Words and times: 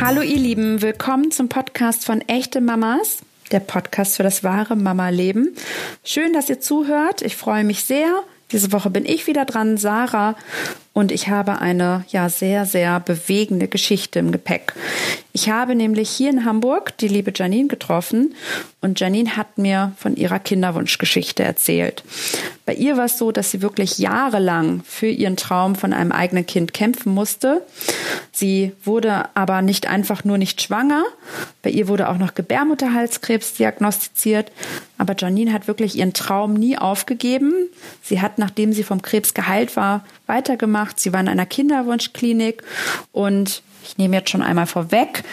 Hallo 0.00 0.22
ihr 0.22 0.38
Lieben, 0.38 0.80
willkommen 0.80 1.30
zum 1.30 1.50
Podcast 1.50 2.06
von 2.06 2.22
Echte 2.22 2.62
Mamas, 2.62 3.18
der 3.52 3.60
Podcast 3.60 4.16
für 4.16 4.22
das 4.22 4.42
wahre 4.42 4.74
Mama-Leben. 4.74 5.54
Schön, 6.04 6.32
dass 6.32 6.48
ihr 6.48 6.58
zuhört. 6.58 7.20
Ich 7.20 7.36
freue 7.36 7.64
mich 7.64 7.84
sehr. 7.84 8.22
Diese 8.50 8.72
Woche 8.72 8.88
bin 8.88 9.04
ich 9.04 9.26
wieder 9.26 9.44
dran, 9.44 9.76
Sarah, 9.76 10.36
und 10.94 11.12
ich 11.12 11.28
habe 11.28 11.58
eine 11.58 12.06
ja 12.08 12.30
sehr, 12.30 12.64
sehr 12.64 12.98
bewegende 12.98 13.68
Geschichte 13.68 14.18
im 14.18 14.32
Gepäck. 14.32 14.72
Ich 15.32 15.48
habe 15.48 15.74
nämlich 15.74 16.10
hier 16.10 16.30
in 16.30 16.44
Hamburg 16.44 16.96
die 16.98 17.08
liebe 17.08 17.32
Janine 17.34 17.68
getroffen 17.68 18.34
und 18.80 18.98
Janine 18.98 19.36
hat 19.36 19.58
mir 19.58 19.92
von 19.96 20.16
ihrer 20.16 20.40
Kinderwunschgeschichte 20.40 21.44
erzählt. 21.44 22.02
Bei 22.66 22.74
ihr 22.74 22.96
war 22.96 23.04
es 23.04 23.18
so, 23.18 23.30
dass 23.30 23.50
sie 23.50 23.62
wirklich 23.62 23.98
jahrelang 23.98 24.82
für 24.84 25.06
ihren 25.06 25.36
Traum 25.36 25.76
von 25.76 25.92
einem 25.92 26.12
eigenen 26.12 26.46
Kind 26.46 26.72
kämpfen 26.72 27.14
musste. 27.14 27.62
Sie 28.32 28.72
wurde 28.84 29.28
aber 29.34 29.62
nicht 29.62 29.86
einfach 29.86 30.24
nur 30.24 30.38
nicht 30.38 30.62
schwanger. 30.62 31.04
Bei 31.62 31.70
ihr 31.70 31.88
wurde 31.88 32.08
auch 32.08 32.18
noch 32.18 32.34
Gebärmutterhalskrebs 32.34 33.54
diagnostiziert. 33.54 34.50
Aber 34.98 35.14
Janine 35.16 35.52
hat 35.52 35.68
wirklich 35.68 35.96
ihren 35.96 36.12
Traum 36.12 36.54
nie 36.54 36.76
aufgegeben. 36.76 37.52
Sie 38.02 38.20
hat, 38.20 38.38
nachdem 38.38 38.72
sie 38.72 38.82
vom 38.82 39.02
Krebs 39.02 39.34
geheilt 39.34 39.76
war, 39.76 40.04
weitergemacht. 40.26 40.98
Sie 40.98 41.12
war 41.12 41.20
in 41.20 41.28
einer 41.28 41.46
Kinderwunschklinik 41.46 42.62
und 43.12 43.62
ich 43.84 43.98
nehme 43.98 44.16
jetzt 44.16 44.30
schon 44.30 44.42
einmal 44.42 44.66
vorweg. 44.66 45.24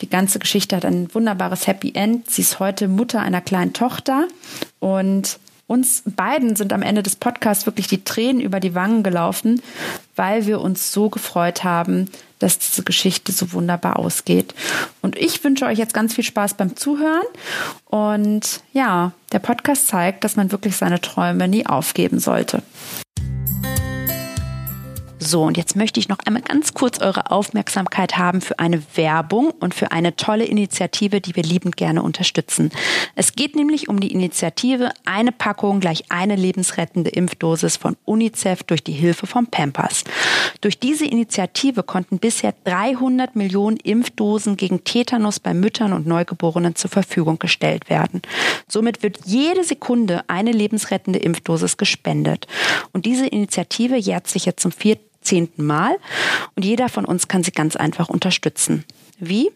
Die 0.00 0.10
ganze 0.10 0.38
Geschichte 0.38 0.76
hat 0.76 0.84
ein 0.84 1.12
wunderbares 1.14 1.66
Happy 1.66 1.92
End. 1.94 2.30
Sie 2.30 2.42
ist 2.42 2.60
heute 2.60 2.88
Mutter 2.88 3.20
einer 3.20 3.40
kleinen 3.40 3.72
Tochter 3.72 4.26
und 4.80 5.38
uns 5.66 6.02
beiden 6.04 6.56
sind 6.56 6.72
am 6.74 6.82
Ende 6.82 7.02
des 7.02 7.16
Podcasts 7.16 7.64
wirklich 7.64 7.86
die 7.86 8.04
Tränen 8.04 8.40
über 8.40 8.60
die 8.60 8.74
Wangen 8.74 9.02
gelaufen, 9.02 9.62
weil 10.14 10.46
wir 10.46 10.60
uns 10.60 10.92
so 10.92 11.08
gefreut 11.08 11.64
haben, 11.64 12.10
dass 12.38 12.58
diese 12.58 12.82
Geschichte 12.82 13.32
so 13.32 13.52
wunderbar 13.52 13.98
ausgeht. 13.98 14.54
Und 15.00 15.16
ich 15.16 15.42
wünsche 15.42 15.64
euch 15.64 15.78
jetzt 15.78 15.94
ganz 15.94 16.14
viel 16.14 16.24
Spaß 16.24 16.54
beim 16.54 16.76
Zuhören. 16.76 17.24
Und 17.86 18.60
ja, 18.74 19.12
der 19.32 19.38
Podcast 19.38 19.88
zeigt, 19.88 20.24
dass 20.24 20.36
man 20.36 20.52
wirklich 20.52 20.76
seine 20.76 21.00
Träume 21.00 21.48
nie 21.48 21.64
aufgeben 21.64 22.18
sollte. 22.18 22.62
So, 25.26 25.42
und 25.42 25.56
jetzt 25.56 25.74
möchte 25.74 25.98
ich 25.98 26.10
noch 26.10 26.18
einmal 26.26 26.42
ganz 26.42 26.74
kurz 26.74 27.00
eure 27.00 27.30
Aufmerksamkeit 27.30 28.18
haben 28.18 28.42
für 28.42 28.58
eine 28.58 28.82
Werbung 28.94 29.52
und 29.52 29.74
für 29.74 29.90
eine 29.90 30.16
tolle 30.16 30.44
Initiative, 30.44 31.22
die 31.22 31.34
wir 31.34 31.42
liebend 31.42 31.78
gerne 31.78 32.02
unterstützen. 32.02 32.70
Es 33.14 33.32
geht 33.32 33.56
nämlich 33.56 33.88
um 33.88 34.00
die 34.00 34.12
Initiative 34.12 34.90
Eine 35.06 35.32
Packung 35.32 35.80
gleich 35.80 36.04
eine 36.10 36.36
lebensrettende 36.36 37.08
Impfdosis 37.08 37.78
von 37.78 37.96
UNICEF 38.04 38.64
durch 38.64 38.84
die 38.84 38.92
Hilfe 38.92 39.26
von 39.26 39.46
Pampers. 39.46 40.04
Durch 40.60 40.78
diese 40.78 41.06
Initiative 41.06 41.82
konnten 41.82 42.18
bisher 42.18 42.54
300 42.64 43.34
Millionen 43.34 43.78
Impfdosen 43.78 44.58
gegen 44.58 44.84
Tetanus 44.84 45.40
bei 45.40 45.54
Müttern 45.54 45.94
und 45.94 46.06
Neugeborenen 46.06 46.76
zur 46.76 46.90
Verfügung 46.90 47.38
gestellt 47.38 47.88
werden. 47.88 48.20
Somit 48.68 49.02
wird 49.02 49.20
jede 49.24 49.64
Sekunde 49.64 50.22
eine 50.28 50.52
lebensrettende 50.52 51.18
Impfdosis 51.18 51.78
gespendet. 51.78 52.46
Und 52.92 53.06
diese 53.06 53.26
Initiative 53.26 53.96
jährt 53.96 54.28
sich 54.28 54.44
jetzt 54.44 54.60
zum 54.60 54.70
vierten 54.70 55.13
zehnten 55.24 55.64
Mal 55.64 55.96
und 56.54 56.64
jeder 56.64 56.88
von 56.88 57.04
uns 57.04 57.28
kann 57.28 57.42
sie 57.42 57.52
ganz 57.52 57.76
einfach 57.76 58.08
unterstützen. 58.08 58.84
Wie? 59.20 59.50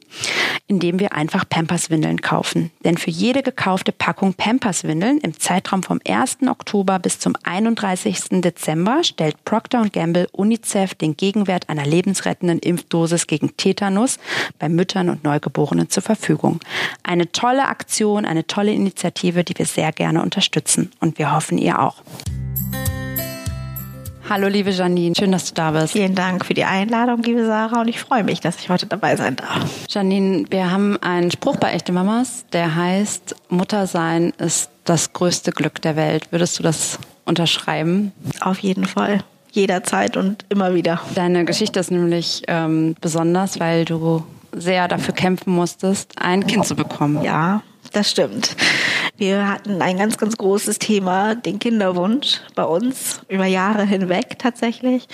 Indem 0.68 1.00
wir 1.00 1.12
einfach 1.14 1.48
Pampers-Windeln 1.48 2.20
kaufen. 2.20 2.70
Denn 2.84 2.96
für 2.96 3.10
jede 3.10 3.42
gekaufte 3.42 3.90
Packung 3.90 4.34
Pampers-Windeln 4.34 5.18
im 5.18 5.38
Zeitraum 5.38 5.82
vom 5.82 6.00
1. 6.06 6.38
Oktober 6.48 6.98
bis 6.98 7.18
zum 7.18 7.34
31. 7.42 8.40
Dezember 8.40 9.02
stellt 9.02 9.44
Procter 9.44 9.88
Gamble 9.90 10.28
UNICEF 10.32 10.94
den 10.94 11.16
Gegenwert 11.16 11.68
einer 11.68 11.86
lebensrettenden 11.86 12.60
Impfdosis 12.60 13.26
gegen 13.26 13.56
Tetanus 13.56 14.18
bei 14.58 14.68
Müttern 14.68 15.10
und 15.10 15.24
Neugeborenen 15.24 15.90
zur 15.90 16.02
Verfügung. 16.02 16.60
Eine 17.02 17.32
tolle 17.32 17.66
Aktion, 17.66 18.24
eine 18.24 18.46
tolle 18.46 18.72
Initiative, 18.72 19.42
die 19.42 19.58
wir 19.58 19.66
sehr 19.66 19.92
gerne 19.92 20.22
unterstützen. 20.22 20.92
Und 21.00 21.18
wir 21.18 21.32
hoffen, 21.32 21.58
ihr 21.58 21.80
auch. 21.80 21.96
Hallo, 24.30 24.46
liebe 24.46 24.70
Janine. 24.70 25.14
Schön, 25.18 25.32
dass 25.32 25.46
du 25.46 25.54
da 25.54 25.70
bist. 25.70 25.94
Vielen 25.94 26.14
Dank 26.14 26.44
für 26.44 26.52
die 26.52 26.64
Einladung, 26.64 27.22
liebe 27.22 27.46
Sarah. 27.46 27.80
Und 27.80 27.88
ich 27.88 27.98
freue 27.98 28.24
mich, 28.24 28.40
dass 28.40 28.58
ich 28.60 28.68
heute 28.68 28.84
dabei 28.84 29.16
sein 29.16 29.36
darf. 29.36 29.70
Janine, 29.88 30.44
wir 30.50 30.70
haben 30.70 30.98
einen 31.02 31.30
Spruch 31.30 31.56
bei 31.56 31.72
Echte 31.72 31.92
Mamas, 31.92 32.44
der 32.52 32.74
heißt, 32.76 33.34
Muttersein 33.48 34.34
ist 34.36 34.68
das 34.84 35.14
größte 35.14 35.52
Glück 35.52 35.80
der 35.80 35.96
Welt. 35.96 36.30
Würdest 36.30 36.58
du 36.58 36.62
das 36.62 36.98
unterschreiben? 37.24 38.12
Auf 38.40 38.58
jeden 38.58 38.84
Fall. 38.84 39.24
Jederzeit 39.52 40.18
und 40.18 40.44
immer 40.50 40.74
wieder. 40.74 41.00
Deine 41.14 41.46
Geschichte 41.46 41.80
ist 41.80 41.90
nämlich 41.90 42.42
ähm, 42.48 42.96
besonders, 43.00 43.58
weil 43.60 43.86
du 43.86 44.26
sehr 44.52 44.88
dafür 44.88 45.14
kämpfen 45.14 45.54
musstest, 45.54 46.12
ein 46.20 46.46
Kind 46.46 46.66
zu 46.66 46.76
bekommen. 46.76 47.22
Ja, 47.24 47.62
das 47.92 48.10
stimmt. 48.10 48.54
Wir 49.18 49.48
hatten 49.48 49.82
ein 49.82 49.98
ganz, 49.98 50.16
ganz 50.16 50.36
großes 50.36 50.78
Thema, 50.78 51.34
den 51.34 51.58
Kinderwunsch 51.58 52.40
bei 52.54 52.62
uns 52.62 53.20
über 53.28 53.46
Jahre 53.46 53.84
hinweg 53.84 54.38
tatsächlich. 54.38 55.08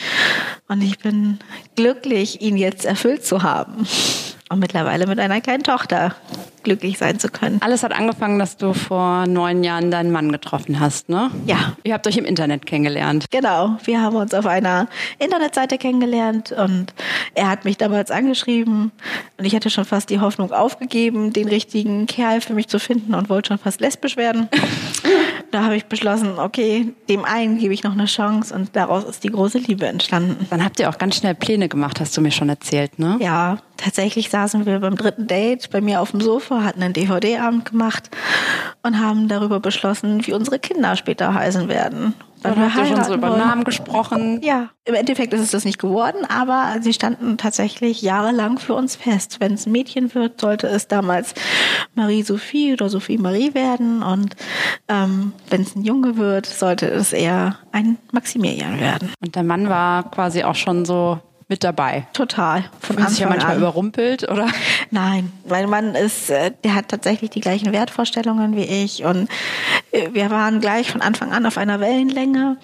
Und 0.69 0.83
ich 0.83 0.99
bin 0.99 1.39
glücklich, 1.75 2.43
ihn 2.43 2.59
jetzt 2.59 2.85
erfüllt 2.85 3.25
zu 3.25 3.43
haben. 3.43 3.87
Und 4.51 4.59
mittlerweile 4.59 5.07
mit 5.07 5.19
einer 5.19 5.41
kleinen 5.41 5.63
Tochter 5.63 6.15
glücklich 6.65 6.99
sein 6.99 7.19
zu 7.19 7.29
können. 7.29 7.59
Alles 7.61 7.83
hat 7.83 7.93
angefangen, 7.93 8.39
dass 8.39 8.57
du 8.57 8.73
vor 8.73 9.27
neun 9.27 9.63
Jahren 9.63 9.91
deinen 9.91 10.11
Mann 10.11 10.33
getroffen 10.33 10.81
hast, 10.81 11.09
ne? 11.09 11.31
Ja. 11.47 11.75
Ihr 11.85 11.95
habt 11.95 12.07
euch 12.07 12.17
im 12.17 12.25
Internet 12.25 12.67
kennengelernt. 12.67 13.27
Genau. 13.31 13.77
Wir 13.85 14.01
haben 14.01 14.17
uns 14.17 14.35
auf 14.35 14.47
einer 14.47 14.89
Internetseite 15.19 15.79
kennengelernt 15.79 16.53
und 16.53 16.93
er 17.35 17.49
hat 17.49 17.65
mich 17.65 17.77
damals 17.77 18.11
angeschrieben 18.11 18.93
und 19.39 19.45
ich 19.45 19.55
hatte 19.55 19.71
schon 19.71 19.85
fast 19.85 20.11
die 20.11 20.21
Hoffnung 20.21 20.53
aufgegeben, 20.53 21.33
den 21.33 21.49
richtigen 21.49 22.07
Kerl 22.07 22.41
für 22.41 22.55
mich 22.55 22.69
zu 22.69 22.79
finden 22.79 23.15
und 23.15 23.29
wollte 23.29 23.49
schon 23.49 23.59
fast 23.59 23.81
lesbisch 23.81 24.17
werden. 24.17 24.49
da 25.51 25.65
habe 25.65 25.77
ich 25.77 25.87
beschlossen, 25.87 26.39
okay, 26.39 26.95
dem 27.09 27.25
einen 27.25 27.59
gebe 27.59 27.75
ich 27.75 27.85
noch 27.85 27.93
eine 27.93 28.07
Chance 28.07 28.55
und 28.55 28.75
daraus 28.75 29.05
ist 29.05 29.25
die 29.25 29.31
große 29.31 29.59
Liebe 29.59 29.87
entstanden. 29.87 30.47
Dann 30.51 30.65
habt 30.65 30.81
ihr 30.81 30.89
auch 30.89 30.99
ganz 30.99 31.17
schnell 31.17 31.35
Pläne 31.35 31.69
gemacht, 31.69 32.01
hast 32.01 32.17
du 32.17 32.21
mir 32.21 32.31
schon 32.31 32.49
erzählt, 32.49 32.99
ne? 32.99 33.19
Ja, 33.21 33.59
tatsächlich 33.77 34.31
saßen 34.31 34.67
wir 34.67 34.81
beim 34.81 34.97
dritten 34.97 35.27
Date 35.27 35.71
bei 35.71 35.81
mir 35.81 36.01
auf 36.01 36.13
dem 36.13 36.21
Sofa, 36.21 36.54
hatten 36.63 36.83
einen 36.83 36.95
DVD-Abend 36.95 37.65
gemacht 37.65 38.11
und 38.83 39.01
haben 39.01 39.29
darüber 39.29 39.61
beschlossen, 39.61 40.27
wie 40.27 40.33
unsere 40.33 40.59
Kinder 40.59 40.95
später 40.97 41.35
heißen 41.35 41.69
werden. 41.69 42.15
Dann 42.45 42.61
habt 42.61 42.77
ihr 42.77 42.95
schon 42.95 43.05
so 43.05 43.15
über. 43.15 43.31
Namen 43.31 43.65
gesprochen. 43.65 44.41
Ja, 44.43 44.69
im 44.85 44.95
Endeffekt 44.95 45.33
ist 45.33 45.41
es 45.41 45.51
das 45.53 45.65
nicht 45.65 45.79
geworden, 45.79 46.27
aber 46.29 46.77
sie 46.83 46.93
standen 46.93 47.39
tatsächlich 47.39 48.03
jahrelang 48.03 48.59
für 48.59 48.75
uns 48.75 48.97
fest. 48.97 49.41
Wenn 49.41 49.55
es 49.55 49.65
ein 49.65 49.73
Mädchen 49.73 50.15
wird, 50.15 50.43
sollte 50.43 50.67
es 50.67 50.87
damals 50.87 51.33
Marie-Sophie 51.95 52.75
oder 52.75 52.91
Sophie-Marie 52.91 53.55
werden 53.55 54.03
und 54.03 54.37
ähm, 54.89 55.33
wenn 55.49 55.63
es 55.63 55.75
ein 55.75 55.85
Junge 55.85 56.19
wird, 56.19 56.45
sollte 56.45 56.87
es 56.87 57.15
eher 57.15 57.57
ein 57.73 57.97
Maximilian 58.13 58.79
werden. 58.79 59.11
Und 59.25 59.35
der 59.35 59.43
Mann 59.43 59.71
war 59.71 60.11
quasi 60.11 60.45
auch 60.45 60.55
schon 60.55 60.85
so 60.85 61.21
mit 61.49 61.65
dabei. 61.65 62.07
Total. 62.13 62.65
Von 62.81 62.97
Anfang 62.97 63.11
sich 63.11 63.21
ja 63.21 63.29
manchmal 63.29 63.53
an. 63.53 63.59
überrumpelt, 63.59 64.29
oder? 64.31 64.49
Nein, 64.91 65.33
mein 65.49 65.69
Mann 65.69 65.95
ist, 65.95 66.31
äh, 66.31 66.53
der 66.65 66.75
hat 66.75 66.89
tatsächlich 66.89 67.31
die 67.31 67.41
gleichen 67.41 67.73
Wertvorstellungen 67.73 68.57
wie 68.57 68.65
ich 68.65 69.05
und 69.05 69.29
äh, 69.93 70.09
wir 70.13 70.31
waren 70.31 70.61
gleich 70.61 70.91
von 70.91 71.03
Anfang 71.03 71.33
an 71.33 71.47
auf 71.47 71.59
einer 71.59 71.81
Wellenlänge. 71.81 72.57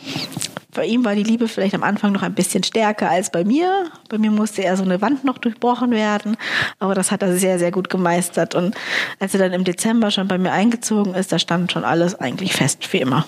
Bei 0.73 0.87
ihm 0.87 1.05
war 1.05 1.15
die 1.15 1.25
Liebe 1.25 1.49
vielleicht 1.49 1.75
am 1.75 1.83
Anfang 1.83 2.13
noch 2.13 2.23
ein 2.23 2.35
bisschen 2.35 2.63
stärker 2.63 3.11
als 3.11 3.31
bei 3.31 3.45
mir. 3.45 3.87
Bei 4.09 4.19
mir 4.19 4.31
musste 4.31 4.63
eher 4.63 4.77
so 4.77 4.85
eine 4.85 5.01
Wand 5.01 5.25
noch 5.25 5.39
durchbrochen 5.39 5.91
werden, 5.91 6.37
aber 6.79 6.95
das 6.95 7.11
hat 7.11 7.23
er 7.23 7.37
sehr, 7.37 7.59
sehr 7.59 7.73
gut 7.73 7.91
gemeistert. 7.91 8.55
Und 8.55 8.77
als 9.19 9.35
er 9.35 9.41
dann 9.41 9.53
im 9.53 9.65
Dezember 9.65 10.11
schon 10.11 10.29
bei 10.29 10.39
mir 10.39 10.53
eingezogen 10.53 11.15
ist, 11.15 11.33
da 11.33 11.39
stand 11.39 11.73
schon 11.73 11.85
alles 11.85 12.15
eigentlich 12.15 12.53
fest, 12.53 12.93
wie 12.93 12.99
immer. 12.99 13.27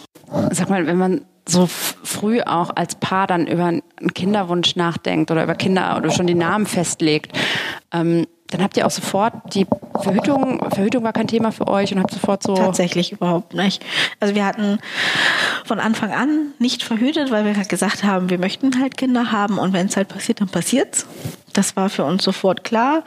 Sag 0.52 0.70
mal, 0.70 0.86
wenn 0.86 0.96
man 0.96 1.22
so 1.46 1.66
früh 1.66 2.40
auch 2.42 2.70
als 2.74 2.94
Paar 2.94 3.26
dann 3.26 3.46
über 3.46 3.66
einen 3.66 3.82
Kinderwunsch 4.14 4.76
nachdenkt 4.76 5.30
oder 5.30 5.42
über 5.42 5.54
Kinder 5.54 5.96
oder 5.96 6.10
schon 6.10 6.26
die 6.26 6.34
Namen 6.34 6.66
festlegt, 6.66 7.36
ähm, 7.92 8.26
dann 8.52 8.62
habt 8.62 8.76
ihr 8.76 8.86
auch 8.86 8.90
sofort 8.90 9.54
die 9.54 9.66
Verhütung, 10.02 10.70
Verhütung 10.70 11.02
war 11.04 11.12
kein 11.12 11.26
Thema 11.26 11.52
für 11.52 11.68
euch 11.68 11.92
und 11.92 12.00
habt 12.00 12.12
sofort 12.12 12.42
so. 12.42 12.54
Tatsächlich 12.54 13.12
überhaupt 13.12 13.54
nicht. 13.54 13.82
Also 14.20 14.34
wir 14.34 14.44
hatten 14.44 14.78
von 15.64 15.80
Anfang 15.80 16.12
an 16.12 16.52
nicht 16.58 16.82
verhütet, 16.82 17.30
weil 17.30 17.46
wir 17.46 17.56
halt 17.56 17.70
gesagt 17.70 18.04
haben, 18.04 18.28
wir 18.28 18.38
möchten 18.38 18.78
halt 18.78 18.98
Kinder 18.98 19.32
haben 19.32 19.58
und 19.58 19.72
wenn 19.72 19.86
es 19.86 19.96
halt 19.96 20.08
passiert, 20.08 20.42
dann 20.42 20.48
passiert's. 20.48 21.06
Das 21.54 21.76
war 21.76 21.88
für 21.88 22.04
uns 22.04 22.24
sofort 22.24 22.62
klar. 22.62 23.04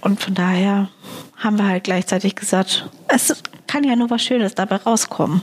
Und 0.00 0.22
von 0.22 0.34
daher 0.34 0.88
haben 1.36 1.58
wir 1.58 1.66
halt 1.66 1.84
gleichzeitig 1.84 2.36
gesagt, 2.36 2.88
es 3.08 3.42
kann 3.66 3.84
ja 3.84 3.96
nur 3.96 4.10
was 4.10 4.22
Schönes 4.22 4.54
dabei 4.54 4.76
rauskommen. 4.76 5.42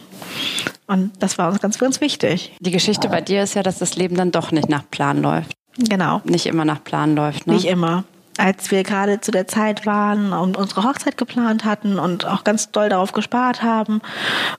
Und 0.88 1.12
das 1.20 1.38
war 1.38 1.50
uns 1.50 1.60
ganz, 1.60 1.80
ganz 1.80 2.02
wichtig. 2.02 2.56
Die 2.60 2.72
Geschichte 2.72 3.10
bei 3.10 3.22
dir 3.22 3.44
ist 3.44 3.56
ja, 3.56 3.64
dass 3.64 3.80
das 3.80 3.96
Leben 3.96 4.16
dann 4.16 4.32
doch 4.32 4.52
nicht 4.52 4.70
nach 4.70 4.84
Plan 4.90 5.22
läuft. 5.22 5.52
Genau. 5.78 6.22
Nicht 6.24 6.46
immer 6.46 6.66
nach 6.66 6.84
Plan 6.84 7.16
läuft, 7.16 7.48
ne? 7.48 7.54
Nicht 7.54 7.66
immer. 7.66 8.04
Als 8.38 8.70
wir 8.70 8.84
gerade 8.84 9.22
zu 9.22 9.32
der 9.32 9.48
Zeit 9.48 9.86
waren 9.86 10.34
und 10.34 10.58
unsere 10.58 10.84
Hochzeit 10.84 11.18
geplant 11.18 11.64
hatten 11.64 12.00
und 12.00 12.26
auch 12.26 12.44
ganz 12.44 12.70
doll 12.70 12.90
darauf 12.90 13.14
gespart 13.14 13.64
haben, 13.64 14.02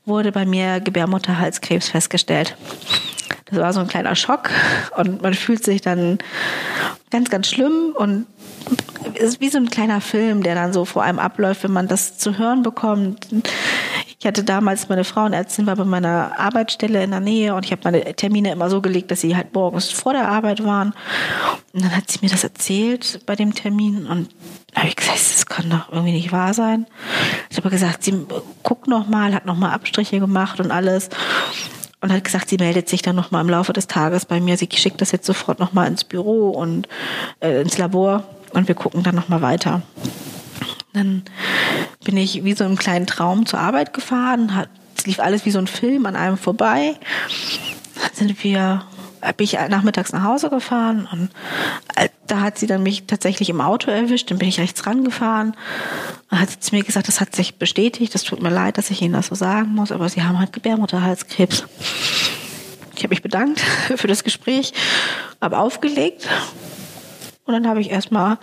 wurde 0.07 0.33
bei 0.33 0.47
mir 0.47 0.81
Gebärmutterhalskrebs 0.81 1.91
festgestellt. 1.91 2.57
Das 3.47 3.59
war 3.59 3.73
so 3.73 3.81
ein 3.81 3.87
kleiner 3.87 4.17
Schock 4.17 4.51
und 4.97 5.23
man 5.23 5.35
fühlt 5.35 5.63
sich 5.63 5.83
dann 5.83 6.19
ganz, 7.11 7.31
ganz 7.31 7.49
schlimm 7.49 7.95
und 7.95 8.27
ist 9.15 9.41
wie 9.41 9.49
so 9.49 9.59
ein 9.59 9.71
kleiner 9.71 10.01
Film, 10.01 10.43
der 10.43 10.55
dann 10.55 10.73
so 10.73 10.85
vor 10.85 11.03
einem 11.03 11.19
abläuft, 11.19 11.65
wenn 11.65 11.73
man 11.73 11.89
das 11.89 12.19
zu 12.19 12.39
hören 12.39 12.63
bekommt. 12.63 13.29
Ich 14.19 14.27
hatte 14.27 14.45
damals 14.45 14.89
meine 14.89 15.05
Frauenärztin 15.05 15.67
war 15.67 15.77
bei 15.77 15.85
meiner 15.85 16.39
Arbeitsstelle 16.39 17.03
in 17.05 17.11
der 17.11 17.21
Nähe 17.21 17.55
und 17.55 17.65
ich 17.65 17.73
habe 17.73 17.83
meine 17.85 18.03
Termine 18.15 18.51
immer 18.51 18.71
so 18.71 18.81
gelegt, 18.81 19.11
dass 19.11 19.21
sie 19.21 19.37
halt 19.37 19.55
morgens 19.55 19.91
vor 19.91 20.13
der 20.13 20.29
Arbeit 20.29 20.65
waren. 20.65 20.95
Und 21.73 21.85
dann 21.85 21.97
hat 21.97 22.11
sie 22.11 22.19
mir 22.23 22.31
das 22.31 22.43
erzählt 22.43 23.21
bei 23.27 23.37
dem 23.37 23.55
Termin 23.55 24.07
und 24.07 24.31
habe 24.75 24.89
ich 24.89 24.97
gesagt, 24.97 25.19
das 25.19 25.47
kann 25.47 25.71
doch 25.71 25.93
irgendwie 25.93 26.13
nicht 26.13 26.33
wahr 26.33 26.55
sein. 26.55 26.87
Ich 27.51 27.57
habe 27.57 27.71
gesagt, 27.71 28.05
sie 28.05 28.27
guckt 28.63 28.89
noch 28.89 29.07
mal, 29.07 29.35
hat 29.35 29.47
noch 29.47 29.57
mal 29.57 29.73
Abstriche 29.73 30.19
gemacht 30.19 30.61
und 30.61 30.71
alles 30.71 31.11
und 32.01 32.13
hat 32.13 32.25
gesagt, 32.25 32.49
sie 32.49 32.57
meldet 32.57 32.89
sich 32.89 33.03
dann 33.03 33.17
noch 33.17 33.31
mal 33.31 33.41
im 33.41 33.51
Laufe 33.51 33.73
des 33.73 33.87
Tages 33.87 34.25
bei 34.25 34.41
mir. 34.41 34.57
Sie 34.57 34.69
schickt 34.73 35.01
das 35.01 35.13
jetzt 35.13 35.27
sofort 35.27 35.59
noch 35.59 35.73
mal 35.73 35.87
ins 35.87 36.05
Büro 36.05 36.51
und 36.51 36.89
äh, 37.41 37.61
ins 37.61 37.79
Labor 37.79 38.25
und 38.57 38.69
wir 38.69 38.75
gucken 38.75 39.03
dann 39.03 39.15
noch 39.15 39.29
mal 39.29 39.43
weiter. 39.43 39.83
Dann 40.93 41.23
bin 42.05 42.17
ich 42.17 42.43
wie 42.43 42.55
so 42.55 42.65
im 42.65 42.77
kleinen 42.77 43.07
Traum 43.07 43.47
zur 43.47 43.59
Arbeit 43.59 43.93
gefahren, 43.93 44.55
hat, 44.55 44.69
es 44.97 45.07
lief 45.07 45.21
alles 45.21 45.45
wie 45.45 45.51
so 45.51 45.59
ein 45.59 45.67
Film 45.67 46.07
an 46.07 46.17
einem 46.17 46.39
vorbei. 46.39 46.97
Dann 48.03 48.15
sind 48.15 48.43
wir 48.43 48.83
bin 49.37 49.45
ich 49.45 49.55
nachmittags 49.55 50.13
nach 50.13 50.23
Hause 50.23 50.51
gefahren 50.51 51.09
und 51.11 51.31
äh, 51.97 52.09
da 52.29 52.43
hat 52.43 52.59
sie 52.59 52.69
dann 52.69 52.83
mich 52.85 53.07
tatsächlich 53.07 53.49
im 53.49 53.61
Auto 53.61 53.91
erwischt. 53.91 54.31
Dann 54.31 54.39
bin 54.39 54.49
ich 54.49 54.61
rechts 54.61 54.87
rangefahren. 54.87 55.57
Dann 56.31 56.41
hat 56.41 56.51
sie 56.51 56.61
zu 56.61 56.75
mir 56.75 56.85
gesagt, 56.85 57.09
das 57.09 57.21
hat 57.21 57.35
sich 57.35 57.57
bestätigt. 57.57 58.15
Das 58.15 58.23
tut 58.23 58.41
mir 58.41 58.51
leid, 58.51 58.79
dass 58.79 58.91
ich 58.91 59.03
Ihnen 59.03 59.15
das 59.15 59.27
so 59.27 59.35
sagen 59.35 59.71
muss, 59.71 59.91
aber 59.91 60.09
Sie 60.09 60.23
haben 60.23 60.39
halt 60.39 60.53
Gebärmutterhalskrebs. 60.53 61.65
Ich 62.95 63.03
habe 63.03 63.11
mich 63.11 63.23
bedankt 63.23 63.61
für 63.97 64.07
das 64.07 64.23
Gespräch, 64.23 64.73
habe 65.41 65.59
aufgelegt 65.59 66.29
und 67.47 67.55
dann 67.55 67.69
habe 67.69 67.81
ich 67.81 67.91
erstmal 67.91 68.39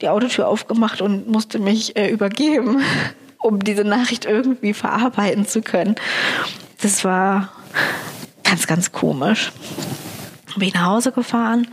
die 0.00 0.08
Autotür 0.08 0.46
aufgemacht 0.46 1.00
und 1.00 1.28
musste 1.28 1.58
mich 1.58 1.96
äh, 1.96 2.10
übergeben, 2.10 2.82
um 3.38 3.64
diese 3.64 3.84
Nachricht 3.84 4.24
irgendwie 4.24 4.74
verarbeiten 4.74 5.46
zu 5.46 5.62
können. 5.62 5.96
Das 6.80 7.04
war 7.04 7.48
ganz, 8.44 8.66
ganz 8.66 8.92
komisch. 8.92 9.52
Bin 10.54 10.68
ich 10.68 10.74
nach 10.74 10.84
Hause 10.84 11.12
gefahren 11.12 11.66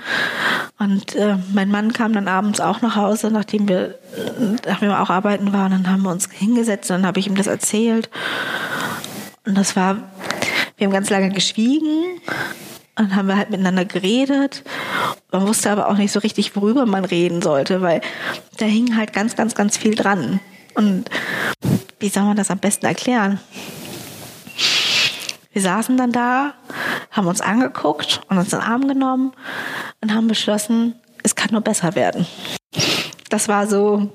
und 0.77 1.13
äh, 1.15 1.35
mein 1.53 1.69
Mann 1.69 1.91
kam 1.91 2.13
dann 2.13 2.29
abends 2.29 2.61
auch 2.61 2.81
nach 2.81 2.95
Hause, 2.95 3.29
nachdem 3.29 3.67
wir, 3.67 3.99
nachdem 4.65 4.87
wir 4.87 5.01
auch 5.01 5.09
arbeiten 5.09 5.51
waren. 5.51 5.71
Dann 5.71 5.91
haben 5.91 6.03
wir 6.03 6.11
uns 6.11 6.29
hingesetzt 6.31 6.89
und 6.89 6.97
dann 6.97 7.05
habe 7.05 7.19
ich 7.19 7.27
ihm 7.27 7.35
das 7.35 7.47
erzählt. 7.47 8.09
Und 9.45 9.57
das 9.57 9.75
war, 9.75 9.97
wir 10.77 10.87
haben 10.87 10.93
ganz 10.93 11.09
lange 11.09 11.29
geschwiegen 11.29 12.21
dann 12.99 13.15
haben 13.15 13.27
wir 13.29 13.37
halt 13.37 13.49
miteinander 13.49 13.85
geredet. 13.85 14.63
Man 15.31 15.47
wusste 15.47 15.71
aber 15.71 15.87
auch 15.87 15.95
nicht 15.95 16.11
so 16.11 16.19
richtig, 16.19 16.55
worüber 16.57 16.85
man 16.85 17.05
reden 17.05 17.41
sollte, 17.41 17.81
weil 17.81 18.01
da 18.57 18.65
hing 18.65 18.97
halt 18.97 19.13
ganz, 19.13 19.37
ganz, 19.37 19.55
ganz 19.55 19.77
viel 19.77 19.95
dran. 19.95 20.41
Und 20.75 21.05
wie 21.99 22.09
soll 22.09 22.23
man 22.23 22.35
das 22.35 22.51
am 22.51 22.59
besten 22.59 22.85
erklären? 22.85 23.39
Wir 25.53 25.61
saßen 25.61 25.95
dann 25.95 26.11
da, 26.11 26.55
haben 27.11 27.27
uns 27.27 27.39
angeguckt 27.39 28.21
und 28.27 28.37
uns 28.37 28.51
in 28.51 28.59
den 28.59 28.67
Arm 28.67 28.87
genommen 28.87 29.31
und 30.01 30.13
haben 30.13 30.27
beschlossen, 30.27 30.95
es 31.23 31.35
kann 31.35 31.51
nur 31.51 31.61
besser 31.61 31.95
werden. 31.95 32.27
Das 33.29 33.47
war 33.47 33.65
so, 33.67 34.09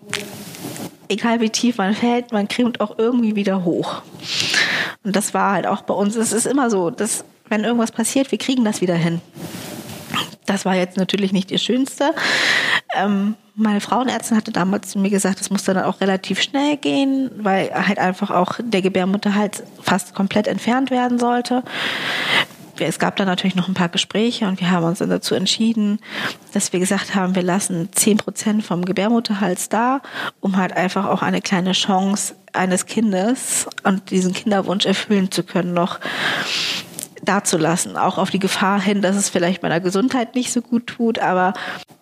egal 1.09 1.41
wie 1.41 1.51
tief 1.51 1.79
man 1.79 1.95
fällt, 1.95 2.33
man 2.33 2.49
kriegt 2.49 2.83
auch 2.83 2.99
irgendwie 2.99 3.35
wieder 3.35 3.65
hoch. 3.65 4.03
Und 5.05 5.17
das 5.17 5.33
war 5.33 5.53
halt 5.53 5.67
auch 5.67 5.83
bei 5.83 5.95
uns, 5.95 6.17
es 6.17 6.33
ist 6.33 6.47
immer 6.47 6.69
so, 6.69 6.91
dass 6.91 7.25
wenn 7.49 7.65
irgendwas 7.65 7.93
passiert, 7.93 8.31
wir 8.31 8.39
kriegen 8.39 8.65
das 8.65 8.81
wieder 8.81 8.95
hin. 8.95 9.21
Das 10.47 10.65
war 10.65 10.75
jetzt 10.75 10.97
natürlich 10.97 11.33
nicht 11.33 11.51
ihr 11.51 11.59
Schönste. 11.59 12.13
Ähm, 12.95 13.35
meine 13.55 13.81
Frauenärztin 13.81 14.37
hatte 14.37 14.53
damals 14.53 14.91
zu 14.91 14.99
mir 14.99 15.11
gesagt, 15.11 15.41
es 15.41 15.51
muss 15.51 15.65
dann 15.65 15.79
auch 15.79 16.01
relativ 16.01 16.43
schnell 16.43 16.77
gehen, 16.77 17.31
weil 17.37 17.71
halt 17.73 17.99
einfach 17.99 18.31
auch 18.31 18.59
der 18.63 18.83
Gebärmutterhals 18.83 19.63
fast 19.81 20.15
komplett 20.15 20.49
entfernt 20.49 20.91
werden 20.91 21.19
sollte. 21.19 21.63
Es 22.81 22.99
gab 22.99 23.15
dann 23.15 23.29
natürlich 23.29 23.55
noch 23.55 23.69
ein 23.69 23.75
paar 23.75 23.89
Gespräche 23.89 24.49
und 24.49 24.61
wir 24.61 24.71
haben 24.71 24.85
uns 24.85 24.99
dann 24.99 25.09
dazu 25.09 25.37
entschieden, 25.37 26.01
dass 26.53 26.73
wir 26.73 26.81
gesagt 26.81 27.15
haben, 27.15 27.37
wir 27.37 27.43
lassen 27.43 27.91
zehn 27.93 28.17
Prozent 28.17 28.65
vom 28.65 28.85
Gebärmutterhals 28.85 29.69
da, 29.69 30.01
um 30.41 30.57
halt 30.57 30.73
einfach 30.73 31.07
auch 31.07 31.23
eine 31.23 31.41
kleine 31.41 31.73
Chance 31.73 32.35
eines 32.53 32.87
Kindes 32.87 33.69
und 33.85 34.11
diesen 34.11 34.33
Kinderwunsch 34.33 34.87
erfüllen 34.87 35.31
zu 35.31 35.45
können 35.45 35.73
noch 35.73 36.01
dazulassen, 37.25 37.97
auch 37.97 38.19
auf 38.19 38.31
die 38.31 38.39
Gefahr 38.39 38.81
hin, 38.81 39.03
dass 39.03 39.17
es 39.17 39.29
vielleicht 39.29 39.63
meiner 39.63 39.81
Gesundheit 39.81 40.35
nicht 40.35 40.53
so 40.53 40.63
gut 40.63 40.87
tut, 40.87 41.19
aber 41.19 41.55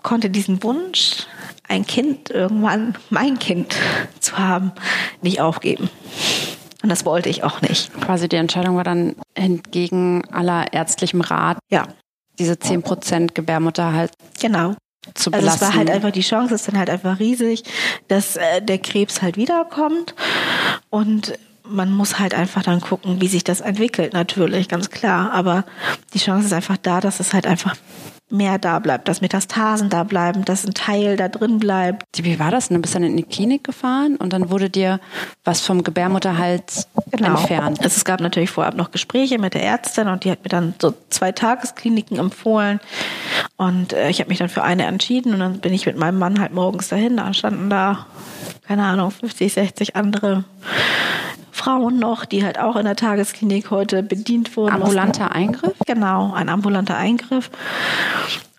konnte 0.02 0.30
diesen 0.30 0.62
Wunsch, 0.62 1.26
ein 1.68 1.86
Kind 1.86 2.30
irgendwann, 2.30 2.96
mein 3.10 3.38
Kind 3.38 3.76
zu 4.20 4.38
haben, 4.38 4.72
nicht 5.22 5.40
aufgeben. 5.40 5.88
Und 6.82 6.88
das 6.88 7.04
wollte 7.04 7.28
ich 7.28 7.44
auch 7.44 7.62
nicht. 7.62 7.92
Quasi 8.00 8.28
die 8.28 8.36
Entscheidung 8.36 8.76
war 8.76 8.84
dann 8.84 9.14
entgegen 9.34 10.24
aller 10.32 10.72
ärztlichem 10.72 11.20
Rat. 11.20 11.58
Ja. 11.70 11.86
Diese 12.38 12.54
10% 12.54 13.34
Gebärmutter 13.34 13.92
halt. 13.92 14.12
Genau. 14.40 14.74
Zu 15.14 15.30
belassen. 15.30 15.48
Also 15.48 15.64
es 15.64 15.70
war 15.70 15.74
halt 15.74 15.90
einfach 15.90 16.10
die 16.10 16.22
Chance, 16.22 16.54
ist 16.54 16.68
dann 16.68 16.78
halt 16.78 16.90
einfach 16.90 17.18
riesig, 17.18 17.64
dass 18.08 18.36
äh, 18.36 18.62
der 18.62 18.78
Krebs 18.78 19.22
halt 19.22 19.36
wiederkommt. 19.36 20.14
Und 20.90 21.38
man 21.72 21.92
muss 21.92 22.18
halt 22.18 22.34
einfach 22.34 22.62
dann 22.62 22.80
gucken, 22.80 23.20
wie 23.20 23.28
sich 23.28 23.44
das 23.44 23.60
entwickelt, 23.60 24.12
natürlich, 24.12 24.68
ganz 24.68 24.90
klar. 24.90 25.32
Aber 25.32 25.64
die 26.14 26.18
Chance 26.18 26.46
ist 26.46 26.52
einfach 26.52 26.76
da, 26.76 27.00
dass 27.00 27.20
es 27.20 27.32
halt 27.32 27.46
einfach 27.46 27.76
mehr 28.32 28.58
da 28.58 28.78
bleibt, 28.78 29.08
dass 29.08 29.20
Metastasen 29.20 29.88
da 29.88 30.04
bleiben, 30.04 30.44
dass 30.44 30.64
ein 30.64 30.74
Teil 30.74 31.16
da 31.16 31.28
drin 31.28 31.58
bleibt. 31.58 32.04
Wie 32.16 32.38
war 32.38 32.50
das? 32.50 32.68
Du 32.68 32.78
bist 32.78 32.94
dann 32.94 33.02
in 33.02 33.16
die 33.16 33.22
Klinik 33.22 33.64
gefahren 33.64 34.16
und 34.16 34.32
dann 34.32 34.50
wurde 34.50 34.70
dir 34.70 35.00
was 35.44 35.60
vom 35.60 35.84
Gebärmutterhals 35.84 36.88
genau. 37.10 37.30
entfernt. 37.30 37.80
Also 37.80 37.96
es 37.96 38.04
gab 38.04 38.20
natürlich 38.20 38.50
vorab 38.50 38.74
noch 38.74 38.90
Gespräche 38.90 39.38
mit 39.38 39.54
der 39.54 39.62
Ärztin 39.62 40.08
und 40.08 40.24
die 40.24 40.30
hat 40.30 40.42
mir 40.42 40.48
dann 40.48 40.74
so 40.80 40.94
zwei 41.10 41.32
Tageskliniken 41.32 42.18
empfohlen 42.18 42.80
und 43.56 43.92
äh, 43.92 44.08
ich 44.08 44.20
habe 44.20 44.28
mich 44.28 44.38
dann 44.38 44.48
für 44.48 44.62
eine 44.62 44.86
entschieden 44.86 45.34
und 45.34 45.40
dann 45.40 45.58
bin 45.60 45.72
ich 45.72 45.86
mit 45.86 45.96
meinem 45.96 46.18
Mann 46.18 46.40
halt 46.40 46.52
morgens 46.52 46.88
dahin, 46.88 47.18
da 47.18 47.32
standen 47.34 47.70
da 47.70 48.06
keine 48.66 48.84
Ahnung 48.84 49.10
50, 49.10 49.52
60 49.52 49.96
andere 49.96 50.44
Frauen 51.62 51.98
noch, 51.98 52.24
die 52.24 52.44
halt 52.44 52.58
auch 52.58 52.76
in 52.76 52.84
der 52.86 52.96
Tagesklinik 52.96 53.70
heute 53.70 54.02
bedient 54.02 54.56
wurden. 54.56 54.74
Ambulanter 54.74 55.32
Eingriff? 55.32 55.74
Genau, 55.86 56.32
ein 56.32 56.48
ambulanter 56.48 56.96
Eingriff. 56.96 57.50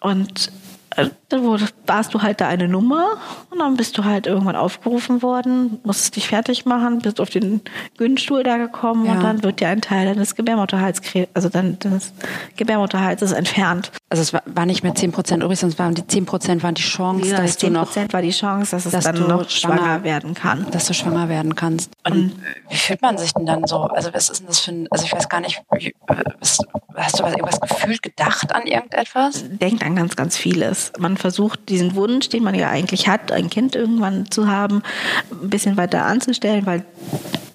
Und 0.01 0.51
äh, 0.95 1.09
dann 1.33 1.43
wurde, 1.43 1.67
warst 1.87 2.13
du 2.13 2.21
halt 2.21 2.39
da 2.41 2.47
eine 2.47 2.67
Nummer 2.67 3.17
und 3.49 3.59
dann 3.59 3.75
bist 3.75 3.97
du 3.97 4.03
halt 4.03 4.27
irgendwann 4.27 4.55
aufgerufen 4.55 5.21
worden, 5.21 5.79
musstest 5.83 6.15
dich 6.15 6.27
fertig 6.27 6.65
machen, 6.65 6.99
bist 6.99 7.19
auf 7.19 7.29
den 7.29 7.61
Günststuhl 7.97 8.43
da 8.43 8.57
gekommen 8.57 9.05
ja. 9.05 9.13
und 9.13 9.23
dann 9.23 9.43
wird 9.43 9.59
dir 9.59 9.67
ein 9.67 9.81
Teil 9.81 10.05
deines 10.05 10.35
Gebärmutterhals, 10.35 11.01
also 11.33 11.49
dann 11.49 11.79
des 11.79 12.13
Gebärmutterhalses 12.55 13.31
entfernt. 13.31 13.91
Also 14.09 14.21
es 14.21 14.33
war, 14.33 14.43
war 14.45 14.65
nicht 14.65 14.83
mehr 14.83 14.93
10 14.93 15.11
Prozent 15.11 15.43
übrig, 15.43 15.59
sonst 15.59 15.79
waren 15.79 15.95
die 15.95 16.05
10 16.05 16.25
Prozent 16.25 16.63
waren 16.63 16.75
die 16.75 16.83
Chance, 16.83 17.27
ja, 17.27 17.37
dass 17.37 17.57
10 17.57 17.73
du 17.73 17.79
noch, 17.79 17.95
war 17.95 18.21
die 18.21 18.29
Chance, 18.29 18.71
dass 18.71 18.85
es 18.85 18.91
dass 18.91 19.03
dann 19.05 19.15
du 19.15 19.21
noch 19.23 19.49
schwanger, 19.49 19.77
schwanger, 19.77 20.03
werden 20.03 20.33
kann. 20.35 20.67
Dass 20.71 20.85
du 20.85 20.93
schwanger 20.93 21.29
werden 21.29 21.55
kannst. 21.55 21.91
Und, 22.05 22.13
und 22.13 22.31
wie 22.69 22.75
fühlt 22.75 23.01
man 23.01 23.17
sich 23.17 23.33
denn 23.33 23.45
dann 23.45 23.65
so? 23.65 23.81
Also 23.81 24.13
was 24.13 24.29
ist 24.29 24.41
denn 24.41 24.47
das 24.47 24.59
für 24.59 24.71
ein, 24.71 24.87
also 24.91 25.03
ich 25.05 25.13
weiß 25.13 25.29
gar 25.29 25.41
nicht, 25.41 25.63
wie, 25.71 25.93
was, 26.39 26.59
hast 26.95 27.19
du 27.19 27.23
irgendwas 27.23 27.59
gefühlt, 27.59 28.01
gedacht 28.01 28.53
an 28.53 28.67
irgendetwas? 28.67 29.43
Denkt 29.47 29.83
an 29.83 29.95
ganz, 29.95 30.15
ganz 30.15 30.37
vieles. 30.37 30.91
Man 30.99 31.17
versucht 31.23 31.69
diesen 31.69 31.95
Wunsch, 31.95 32.27
den 32.27 32.43
man 32.43 32.53
ja 32.53 32.69
eigentlich 32.69 33.07
hat, 33.07 33.31
ein 33.31 33.49
Kind 33.49 33.77
irgendwann 33.77 34.29
zu 34.29 34.49
haben, 34.49 34.83
ein 35.31 35.49
bisschen 35.49 35.77
weiter 35.77 36.03
anzustellen, 36.03 36.65
weil 36.65 36.83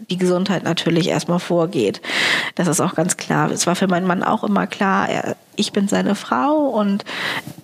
die 0.08 0.16
Gesundheit 0.16 0.64
natürlich 0.64 1.06
erstmal 1.06 1.38
vorgeht. 1.38 2.00
Das 2.54 2.66
ist 2.66 2.80
auch 2.80 2.94
ganz 2.94 3.18
klar. 3.18 3.50
Es 3.50 3.66
war 3.66 3.76
für 3.76 3.86
meinen 3.86 4.06
Mann 4.06 4.22
auch 4.22 4.42
immer 4.42 4.66
klar, 4.66 5.06
er, 5.10 5.36
ich 5.54 5.72
bin 5.72 5.86
seine 5.86 6.14
Frau 6.14 6.68
und 6.68 7.04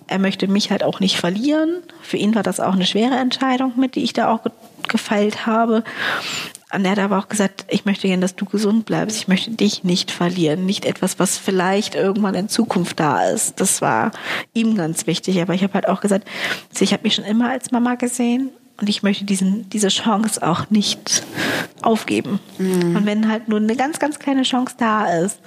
er 0.05 0.19
möchte 0.19 0.47
mich 0.47 0.69
halt 0.69 0.83
auch 0.83 0.99
nicht 0.99 1.17
verlieren. 1.17 1.81
Für 2.03 2.17
ihn 2.17 2.35
war 2.35 2.43
das 2.43 2.59
auch 2.59 2.73
eine 2.73 2.85
schwere 2.85 3.15
Entscheidung 3.15 3.73
mit, 3.75 3.95
die 3.95 4.03
ich 4.03 4.13
da 4.13 4.31
auch 4.31 4.41
gefeilt 4.87 5.47
habe. 5.47 5.83
Und 6.75 6.85
er 6.85 6.91
hat 6.91 6.99
aber 6.99 7.17
auch 7.17 7.29
gesagt, 7.29 7.65
ich 7.69 7.85
möchte 7.85 8.07
gerne, 8.07 8.21
dass 8.21 8.35
du 8.35 8.45
gesund 8.45 8.85
bleibst. 8.85 9.17
Ich 9.17 9.27
möchte 9.27 9.51
dich 9.51 9.83
nicht 9.83 10.11
verlieren. 10.11 10.65
Nicht 10.65 10.85
etwas, 10.85 11.19
was 11.19 11.37
vielleicht 11.37 11.95
irgendwann 11.95 12.35
in 12.35 12.49
Zukunft 12.49 12.99
da 12.99 13.29
ist. 13.29 13.59
Das 13.61 13.81
war 13.81 14.11
ihm 14.53 14.75
ganz 14.75 15.07
wichtig. 15.07 15.41
Aber 15.41 15.53
ich 15.53 15.63
habe 15.63 15.73
halt 15.73 15.87
auch 15.87 16.01
gesagt, 16.01 16.27
ich 16.77 16.93
habe 16.93 17.03
mich 17.03 17.15
schon 17.15 17.25
immer 17.25 17.49
als 17.49 17.71
Mama 17.71 17.95
gesehen 17.95 18.51
und 18.79 18.89
ich 18.89 19.03
möchte 19.03 19.23
diesen, 19.23 19.69
diese 19.69 19.87
Chance 19.87 20.45
auch 20.45 20.69
nicht 20.69 21.23
aufgeben. 21.81 22.39
Mhm. 22.57 22.95
Und 22.95 23.05
wenn 23.05 23.29
halt 23.29 23.47
nur 23.47 23.59
eine 23.59 23.75
ganz, 23.75 23.99
ganz 23.99 24.19
kleine 24.19 24.43
Chance 24.43 24.75
da 24.77 25.05
ist, 25.05 25.39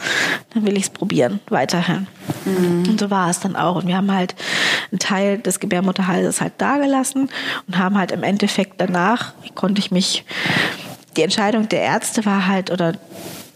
dann 0.54 0.64
will 0.64 0.76
ich 0.78 0.84
es 0.84 0.90
probieren, 0.90 1.40
weiterhin. 1.50 2.06
Mhm. 2.46 2.88
Und 2.88 3.00
so 3.00 3.10
war 3.10 3.28
es 3.28 3.40
dann 3.40 3.54
auch. 3.54 3.76
Und 3.76 3.86
wir 3.86 3.96
haben 3.96 4.12
halt 4.12 4.34
einen 4.90 4.98
Teil 4.98 5.38
des 5.38 5.60
Gebärmutterhalses 5.60 6.40
halt 6.40 6.54
dagelassen 6.56 7.28
und 7.66 7.76
haben 7.76 7.98
halt 7.98 8.12
im 8.12 8.22
Endeffekt 8.22 8.80
danach, 8.80 9.34
konnte 9.54 9.80
ich 9.80 9.90
mich, 9.90 10.24
die 11.16 11.22
Entscheidung 11.22 11.68
der 11.68 11.82
Ärzte 11.82 12.24
war 12.24 12.46
halt, 12.46 12.70
oder 12.70 12.92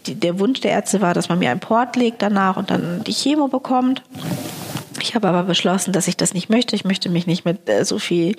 die, 0.05 0.15
der 0.15 0.39
Wunsch 0.39 0.59
der 0.61 0.71
Ärzte 0.71 1.01
war, 1.01 1.13
dass 1.13 1.29
man 1.29 1.39
mir 1.39 1.51
einen 1.51 1.59
Port 1.59 1.95
legt 1.95 2.21
danach 2.21 2.57
und 2.57 2.69
dann 2.69 3.03
die 3.03 3.13
Chemo 3.13 3.47
bekommt. 3.47 4.03
Ich 5.01 5.15
habe 5.15 5.27
aber 5.27 5.43
beschlossen, 5.43 5.91
dass 5.91 6.07
ich 6.07 6.17
das 6.17 6.33
nicht 6.33 6.49
möchte. 6.49 6.75
Ich 6.75 6.85
möchte 6.85 7.09
mich 7.09 7.27
nicht 7.27 7.45
mit 7.45 7.67
äh, 7.67 7.83
so 7.83 7.99
viel 7.99 8.35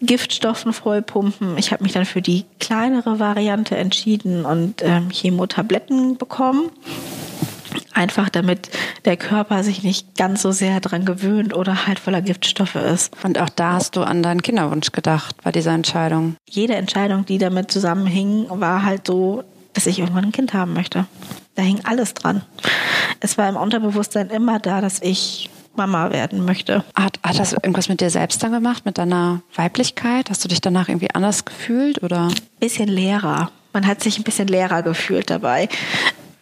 Giftstoffen 0.00 0.72
vollpumpen. 0.72 1.58
Ich 1.58 1.72
habe 1.72 1.82
mich 1.82 1.92
dann 1.92 2.06
für 2.06 2.22
die 2.22 2.44
kleinere 2.60 3.18
Variante 3.18 3.76
entschieden 3.76 4.44
und 4.44 4.82
ähm, 4.82 5.10
Chemotabletten 5.10 6.16
bekommen. 6.16 6.70
Einfach 7.94 8.28
damit 8.28 8.70
der 9.04 9.16
Körper 9.16 9.62
sich 9.62 9.82
nicht 9.82 10.16
ganz 10.16 10.42
so 10.42 10.52
sehr 10.52 10.80
dran 10.80 11.04
gewöhnt 11.04 11.54
oder 11.54 11.86
halt 11.86 11.98
voller 11.98 12.22
Giftstoffe 12.22 12.76
ist. 12.76 13.12
Und 13.24 13.38
auch 13.38 13.48
da 13.48 13.74
hast 13.74 13.96
du 13.96 14.02
an 14.02 14.22
deinen 14.22 14.42
Kinderwunsch 14.42 14.92
gedacht 14.92 15.36
bei 15.42 15.52
dieser 15.52 15.72
Entscheidung. 15.72 16.36
Jede 16.48 16.74
Entscheidung, 16.74 17.24
die 17.26 17.38
damit 17.38 17.70
zusammenhing, 17.70 18.46
war 18.48 18.84
halt 18.84 19.06
so, 19.06 19.44
dass 19.72 19.86
ich 19.86 19.98
irgendwann 19.98 20.24
ein 20.24 20.32
Kind 20.32 20.54
haben 20.54 20.72
möchte. 20.72 21.06
Da 21.54 21.62
hing 21.62 21.80
alles 21.84 22.14
dran. 22.14 22.42
Es 23.20 23.38
war 23.38 23.48
im 23.48 23.56
Unterbewusstsein 23.56 24.30
immer 24.30 24.58
da, 24.58 24.80
dass 24.80 25.00
ich 25.02 25.50
Mama 25.76 26.10
werden 26.10 26.44
möchte. 26.44 26.84
Hat, 26.94 27.18
hat 27.22 27.38
das 27.38 27.52
irgendwas 27.52 27.88
mit 27.88 28.00
dir 28.00 28.10
selbst 28.10 28.42
dann 28.42 28.52
gemacht, 28.52 28.84
mit 28.84 28.98
deiner 28.98 29.42
Weiblichkeit? 29.54 30.30
Hast 30.30 30.44
du 30.44 30.48
dich 30.48 30.60
danach 30.60 30.88
irgendwie 30.88 31.10
anders 31.12 31.44
gefühlt 31.44 32.02
oder? 32.02 32.28
Bisschen 32.60 32.88
leerer. 32.88 33.50
Man 33.72 33.86
hat 33.86 34.02
sich 34.02 34.18
ein 34.18 34.24
bisschen 34.24 34.48
leerer 34.48 34.82
gefühlt 34.82 35.28
dabei. 35.28 35.68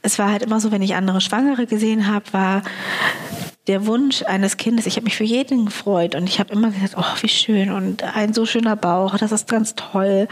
Es 0.04 0.18
war 0.18 0.30
halt 0.30 0.42
immer 0.42 0.61
so, 0.61 0.70
wenn 0.70 0.82
ich 0.82 0.94
andere 0.94 1.23
Schwangere 1.23 1.66
gesehen 1.66 2.06
habe, 2.06 2.26
war 2.32 2.62
der 3.66 3.87
Wunsch 3.87 4.23
eines 4.23 4.58
Kindes, 4.58 4.84
ich 4.84 4.96
habe 4.96 5.04
mich 5.04 5.16
für 5.16 5.25
jeden 5.25 5.64
gefreut 5.64 6.14
und 6.14 6.28
ich 6.28 6.38
habe 6.38 6.52
immer 6.52 6.70
gesagt, 6.70 6.96
oh, 6.99 7.23
wie 7.23 7.28
schön 7.28 7.73
und 7.73 8.02
ein 8.02 8.34
so 8.34 8.44
schöner 8.44 8.76
Bauch, 8.76 9.16
das 9.16 9.32
ist 9.32 9.49
ganz 9.49 9.75
toll. 9.75 10.28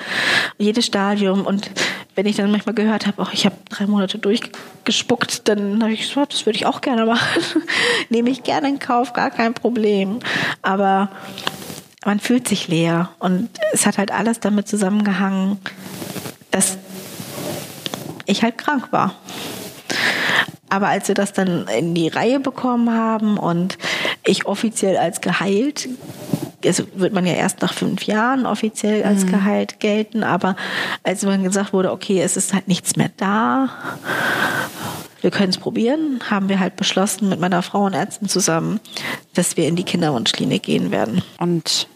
Jedes 0.59 0.85
Stadium 0.85 1.47
und 1.47 1.71
wenn 2.15 2.27
ich 2.27 2.37
dann 2.37 2.51
manchmal 2.51 2.75
gehört 2.75 3.07
habe, 3.07 3.23
oh, 3.23 3.29
ich 3.33 3.47
habe 3.47 3.57
drei 3.71 3.87
Monate 3.87 4.19
durchgespuckt, 4.19 5.49
dann 5.49 5.83
habe 5.83 5.95
ich 5.95 6.09
gesagt, 6.09 6.35
das 6.35 6.45
würde 6.45 6.59
ich 6.59 6.67
auch 6.67 6.83
gerne 6.83 7.07
machen. 7.07 7.63
Nehme 8.11 8.29
ich 8.29 8.43
gerne 8.43 8.69
in 8.69 8.79
Kauf, 8.79 9.15
gar 9.15 9.31
kein 9.31 9.55
Problem. 9.55 10.19
Aber 10.61 11.09
man 12.05 12.21
fühlt 12.21 12.47
sich 12.47 12.69
leer 12.69 13.13
und 13.19 13.49
es 13.73 13.87
hat 13.87 13.97
halt 13.97 14.11
alles 14.11 14.41
damit 14.41 14.69
zusammengehangen, 14.69 15.59
dass 16.51 16.77
ich 18.27 18.43
halt 18.43 18.59
krank 18.59 18.89
war. 18.91 19.15
Aber 20.69 20.89
als 20.89 21.09
wir 21.09 21.15
das 21.15 21.33
dann 21.33 21.67
in 21.69 21.95
die 21.95 22.09
Reihe 22.09 22.41
bekommen 22.41 22.91
haben 22.93 23.37
und 23.37 23.77
ich 24.25 24.47
offiziell 24.47 24.97
als 24.97 25.21
geheilt, 25.21 25.89
also 26.65 26.85
wird 26.95 27.13
man 27.13 27.27
ja 27.27 27.35
erst 27.35 27.61
nach 27.61 27.75
fünf 27.75 28.05
Jahren 28.05 28.47
offiziell 28.47 29.05
als 29.05 29.25
mhm. 29.25 29.33
geheilt 29.33 29.81
gelten, 29.81 30.23
aber 30.25 30.57
als 31.03 31.25
man 31.25 31.43
gesagt 31.43 31.73
wurde, 31.73 31.93
okay, 31.93 32.23
es 32.23 32.37
ist 32.37 32.55
halt 32.55 32.69
nichts 32.69 32.97
mehr 32.97 33.11
da, 33.17 33.69
wir 35.21 35.31
können 35.31 35.51
es 35.51 35.59
probieren, 35.59 36.21
haben 36.29 36.49
wir 36.49 36.59
halt 36.59 36.77
beschlossen 36.77 37.29
mit 37.29 37.39
meiner 37.39 37.63
Frauenärztin 37.63 38.29
zusammen, 38.29 38.81
dass 39.35 39.57
wir 39.57 39.69
in 39.69 39.77
die 39.77 39.85
Kinderwunschklinik 39.85 40.63
gehen 40.63 40.91
werden. 40.91 41.23
Und 41.39 41.87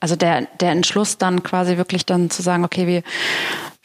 also 0.00 0.14
der, 0.14 0.46
der 0.60 0.70
Entschluss 0.70 1.18
dann 1.18 1.42
quasi 1.42 1.76
wirklich 1.76 2.06
dann 2.06 2.30
zu 2.30 2.42
sagen, 2.42 2.64
okay, 2.64 2.86
wir 2.86 3.02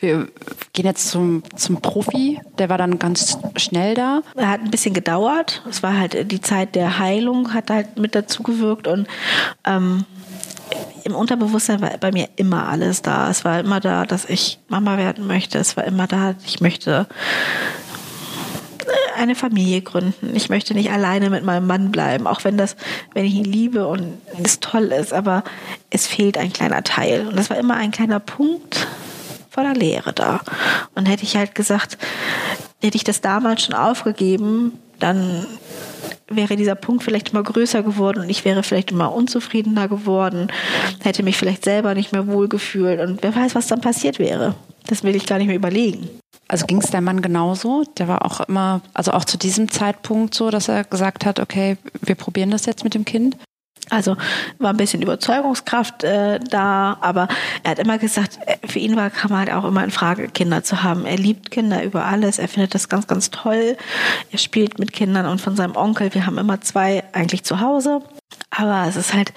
wir 0.01 0.27
gehen 0.73 0.85
jetzt 0.85 1.09
zum, 1.09 1.43
zum 1.55 1.79
Profi, 1.79 2.41
der 2.57 2.69
war 2.69 2.77
dann 2.77 2.99
ganz 2.99 3.37
schnell 3.55 3.93
da. 3.93 4.21
Er 4.35 4.49
hat 4.49 4.61
ein 4.61 4.71
bisschen 4.71 4.93
gedauert. 4.93 5.63
Es 5.69 5.83
war 5.83 5.97
halt 5.97 6.31
die 6.31 6.41
Zeit 6.41 6.75
der 6.75 6.99
Heilung, 6.99 7.53
hat 7.53 7.69
halt 7.69 7.97
mit 7.97 8.15
dazu 8.15 8.43
gewirkt 8.43 8.87
und 8.87 9.07
ähm, 9.65 10.05
im 11.03 11.15
Unterbewusstsein 11.15 11.81
war 11.81 11.97
bei 11.99 12.11
mir 12.11 12.29
immer 12.35 12.67
alles 12.67 13.01
da. 13.01 13.29
Es 13.29 13.45
war 13.45 13.59
immer 13.59 13.79
da, 13.79 14.05
dass 14.05 14.25
ich 14.25 14.59
Mama 14.67 14.97
werden 14.97 15.27
möchte. 15.27 15.57
Es 15.57 15.77
war 15.77 15.83
immer 15.85 16.07
da, 16.07 16.35
ich 16.45 16.61
möchte 16.61 17.07
eine 19.17 19.35
Familie 19.35 19.81
gründen. 19.81 20.35
Ich 20.35 20.49
möchte 20.49 20.73
nicht 20.73 20.91
alleine 20.91 21.29
mit 21.29 21.43
meinem 21.43 21.67
Mann 21.67 21.91
bleiben, 21.91 22.27
auch 22.27 22.43
wenn 22.43 22.57
das, 22.57 22.75
wenn 23.13 23.25
ich 23.25 23.35
ihn 23.35 23.45
liebe 23.45 23.87
und 23.87 24.17
es 24.43 24.59
toll 24.59 24.85
ist, 24.85 25.13
aber 25.13 25.43
es 25.89 26.07
fehlt 26.07 26.37
ein 26.37 26.53
kleiner 26.53 26.83
Teil. 26.83 27.27
Und 27.27 27.37
das 27.37 27.49
war 27.49 27.57
immer 27.57 27.75
ein 27.75 27.91
kleiner 27.91 28.19
Punkt, 28.19 28.87
voller 29.51 29.73
Leere 29.73 30.13
da. 30.13 30.41
Und 30.95 31.07
hätte 31.07 31.23
ich 31.23 31.35
halt 31.35 31.53
gesagt, 31.53 31.97
hätte 32.81 32.95
ich 32.95 33.03
das 33.03 33.21
damals 33.21 33.63
schon 33.63 33.75
aufgegeben, 33.75 34.79
dann 34.99 35.45
wäre 36.27 36.55
dieser 36.55 36.75
Punkt 36.75 37.03
vielleicht 37.03 37.29
immer 37.29 37.43
größer 37.43 37.83
geworden 37.83 38.21
und 38.21 38.29
ich 38.29 38.45
wäre 38.45 38.63
vielleicht 38.63 38.91
immer 38.91 39.13
unzufriedener 39.13 39.89
geworden, 39.89 40.47
hätte 41.03 41.23
mich 41.23 41.37
vielleicht 41.37 41.65
selber 41.65 41.93
nicht 41.93 42.13
mehr 42.13 42.27
wohlgefühlt 42.27 43.01
und 43.01 43.21
wer 43.21 43.35
weiß, 43.35 43.53
was 43.53 43.67
dann 43.67 43.81
passiert 43.81 44.17
wäre. 44.17 44.55
Das 44.87 45.03
will 45.03 45.15
ich 45.15 45.25
gar 45.25 45.37
nicht 45.37 45.47
mehr 45.47 45.55
überlegen. 45.55 46.09
Also 46.47 46.65
ging 46.65 46.81
es 46.81 46.91
der 46.91 47.01
Mann 47.01 47.21
genauso? 47.21 47.83
Der 47.97 48.07
war 48.07 48.25
auch 48.25 48.41
immer, 48.41 48.81
also 48.93 49.11
auch 49.11 49.25
zu 49.25 49.37
diesem 49.37 49.69
Zeitpunkt 49.69 50.33
so, 50.33 50.49
dass 50.49 50.67
er 50.67 50.83
gesagt 50.83 51.25
hat, 51.25 51.39
okay, 51.39 51.77
wir 52.01 52.15
probieren 52.15 52.51
das 52.51 52.65
jetzt 52.65 52.83
mit 52.83 52.93
dem 52.93 53.05
Kind? 53.05 53.37
Also 53.89 54.15
war 54.57 54.69
ein 54.69 54.77
bisschen 54.77 55.01
Überzeugungskraft 55.01 56.03
äh, 56.03 56.39
da, 56.39 56.97
aber 57.01 57.27
er 57.63 57.71
hat 57.71 57.79
immer 57.79 57.97
gesagt, 57.97 58.39
äh, 58.45 58.65
für 58.65 58.79
ihn 58.79 58.95
war 58.95 59.09
kam 59.09 59.35
halt 59.35 59.51
auch 59.51 59.65
immer 59.65 59.83
in 59.83 59.91
Frage, 59.91 60.29
Kinder 60.29 60.63
zu 60.63 60.83
haben. 60.83 61.05
Er 61.05 61.17
liebt 61.17 61.51
Kinder 61.51 61.83
über 61.83 62.05
alles, 62.05 62.39
er 62.39 62.47
findet 62.47 62.73
das 62.73 62.87
ganz, 62.87 63.07
ganz 63.07 63.31
toll. 63.31 63.75
Er 64.31 64.37
spielt 64.37 64.79
mit 64.79 64.93
Kindern 64.93 65.25
und 65.25 65.41
von 65.41 65.55
seinem 65.55 65.75
Onkel, 65.75 66.13
wir 66.13 66.25
haben 66.25 66.37
immer 66.37 66.61
zwei 66.61 67.03
eigentlich 67.11 67.43
zu 67.43 67.59
Hause. 67.59 68.01
Aber 68.49 68.85
es 68.87 68.95
ist 68.95 69.13
halt, 69.13 69.33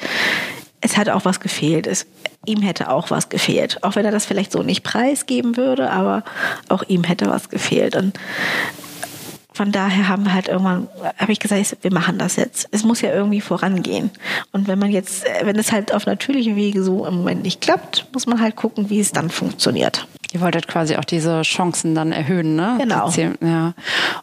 es 0.81 0.97
hat 0.97 1.09
auch 1.09 1.25
was 1.25 1.41
gefehlt. 1.41 1.87
Es, 1.87 2.07
ihm 2.45 2.61
hätte 2.63 2.91
auch 2.91 3.11
was 3.11 3.31
gefehlt. 3.31 3.83
Auch 3.83 3.97
wenn 3.97 4.05
er 4.05 4.13
das 4.13 4.27
vielleicht 4.27 4.53
so 4.53 4.63
nicht 4.63 4.85
preisgeben 4.85 5.57
würde, 5.57 5.91
aber 5.91 6.23
auch 6.69 6.83
ihm 6.87 7.05
hätte 7.05 7.27
was 7.27 7.49
gefehlt. 7.49 7.97
Und 7.97 8.19
von 9.55 9.71
daher 9.71 10.09
haben 10.09 10.25
wir 10.25 10.35
halt 10.35 10.49
irgendwann, 10.49 10.89
habe 11.17 11.31
ich 11.31 11.39
gesagt, 11.39 11.79
wir 11.83 11.93
machen 11.93 12.19
das 12.19 12.35
jetzt. 12.35 12.69
Es 12.73 12.83
muss 12.83 13.01
ja 13.01 13.15
irgendwie 13.15 13.41
vorangehen. 13.41 14.11
Und 14.51 14.67
wenn 14.67 14.81
man 14.81 14.91
jetzt, 14.91 15.25
wenn 15.43 15.57
es 15.57 15.71
halt 15.71 15.95
auf 15.95 16.07
natürlichem 16.07 16.57
Wege 16.57 16.83
so 16.83 17.07
im 17.07 17.19
Moment 17.19 17.45
nicht 17.45 17.61
klappt, 17.61 18.07
muss 18.13 18.27
man 18.27 18.41
halt 18.41 18.57
gucken, 18.57 18.91
wie 18.91 18.99
es 18.99 19.13
dann 19.13 19.31
funktioniert. 19.31 20.09
Ihr 20.33 20.41
wolltet 20.41 20.67
quasi 20.67 20.97
auch 20.97 21.05
diese 21.05 21.43
Chancen 21.43 21.95
dann 21.95 22.11
erhöhen, 22.11 22.57
ne? 22.57 22.77
Genau. 22.81 23.09
Ja. 23.41 23.75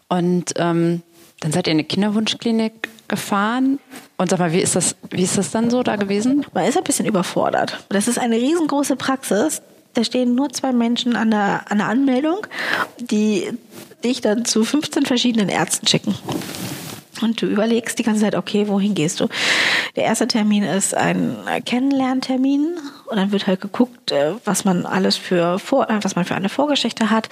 Und 0.10 0.52
ähm, 0.58 1.02
dann 1.40 1.52
seid 1.54 1.68
ihr 1.68 1.72
in 1.72 1.80
eine 1.80 1.86
Kinderwunschklinik 1.86 2.90
gefahren. 3.08 3.80
Und 4.18 4.30
sag 4.30 4.40
mal, 4.40 4.52
wie 4.52 4.60
ist 4.60 4.76
das, 4.76 4.98
wie 5.12 5.24
ist 5.24 5.38
das 5.38 5.52
dann 5.52 5.70
so 5.70 5.82
da 5.82 5.96
gewesen? 5.96 6.46
Man 6.54 6.66
ist 6.66 6.78
ein 6.78 6.84
bisschen 6.84 7.06
überfordert. 7.06 7.86
Das 7.88 8.10
ist 8.10 8.20
eine 8.20 8.36
riesengroße 8.36 8.98
Praxis. 8.98 9.62
Da 9.94 10.04
stehen 10.04 10.36
nur 10.36 10.50
zwei 10.52 10.72
Menschen 10.72 11.16
an 11.16 11.32
der, 11.32 11.70
an 11.70 11.80
der 11.80 11.88
Anmeldung, 11.88 12.48
die 13.00 13.50
dich 14.04 14.22
dann 14.22 14.46
zu 14.46 14.64
15 14.64 15.06
verschiedenen 15.06 15.50
Ärzten 15.50 15.88
schicken. 15.88 16.16
Und 17.22 17.42
du 17.42 17.46
überlegst 17.46 18.00
die 18.00 18.04
ganze 18.04 18.22
Zeit, 18.22 18.36
okay, 18.36 18.68
wohin 18.68 18.96
gehst 18.96 19.20
du? 19.20 19.28
Der 19.96 20.06
erste 20.06 20.28
Termin 20.28 20.64
ist 20.64 20.96
ein 20.96 21.38
Kennenlerntermin 21.66 22.80
und 23.06 23.18
dann 23.18 23.32
wird 23.32 23.48
halt 23.48 23.62
geguckt, 23.62 24.12
äh, 24.12 24.34
was 24.46 24.66
man 24.66 24.86
alles 24.86 25.18
für 25.18 25.60
Vor 25.60 25.90
äh, 25.90 26.00
was 26.02 26.16
man 26.16 26.26
für 26.26 26.36
eine 26.36 26.50
Vorgeschichte 26.50 27.10
hat. 27.10 27.30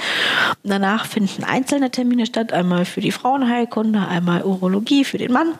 Und 0.63 0.69
danach 0.69 1.05
finden 1.05 1.43
einzelne 1.43 1.89
Termine 1.89 2.25
statt, 2.25 2.53
einmal 2.53 2.85
für 2.85 3.01
die 3.01 3.11
Frauenheilkunde, 3.11 4.07
einmal 4.07 4.43
Urologie 4.43 5.05
für 5.05 5.17
den 5.17 5.31
Mann, 5.31 5.53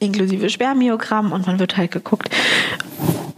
inklusive 0.00 0.48
Spermiogramm 0.48 1.32
und 1.32 1.46
man 1.46 1.58
wird 1.58 1.76
halt 1.76 1.90
geguckt, 1.90 2.30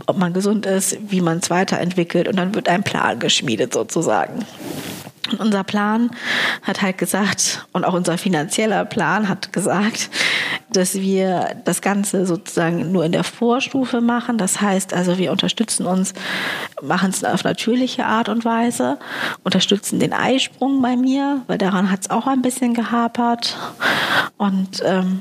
ob 0.08 0.16
man 0.16 0.32
gesund 0.32 0.64
ist, 0.64 0.96
wie 1.10 1.20
man 1.20 1.38
es 1.38 1.50
weiterentwickelt 1.50 2.28
und 2.28 2.36
dann 2.36 2.54
wird 2.54 2.68
ein 2.68 2.82
Plan 2.82 3.18
geschmiedet 3.18 3.74
sozusagen. 3.74 4.46
Und 5.30 5.40
unser 5.40 5.62
Plan 5.64 6.10
hat 6.62 6.80
halt 6.80 6.96
gesagt, 6.96 7.66
und 7.72 7.84
auch 7.84 7.92
unser 7.92 8.16
finanzieller 8.16 8.86
Plan 8.86 9.28
hat 9.28 9.52
gesagt, 9.52 10.08
dass 10.70 10.94
wir 10.94 11.56
das 11.66 11.82
Ganze 11.82 12.24
sozusagen 12.24 12.90
nur 12.90 13.04
in 13.04 13.12
der 13.12 13.24
Vorstufe 13.24 14.00
machen. 14.00 14.38
Das 14.38 14.62
heißt 14.62 14.94
also, 14.94 15.18
wir 15.18 15.30
unterstützen 15.30 15.84
uns, 15.84 16.14
machen 16.80 17.10
es 17.10 17.22
auf 17.22 17.44
natürliche 17.44 18.06
Art 18.06 18.30
und 18.30 18.46
Weise, 18.46 18.98
unterstützen 19.44 20.00
den 20.00 20.14
Eisprung 20.14 20.80
bei 20.80 20.96
mir, 20.96 21.42
weil 21.46 21.58
daran 21.58 21.90
hat 21.90 22.00
es 22.00 22.10
auch 22.10 22.26
ein 22.26 22.40
bisschen 22.40 22.72
gehapert. 22.72 23.58
Und 24.38 24.82
ähm, 24.86 25.20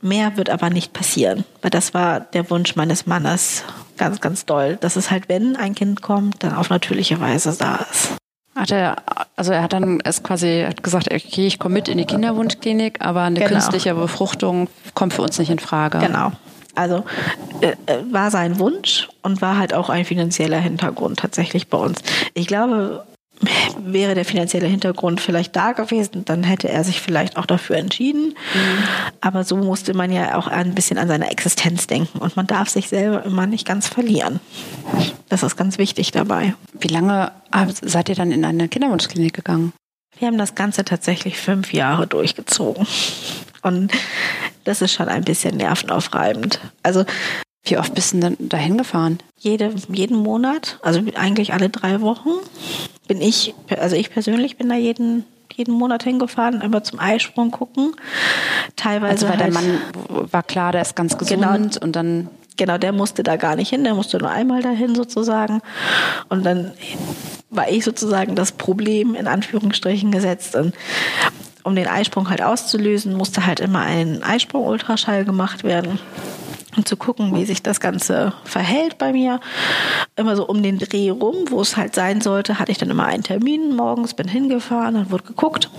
mehr 0.00 0.36
wird 0.36 0.50
aber 0.50 0.70
nicht 0.70 0.92
passieren, 0.92 1.44
weil 1.62 1.70
das 1.70 1.94
war 1.94 2.18
der 2.18 2.50
Wunsch 2.50 2.74
meines 2.74 3.06
Mannes 3.06 3.62
ganz, 3.96 4.20
ganz 4.20 4.44
doll, 4.46 4.76
dass 4.76 4.96
es 4.96 5.10
halt, 5.10 5.28
wenn 5.28 5.56
ein 5.56 5.74
Kind 5.74 6.02
kommt, 6.02 6.42
dann 6.42 6.54
auf 6.54 6.70
natürliche 6.70 7.20
Weise 7.20 7.54
da 7.58 7.86
ist. 7.90 8.16
Hat 8.54 8.70
er, 8.70 8.96
also 9.34 9.52
er 9.52 9.62
hat 9.62 9.72
dann 9.72 10.00
es 10.04 10.22
quasi 10.22 10.64
hat 10.66 10.82
gesagt, 10.82 11.12
okay, 11.12 11.46
ich 11.46 11.58
komme 11.58 11.74
mit 11.74 11.88
in 11.88 11.98
die 11.98 12.04
Kinderwunschklinik, 12.04 13.00
aber 13.00 13.22
eine 13.22 13.40
genau. 13.40 13.50
künstliche 13.50 13.94
Befruchtung 13.94 14.68
kommt 14.94 15.12
für 15.12 15.22
uns 15.22 15.38
nicht 15.38 15.50
in 15.50 15.58
Frage. 15.58 15.98
Genau. 15.98 16.30
Also 16.76 17.04
äh, 17.60 17.74
äh, 17.86 18.02
war 18.10 18.30
sein 18.30 18.58
Wunsch 18.58 19.08
und 19.22 19.42
war 19.42 19.58
halt 19.58 19.74
auch 19.74 19.90
ein 19.90 20.04
finanzieller 20.04 20.58
Hintergrund 20.58 21.18
tatsächlich 21.18 21.68
bei 21.68 21.78
uns. 21.78 22.00
Ich 22.34 22.46
glaube, 22.46 23.04
wäre 23.92 24.14
der 24.14 24.24
finanzielle 24.24 24.66
Hintergrund 24.66 25.20
vielleicht 25.20 25.54
da 25.56 25.72
gewesen, 25.72 26.24
dann 26.24 26.42
hätte 26.42 26.68
er 26.68 26.84
sich 26.84 27.00
vielleicht 27.00 27.36
auch 27.36 27.46
dafür 27.46 27.76
entschieden. 27.76 28.28
Mhm. 28.28 28.84
Aber 29.20 29.44
so 29.44 29.56
musste 29.56 29.94
man 29.94 30.12
ja 30.12 30.36
auch 30.36 30.46
ein 30.46 30.74
bisschen 30.74 30.98
an 30.98 31.08
seine 31.08 31.30
Existenz 31.30 31.86
denken 31.86 32.18
und 32.18 32.36
man 32.36 32.46
darf 32.46 32.68
sich 32.68 32.88
selber 32.88 33.24
immer 33.24 33.46
nicht 33.46 33.66
ganz 33.66 33.88
verlieren. 33.88 34.40
Das 35.28 35.42
ist 35.42 35.56
ganz 35.56 35.78
wichtig 35.78 36.12
dabei. 36.12 36.54
Wie 36.72 36.88
lange 36.88 37.32
seid 37.82 38.08
ihr 38.08 38.14
dann 38.14 38.32
in 38.32 38.44
eine 38.44 38.68
Kinderwunschklinik 38.68 39.34
gegangen? 39.34 39.72
Wir 40.18 40.28
haben 40.28 40.38
das 40.38 40.54
Ganze 40.54 40.84
tatsächlich 40.84 41.38
fünf 41.38 41.72
Jahre 41.72 42.06
durchgezogen. 42.06 42.86
Und 43.62 43.92
das 44.64 44.82
ist 44.82 44.92
schon 44.92 45.08
ein 45.08 45.24
bisschen 45.24 45.56
nervenaufreibend. 45.56 46.60
Also 46.82 47.04
wie 47.64 47.78
oft 47.78 47.94
bist 47.94 48.12
du 48.12 48.20
denn 48.20 48.36
dahin 48.38 48.76
gefahren? 48.76 49.18
Jede, 49.38 49.74
jeden 49.88 50.18
Monat, 50.18 50.78
also 50.82 51.02
eigentlich 51.14 51.54
alle 51.54 51.70
drei 51.70 52.02
Wochen, 52.02 52.30
bin 53.06 53.20
ich, 53.20 53.54
also 53.78 53.96
ich 53.96 54.10
persönlich 54.10 54.56
bin 54.56 54.68
da 54.68 54.76
jeden, 54.76 55.24
jeden 55.52 55.74
Monat 55.74 56.02
hingefahren, 56.02 56.60
immer 56.60 56.82
zum 56.82 56.98
Eisprung 56.98 57.50
gucken. 57.50 57.94
Teilweise. 58.76 59.12
Also 59.12 59.28
weil 59.28 59.38
halt, 59.38 59.40
dein 59.40 59.52
Mann 59.52 59.80
war 60.30 60.42
klar, 60.42 60.72
der 60.72 60.82
ist 60.82 60.96
ganz 60.96 61.16
gesund 61.18 61.42
Genau. 61.42 61.84
und 61.84 61.96
dann 61.96 62.28
Genau, 62.56 62.78
der 62.78 62.92
musste 62.92 63.24
da 63.24 63.36
gar 63.36 63.56
nicht 63.56 63.70
hin, 63.70 63.82
der 63.82 63.94
musste 63.94 64.18
nur 64.18 64.30
einmal 64.30 64.62
dahin 64.62 64.94
sozusagen. 64.94 65.60
Und 66.28 66.46
dann 66.46 66.70
war 67.50 67.68
ich 67.68 67.84
sozusagen 67.84 68.36
das 68.36 68.52
Problem 68.52 69.14
in 69.14 69.26
Anführungsstrichen 69.26 70.12
gesetzt. 70.12 70.54
Und 70.54 70.72
um 71.64 71.74
den 71.74 71.88
Eisprung 71.88 72.30
halt 72.30 72.42
auszulösen, 72.42 73.14
musste 73.14 73.44
halt 73.46 73.58
immer 73.58 73.80
ein 73.80 74.22
Eisprung-Ultraschall 74.22 75.24
gemacht 75.24 75.64
werden. 75.64 75.98
Und 76.76 76.88
zu 76.88 76.96
gucken, 76.96 77.34
wie 77.34 77.44
sich 77.44 77.62
das 77.62 77.80
Ganze 77.80 78.32
verhält 78.44 78.98
bei 78.98 79.12
mir. 79.12 79.40
Immer 80.16 80.34
so 80.34 80.46
um 80.46 80.62
den 80.62 80.78
Dreh 80.78 81.10
rum, 81.10 81.36
wo 81.50 81.60
es 81.60 81.76
halt 81.76 81.94
sein 81.94 82.20
sollte, 82.20 82.58
hatte 82.58 82.72
ich 82.72 82.78
dann 82.78 82.90
immer 82.90 83.06
einen 83.06 83.22
Termin 83.22 83.76
morgens, 83.76 84.14
bin 84.14 84.28
hingefahren, 84.28 84.94
dann 84.94 85.10
wurde 85.10 85.24
geguckt. 85.24 85.70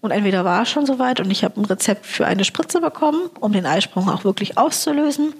Und 0.00 0.10
entweder 0.10 0.44
war 0.44 0.62
es 0.62 0.70
schon 0.70 0.84
soweit 0.84 1.20
und 1.20 1.30
ich 1.30 1.44
habe 1.44 1.60
ein 1.60 1.64
Rezept 1.64 2.06
für 2.06 2.26
eine 2.26 2.44
Spritze 2.44 2.80
bekommen, 2.80 3.30
um 3.40 3.52
den 3.52 3.66
Eisprung 3.66 4.08
auch 4.08 4.24
wirklich 4.24 4.58
auszulösen. 4.58 5.32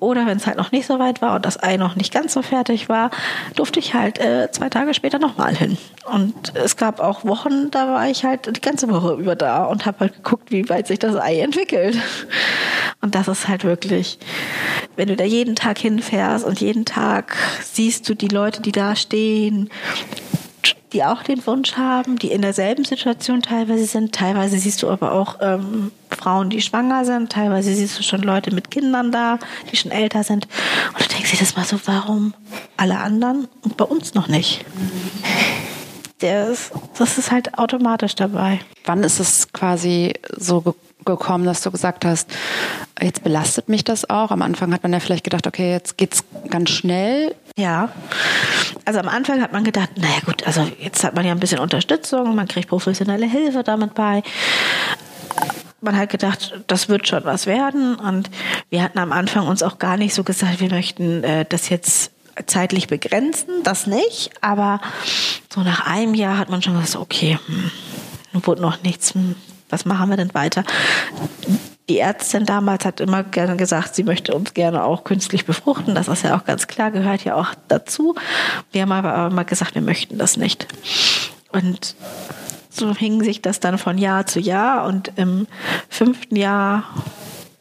Oder 0.00 0.26
wenn 0.26 0.38
es 0.38 0.46
halt 0.46 0.56
noch 0.56 0.72
nicht 0.72 0.86
so 0.86 0.98
weit 0.98 1.22
war 1.22 1.36
und 1.36 1.44
das 1.44 1.62
Ei 1.62 1.76
noch 1.76 1.94
nicht 1.94 2.12
ganz 2.12 2.32
so 2.32 2.42
fertig 2.42 2.88
war, 2.88 3.10
durfte 3.54 3.78
ich 3.78 3.94
halt 3.94 4.18
äh, 4.18 4.50
zwei 4.50 4.70
Tage 4.70 4.94
später 4.94 5.18
nochmal 5.18 5.54
hin. 5.54 5.76
Und 6.10 6.56
es 6.56 6.76
gab 6.76 7.00
auch 7.00 7.24
Wochen, 7.24 7.70
da 7.70 7.86
war 7.88 8.08
ich 8.08 8.24
halt 8.24 8.56
die 8.56 8.60
ganze 8.60 8.88
Woche 8.88 9.14
über 9.14 9.36
da 9.36 9.64
und 9.64 9.84
habe 9.84 10.00
halt 10.00 10.14
geguckt, 10.14 10.50
wie 10.50 10.68
weit 10.68 10.86
sich 10.86 10.98
das 10.98 11.16
Ei 11.16 11.40
entwickelt. 11.40 11.98
Und 13.02 13.14
das 13.14 13.28
ist 13.28 13.46
halt 13.46 13.64
wirklich, 13.64 14.18
wenn 14.96 15.08
du 15.08 15.16
da 15.16 15.24
jeden 15.24 15.54
Tag 15.54 15.78
hinfährst 15.78 16.44
und 16.44 16.60
jeden 16.60 16.84
Tag 16.84 17.36
siehst 17.62 18.08
du 18.08 18.14
die 18.14 18.28
Leute, 18.28 18.62
die 18.62 18.72
da 18.72 18.96
stehen, 18.96 19.70
die 20.92 21.04
auch 21.04 21.22
den 21.22 21.44
Wunsch 21.46 21.76
haben, 21.76 22.18
die 22.18 22.32
in 22.32 22.42
derselben 22.42 22.84
Situation 22.84 23.42
teilweise 23.42 23.86
sind. 23.86 24.14
Teilweise 24.14 24.58
siehst 24.58 24.82
du 24.82 24.88
aber 24.88 25.12
auch 25.12 25.36
ähm, 25.40 25.92
Frauen, 26.10 26.50
die 26.50 26.60
schwanger 26.60 27.04
sind. 27.04 27.30
Teilweise 27.30 27.72
siehst 27.74 27.98
du 27.98 28.02
schon 28.02 28.22
Leute 28.22 28.54
mit 28.54 28.70
Kindern 28.70 29.12
da, 29.12 29.38
die 29.70 29.76
schon 29.76 29.90
älter 29.90 30.24
sind. 30.24 30.48
Und 30.92 31.04
du 31.04 31.14
denkst 31.14 31.30
dir 31.30 31.38
das 31.38 31.56
mal 31.56 31.64
so, 31.64 31.78
warum 31.84 32.34
alle 32.76 32.98
anderen 32.98 33.48
und 33.62 33.76
bei 33.76 33.84
uns 33.84 34.14
noch 34.14 34.28
nicht? 34.28 34.64
Ist, 36.22 36.72
das 36.98 37.16
ist 37.16 37.30
halt 37.30 37.58
automatisch 37.58 38.14
dabei. 38.14 38.60
wann 38.84 39.02
ist 39.02 39.20
es 39.20 39.50
quasi 39.52 40.12
so 40.36 40.60
ge 40.60 40.74
gekommen, 41.04 41.44
dass 41.44 41.62
du 41.62 41.70
gesagt 41.70 42.04
hast, 42.04 42.30
jetzt 43.00 43.22
belastet 43.22 43.68
mich 43.68 43.84
das 43.84 44.08
auch? 44.08 44.30
Am 44.30 44.42
Anfang 44.42 44.72
hat 44.72 44.82
man 44.82 44.92
ja 44.92 45.00
vielleicht 45.00 45.24
gedacht, 45.24 45.46
okay, 45.46 45.72
jetzt 45.72 45.96
geht's 45.96 46.24
ganz 46.48 46.70
schnell. 46.70 47.34
Ja, 47.56 47.90
also 48.84 49.00
am 49.00 49.08
Anfang 49.08 49.42
hat 49.42 49.52
man 49.52 49.64
gedacht, 49.64 49.90
naja 49.96 50.20
gut, 50.24 50.46
also 50.46 50.66
jetzt 50.80 51.04
hat 51.04 51.14
man 51.14 51.24
ja 51.24 51.32
ein 51.32 51.40
bisschen 51.40 51.58
Unterstützung, 51.58 52.34
man 52.34 52.48
kriegt 52.48 52.68
professionelle 52.68 53.26
Hilfe 53.26 53.62
damit 53.62 53.94
bei. 53.94 54.22
Man 55.80 55.96
hat 55.96 56.10
gedacht, 56.10 56.60
das 56.66 56.88
wird 56.88 57.08
schon 57.08 57.24
was 57.24 57.46
werden 57.46 57.94
und 57.94 58.30
wir 58.68 58.82
hatten 58.82 58.98
am 58.98 59.12
Anfang 59.12 59.46
uns 59.46 59.62
auch 59.62 59.78
gar 59.78 59.96
nicht 59.96 60.14
so 60.14 60.24
gesagt, 60.24 60.60
wir 60.60 60.70
möchten 60.70 61.24
äh, 61.24 61.46
das 61.48 61.70
jetzt 61.70 62.12
zeitlich 62.46 62.88
begrenzen, 62.88 63.62
das 63.62 63.86
nicht, 63.86 64.30
aber 64.40 64.80
so 65.52 65.62
nach 65.62 65.86
einem 65.86 66.14
Jahr 66.14 66.38
hat 66.38 66.50
man 66.50 66.62
schon 66.62 66.78
gesagt, 66.78 66.96
okay, 66.96 67.38
hm, 67.46 67.70
wurde 68.44 68.62
noch 68.62 68.82
nichts, 68.82 69.14
hm, 69.14 69.36
was 69.70 69.84
machen 69.84 70.10
wir 70.10 70.16
denn 70.16 70.34
weiter? 70.34 70.64
Die 71.88 71.98
Ärztin 71.98 72.46
damals 72.46 72.84
hat 72.84 73.00
immer 73.00 73.24
gerne 73.24 73.56
gesagt, 73.56 73.96
sie 73.96 74.04
möchte 74.04 74.34
uns 74.34 74.54
gerne 74.54 74.84
auch 74.84 75.02
künstlich 75.02 75.44
befruchten. 75.44 75.94
Das 75.94 76.06
ist 76.06 76.22
ja 76.22 76.36
auch 76.36 76.44
ganz 76.44 76.68
klar, 76.68 76.90
gehört 76.90 77.24
ja 77.24 77.34
auch 77.34 77.48
dazu. 77.66 78.14
Wir 78.70 78.82
haben 78.82 78.92
aber 78.92 79.26
immer 79.26 79.44
gesagt, 79.44 79.74
wir 79.74 79.82
möchten 79.82 80.16
das 80.16 80.36
nicht. 80.36 80.68
Und 81.50 81.96
so 82.70 82.94
hing 82.94 83.22
sich 83.22 83.42
das 83.42 83.58
dann 83.58 83.76
von 83.76 83.98
Jahr 83.98 84.26
zu 84.26 84.38
Jahr. 84.38 84.86
Und 84.86 85.12
im 85.16 85.48
fünften 85.88 86.36
Jahr, 86.36 86.84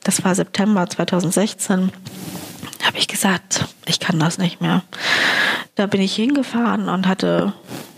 das 0.03 0.23
war 0.23 0.35
September 0.35 0.87
2016, 0.87 1.91
habe 2.83 2.97
ich 2.97 3.07
gesagt, 3.07 3.65
ich 3.85 3.99
kann 3.99 4.19
das 4.19 4.37
nicht 4.37 4.61
mehr. 4.61 4.83
Da 5.75 5.85
bin 5.85 6.01
ich 6.01 6.15
hingefahren 6.15 6.89
und 6.89 7.07
hatte 7.07 7.53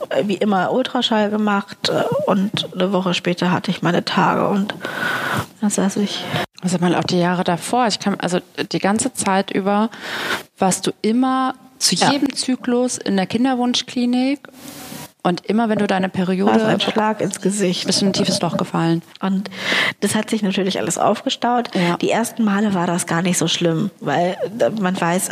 äh, 0.10 0.24
wie 0.28 0.36
immer 0.36 0.72
Ultraschall 0.72 1.30
gemacht 1.30 1.90
äh, 1.90 2.04
und 2.26 2.70
eine 2.74 2.92
Woche 2.92 3.14
später 3.14 3.52
hatte 3.52 3.72
ich 3.72 3.82
meine 3.82 4.06
Tage 4.06 4.48
und 4.48 4.74
dann 5.62 5.70
saß 5.70 5.98
ich. 5.98 6.24
Also 6.62 6.78
mal 6.78 6.94
auch 6.96 7.04
die 7.04 7.20
Jahre 7.20 7.44
davor. 7.44 7.88
Ich 7.88 8.00
kann, 8.00 8.20
also 8.20 8.40
die 8.72 8.80
ganze 8.80 9.14
Zeit 9.14 9.52
über 9.52 9.90
warst 10.60 10.86
du 10.88 10.92
immer 11.02 11.56
zu 11.80 11.96
Ja. 11.96 12.12
jedem 12.12 12.36
Zyklus 12.36 12.98
in 12.98 13.18
der 13.18 13.26
Kinderwunschklinik 13.26 14.48
und 15.24 15.46
immer 15.46 15.70
wenn 15.70 15.78
du 15.78 15.86
deine 15.86 16.08
War 16.08 16.12
Periode 16.12 16.66
ein 16.66 16.80
Schlag 16.80 17.22
ins 17.22 17.42
Gesicht. 17.42 17.86
bist 17.86 18.02
du 18.02 18.06
in 18.06 18.10
ein 18.10 18.14
tiefes 18.14 18.42
Loch 18.42 18.58
gefallen. 18.58 19.04
Und 19.20 19.50
das 20.00 20.16
hat 20.16 20.30
sich 20.30 20.42
natürlich 20.42 20.80
alles 20.80 20.98
aufgestaut. 20.98 21.70
Ja. 21.76 21.98
Die 21.98 22.10
ersten 22.10 22.44
Male 22.44 22.74
war 22.74 22.88
das 22.88 23.06
gar 23.06 23.22
nicht 23.22 23.38
so 23.38 23.48
schlimm, 23.48 23.92
weil 24.00 24.36
äh, 24.60 24.70
man 24.82 25.00
weiß, 25.00 25.30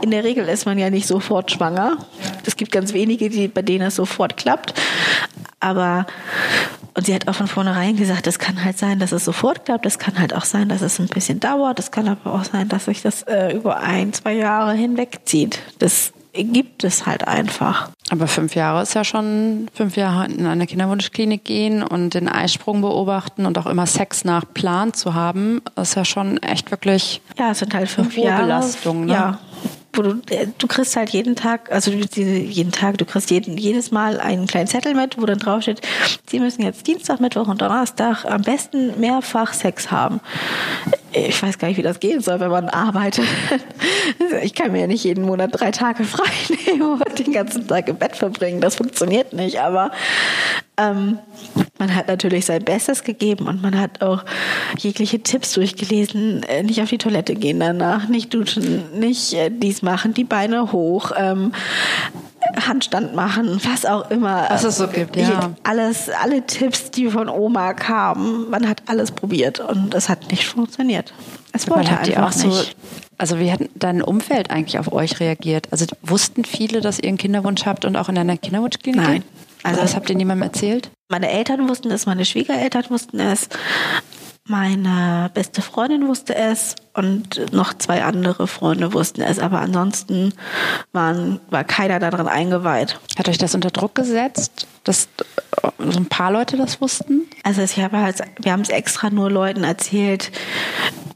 in 0.00 0.10
der 0.12 0.22
Regel 0.22 0.48
ist 0.48 0.64
man 0.66 0.78
ja 0.78 0.90
nicht 0.90 1.08
sofort 1.08 1.50
schwanger. 1.50 1.96
Es 2.44 2.56
gibt 2.56 2.70
ganz 2.70 2.92
wenige, 2.92 3.28
die, 3.28 3.48
bei 3.48 3.62
denen 3.62 3.88
es 3.88 3.96
sofort 3.96 4.36
klappt. 4.36 4.74
Aber, 5.58 6.06
und 6.94 7.06
sie 7.06 7.14
hat 7.14 7.26
auch 7.26 7.34
von 7.34 7.48
vornherein 7.48 7.96
gesagt, 7.96 8.28
es 8.28 8.38
kann 8.38 8.64
halt 8.64 8.78
sein, 8.78 9.00
dass 9.00 9.10
es 9.10 9.24
sofort 9.24 9.64
klappt. 9.64 9.86
Es 9.86 9.98
kann 9.98 10.18
halt 10.20 10.34
auch 10.34 10.44
sein, 10.44 10.68
dass 10.68 10.82
es 10.82 11.00
ein 11.00 11.08
bisschen 11.08 11.40
dauert. 11.40 11.80
Es 11.80 11.90
kann 11.90 12.06
aber 12.06 12.32
auch 12.32 12.44
sein, 12.44 12.68
dass 12.68 12.84
sich 12.84 13.02
das 13.02 13.22
äh, 13.24 13.52
über 13.56 13.80
ein, 13.80 14.12
zwei 14.12 14.34
Jahre 14.34 14.74
hinwegzieht. 14.74 15.58
Das 15.80 16.12
gibt 16.44 16.84
es 16.84 17.06
halt 17.06 17.26
einfach. 17.26 17.90
Aber 18.10 18.26
fünf 18.26 18.54
Jahre 18.54 18.82
ist 18.82 18.94
ja 18.94 19.04
schon 19.04 19.68
fünf 19.74 19.96
Jahre 19.96 20.26
in 20.26 20.46
eine 20.46 20.66
Kinderwunschklinik 20.66 21.44
gehen 21.44 21.82
und 21.82 22.14
den 22.14 22.28
Eisprung 22.28 22.80
beobachten 22.80 23.46
und 23.46 23.58
auch 23.58 23.66
immer 23.66 23.86
Sex 23.86 24.24
nach 24.24 24.44
Plan 24.54 24.94
zu 24.94 25.14
haben, 25.14 25.60
ist 25.80 25.96
ja 25.96 26.04
schon 26.04 26.38
echt 26.38 26.70
wirklich 26.70 27.20
Ja, 27.38 27.50
es 27.50 27.58
sind 27.58 27.74
halt 27.74 27.88
fünf 27.88 28.16
Jahre. 28.16 28.42
Belastung, 28.42 29.06
ne? 29.06 29.12
Ja. 29.12 29.38
Wo 29.92 30.02
du, 30.02 30.20
äh, 30.30 30.46
du 30.58 30.66
kriegst 30.66 30.94
halt 30.94 31.10
jeden 31.10 31.36
Tag, 31.36 31.72
also 31.72 31.90
jeden 31.90 32.70
Tag, 32.70 32.98
du 32.98 33.06
kriegst 33.06 33.30
jeden, 33.30 33.56
jedes 33.56 33.90
Mal 33.90 34.20
einen 34.20 34.46
kleinen 34.46 34.66
Zettel 34.66 34.94
mit, 34.94 35.20
wo 35.20 35.24
dann 35.24 35.38
draufsteht, 35.38 35.80
Sie 36.28 36.38
müssen 36.38 36.62
jetzt 36.62 36.86
Dienstag, 36.86 37.18
Mittwoch 37.18 37.48
und 37.48 37.62
Donnerstag 37.62 38.24
am 38.26 38.42
besten 38.42 39.00
mehrfach 39.00 39.54
Sex 39.54 39.90
haben. 39.90 40.20
Ich 41.16 41.42
weiß 41.42 41.58
gar 41.58 41.68
nicht, 41.68 41.78
wie 41.78 41.82
das 41.82 41.98
gehen 41.98 42.20
soll, 42.20 42.40
wenn 42.40 42.50
man 42.50 42.68
arbeitet. 42.68 43.24
Ich 44.42 44.54
kann 44.54 44.72
mir 44.72 44.82
ja 44.82 44.86
nicht 44.86 45.04
jeden 45.04 45.24
Monat 45.24 45.50
drei 45.52 45.70
Tage 45.70 46.04
frei 46.04 46.30
nehmen 46.66 46.82
und 46.82 47.18
den 47.18 47.32
ganzen 47.32 47.66
Tag 47.66 47.88
im 47.88 47.96
Bett 47.96 48.16
verbringen. 48.16 48.60
Das 48.60 48.76
funktioniert 48.76 49.32
nicht. 49.32 49.60
Aber 49.60 49.90
ähm, 50.76 51.18
man 51.78 51.94
hat 51.94 52.08
natürlich 52.08 52.46
sein 52.46 52.64
Bestes 52.64 53.02
gegeben 53.02 53.46
und 53.46 53.62
man 53.62 53.78
hat 53.78 54.02
auch 54.02 54.24
jegliche 54.78 55.20
Tipps 55.20 55.52
durchgelesen. 55.54 56.42
Äh, 56.44 56.62
nicht 56.62 56.80
auf 56.82 56.90
die 56.90 56.98
Toilette 56.98 57.34
gehen 57.34 57.60
danach, 57.60 58.08
nicht 58.08 58.32
duschen, 58.32 58.98
nicht 58.98 59.34
äh, 59.34 59.50
dies 59.50 59.82
machen, 59.82 60.14
die 60.14 60.24
Beine 60.24 60.72
hoch, 60.72 61.12
ähm, 61.16 61.52
Handstand 62.66 63.14
machen, 63.14 63.60
was 63.64 63.84
auch 63.84 64.10
immer. 64.10 64.46
Was 64.48 64.64
es 64.64 64.76
so 64.78 64.88
gibt, 64.88 65.16
ja. 65.16 65.52
Alles, 65.62 66.08
alle 66.10 66.46
Tipps, 66.46 66.90
die 66.90 67.08
von 67.10 67.28
Oma 67.28 67.74
kamen, 67.74 68.50
man 68.50 68.68
hat 68.68 68.82
alles 68.86 69.10
probiert 69.12 69.60
und 69.60 69.94
es 69.94 70.08
hat 70.08 70.30
nicht 70.30 70.46
funktioniert. 70.46 71.12
Es 71.52 71.68
wollte 71.68 71.90
Man 71.90 72.00
hat 72.00 72.06
die 72.06 72.16
einfach 72.16 72.28
auch 72.28 72.32
so, 72.32 72.48
nicht. 72.48 72.76
also 73.18 73.38
wie 73.38 73.50
hat 73.50 73.60
dein 73.74 74.02
Umfeld 74.02 74.50
eigentlich 74.50 74.78
auf 74.78 74.92
euch 74.92 75.20
reagiert? 75.20 75.68
Also 75.70 75.86
wussten 76.02 76.44
viele, 76.44 76.80
dass 76.80 76.98
ihr 76.98 77.08
einen 77.08 77.18
Kinderwunsch 77.18 77.66
habt 77.66 77.84
und 77.84 77.96
auch 77.96 78.08
in 78.08 78.18
einer 78.18 78.36
Kinderwunschklinik? 78.36 79.00
Nein. 79.00 79.22
Also 79.62 79.80
das 79.80 79.96
habt 79.96 80.08
ihr 80.10 80.16
niemandem 80.16 80.48
erzählt? 80.48 80.90
Meine 81.08 81.30
Eltern 81.30 81.68
wussten 81.68 81.90
es, 81.90 82.06
meine 82.06 82.24
Schwiegereltern 82.24 82.84
wussten 82.88 83.18
es, 83.18 83.48
meine 84.48 85.30
beste 85.34 85.60
Freundin 85.62 86.06
wusste 86.06 86.34
es 86.36 86.76
und 86.96 87.52
noch 87.52 87.74
zwei 87.74 88.02
andere 88.02 88.46
Freunde 88.46 88.92
wussten 88.94 89.20
es. 89.20 89.38
Aber 89.38 89.60
ansonsten 89.60 90.32
waren, 90.92 91.40
war 91.50 91.62
keiner 91.62 91.98
daran 91.98 92.26
eingeweiht. 92.26 92.98
Hat 93.18 93.28
euch 93.28 93.38
das 93.38 93.54
unter 93.54 93.70
Druck 93.70 93.94
gesetzt, 93.94 94.66
dass 94.84 95.08
äh, 95.62 95.68
so 95.90 95.98
ein 95.98 96.06
paar 96.06 96.32
Leute 96.32 96.56
das 96.56 96.80
wussten? 96.80 97.22
Also 97.42 97.62
ich 97.62 97.78
habe 97.78 97.98
halt, 97.98 98.22
wir 98.40 98.52
haben 98.52 98.62
es 98.62 98.70
extra 98.70 99.10
nur 99.10 99.30
Leuten 99.30 99.62
erzählt, 99.62 100.32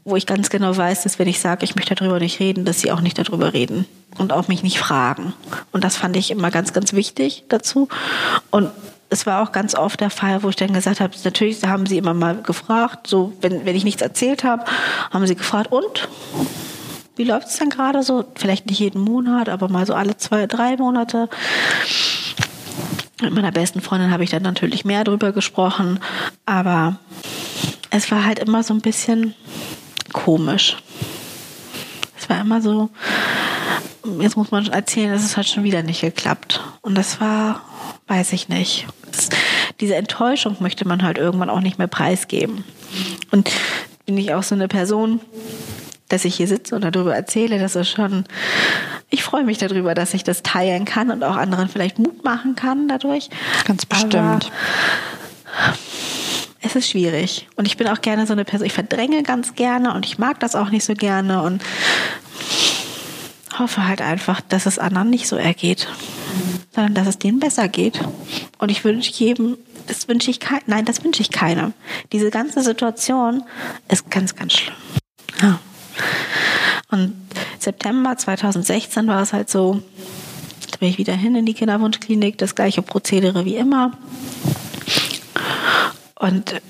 wo 0.03 0.15
ich 0.15 0.27
ganz 0.27 0.49
genau 0.49 0.75
weiß, 0.75 1.03
dass 1.03 1.17
wenn 1.19 1.27
ich 1.27 1.39
sage, 1.39 1.63
ich 1.63 1.75
möchte 1.75 1.95
darüber 1.95 2.19
nicht 2.19 2.39
reden, 2.39 2.63
dass 2.63 2.79
sie 2.79 2.91
auch 2.91 3.01
nicht 3.01 3.17
darüber 3.17 3.53
reden 3.53 3.85
und 4.17 4.33
auch 4.33 4.47
mich 4.47 4.61
nicht 4.61 4.77
fragen. 4.77 5.33
Und 5.71 5.83
das 5.83 5.97
fand 5.97 6.15
ich 6.15 6.29
immer 6.31 6.51
ganz, 6.51 6.73
ganz 6.73 6.93
wichtig 6.93 7.43
dazu. 7.49 7.87
Und 8.51 8.69
es 9.11 9.25
war 9.25 9.43
auch 9.43 9.51
ganz 9.51 9.75
oft 9.75 9.99
der 9.99 10.09
Fall, 10.09 10.41
wo 10.41 10.49
ich 10.49 10.55
dann 10.55 10.73
gesagt 10.73 11.01
habe, 11.01 11.13
natürlich 11.23 11.61
haben 11.63 11.85
sie 11.85 11.97
immer 11.97 12.13
mal 12.13 12.41
gefragt, 12.41 13.07
so 13.07 13.33
wenn, 13.41 13.65
wenn 13.65 13.75
ich 13.75 13.83
nichts 13.83 14.01
erzählt 14.01 14.45
habe, 14.45 14.63
haben 15.11 15.27
sie 15.27 15.35
gefragt, 15.35 15.71
und? 15.71 16.07
Wie 17.17 17.25
läuft 17.25 17.47
es 17.47 17.57
denn 17.57 17.69
gerade 17.69 18.03
so? 18.03 18.23
Vielleicht 18.35 18.67
nicht 18.67 18.79
jeden 18.79 19.01
Monat, 19.01 19.49
aber 19.49 19.67
mal 19.67 19.85
so 19.85 19.93
alle 19.93 20.15
zwei, 20.15 20.47
drei 20.47 20.77
Monate. 20.77 21.29
Mit 23.21 23.33
meiner 23.33 23.51
besten 23.51 23.81
Freundin 23.81 24.11
habe 24.11 24.23
ich 24.23 24.29
dann 24.29 24.43
natürlich 24.43 24.85
mehr 24.85 25.03
drüber 25.03 25.33
gesprochen, 25.33 25.99
aber 26.45 26.95
es 27.89 28.09
war 28.11 28.23
halt 28.23 28.39
immer 28.39 28.63
so 28.63 28.73
ein 28.73 28.81
bisschen 28.81 29.35
komisch. 30.13 30.77
Es 32.17 32.29
war 32.29 32.39
immer 32.39 32.61
so, 32.61 32.89
jetzt 34.19 34.37
muss 34.37 34.51
man 34.51 34.67
erzählen, 34.67 35.11
es 35.13 35.37
hat 35.37 35.47
schon 35.47 35.63
wieder 35.63 35.83
nicht 35.83 36.01
geklappt. 36.01 36.61
Und 36.81 36.95
das 36.95 37.21
war, 37.21 37.61
weiß 38.07 38.33
ich 38.33 38.49
nicht. 38.49 38.87
Das, 39.11 39.29
diese 39.79 39.95
Enttäuschung 39.95 40.57
möchte 40.59 40.87
man 40.87 41.03
halt 41.03 41.17
irgendwann 41.17 41.49
auch 41.49 41.61
nicht 41.61 41.77
mehr 41.77 41.87
preisgeben. 41.87 42.63
Und 43.31 43.49
bin 44.05 44.17
ich 44.17 44.33
auch 44.33 44.43
so 44.43 44.55
eine 44.55 44.67
Person, 44.67 45.21
dass 46.09 46.25
ich 46.25 46.35
hier 46.35 46.47
sitze 46.47 46.75
und 46.75 46.83
darüber 46.83 47.15
erzähle, 47.15 47.59
das 47.59 47.75
ist 47.75 47.89
schon, 47.89 48.25
ich 49.09 49.23
freue 49.23 49.43
mich 49.43 49.57
darüber, 49.57 49.93
dass 49.93 50.13
ich 50.13 50.23
das 50.23 50.43
teilen 50.43 50.85
kann 50.85 51.11
und 51.11 51.23
auch 51.23 51.35
anderen 51.35 51.69
vielleicht 51.69 51.99
Mut 51.99 52.23
machen 52.23 52.55
kann 52.55 52.87
dadurch. 52.87 53.29
Ganz 53.65 53.85
bestimmt. 53.85 54.15
Aber 54.15 54.39
es 56.61 56.75
ist 56.75 56.89
schwierig. 56.89 57.47
Und 57.55 57.65
ich 57.65 57.77
bin 57.77 57.87
auch 57.87 58.01
gerne 58.01 58.27
so 58.27 58.33
eine 58.33 58.45
Person, 58.45 58.67
ich 58.67 58.73
verdränge 58.73 59.23
ganz 59.23 59.55
gerne 59.55 59.93
und 59.93 60.05
ich 60.05 60.19
mag 60.19 60.39
das 60.39 60.55
auch 60.55 60.69
nicht 60.69 60.85
so 60.85 60.93
gerne 60.93 61.41
und 61.41 61.63
hoffe 63.59 63.87
halt 63.87 64.01
einfach, 64.01 64.41
dass 64.41 64.65
es 64.65 64.79
anderen 64.79 65.09
nicht 65.09 65.27
so 65.27 65.35
ergeht, 65.35 65.87
sondern 66.73 66.93
dass 66.93 67.07
es 67.07 67.17
denen 67.17 67.39
besser 67.39 67.67
geht. 67.67 67.99
Und 68.57 68.69
ich 68.69 68.83
wünsche 68.83 69.11
jedem, 69.11 69.57
das 69.87 70.07
wünsche 70.07 70.31
ich 70.31 70.39
keinem, 70.39 70.63
nein, 70.67 70.85
das 70.85 71.03
wünsche 71.03 71.21
ich 71.21 71.31
keinem. 71.31 71.73
Diese 72.11 72.29
ganze 72.29 72.61
Situation 72.61 73.43
ist 73.89 74.09
ganz, 74.09 74.35
ganz 74.35 74.53
schlimm. 74.53 74.75
Ja. 75.41 75.59
Und 76.89 77.13
September 77.59 78.17
2016 78.17 79.07
war 79.07 79.21
es 79.21 79.33
halt 79.33 79.49
so, 79.49 79.81
da 80.71 80.77
bin 80.77 80.89
ich 80.89 80.97
wieder 80.97 81.13
hin 81.13 81.35
in 81.35 81.45
die 81.45 81.53
Kinderwunschklinik, 81.53 82.37
das 82.37 82.55
gleiche 82.55 82.81
Prozedere 82.81 83.45
wie 83.45 83.55
immer. 83.55 83.97
Und 86.15 86.61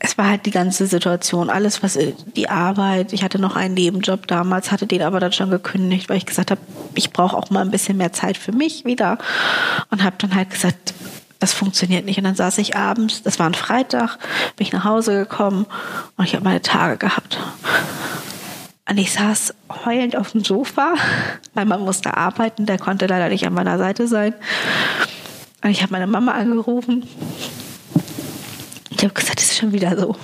es 0.00 0.18
war 0.18 0.28
halt 0.28 0.46
die 0.46 0.50
ganze 0.50 0.86
Situation, 0.86 1.50
alles, 1.50 1.82
was 1.82 1.98
die 2.36 2.48
Arbeit, 2.48 3.12
ich 3.12 3.22
hatte 3.22 3.38
noch 3.38 3.56
einen 3.56 3.74
Nebenjob 3.74 4.26
damals, 4.26 4.70
hatte 4.70 4.86
den 4.86 5.02
aber 5.02 5.20
dann 5.20 5.32
schon 5.32 5.50
gekündigt, 5.50 6.08
weil 6.08 6.18
ich 6.18 6.26
gesagt 6.26 6.50
habe, 6.50 6.60
ich 6.94 7.12
brauche 7.12 7.36
auch 7.36 7.50
mal 7.50 7.62
ein 7.62 7.70
bisschen 7.70 7.96
mehr 7.96 8.12
Zeit 8.12 8.36
für 8.36 8.52
mich 8.52 8.84
wieder 8.84 9.18
und 9.90 10.02
habe 10.02 10.16
dann 10.18 10.34
halt 10.34 10.50
gesagt, 10.50 10.94
das 11.38 11.52
funktioniert 11.52 12.04
nicht. 12.04 12.18
Und 12.18 12.24
dann 12.24 12.34
saß 12.34 12.58
ich 12.58 12.76
abends, 12.76 13.22
das 13.22 13.38
war 13.38 13.46
ein 13.46 13.54
Freitag, 13.54 14.18
bin 14.56 14.66
ich 14.66 14.72
nach 14.72 14.84
Hause 14.84 15.12
gekommen 15.12 15.66
und 16.16 16.24
ich 16.24 16.34
habe 16.34 16.44
meine 16.44 16.62
Tage 16.62 16.96
gehabt. 16.96 17.38
Und 18.88 18.98
ich 18.98 19.12
saß 19.12 19.54
heulend 19.84 20.16
auf 20.16 20.32
dem 20.32 20.44
Sofa, 20.44 20.94
weil 21.54 21.66
man 21.66 21.80
musste 21.80 22.16
arbeiten, 22.16 22.66
der 22.66 22.78
konnte 22.78 23.06
leider 23.06 23.28
nicht 23.28 23.46
an 23.46 23.54
meiner 23.54 23.78
Seite 23.78 24.06
sein. 24.06 24.34
Und 25.62 25.70
ich 25.70 25.82
habe 25.82 25.92
meine 25.92 26.06
Mama 26.06 26.32
angerufen 26.32 27.08
habe 29.06 29.14
gesagt, 29.20 29.40
es 29.40 29.52
ist 29.52 29.58
schon 29.58 29.72
wieder 29.72 29.98
so. 29.98 30.16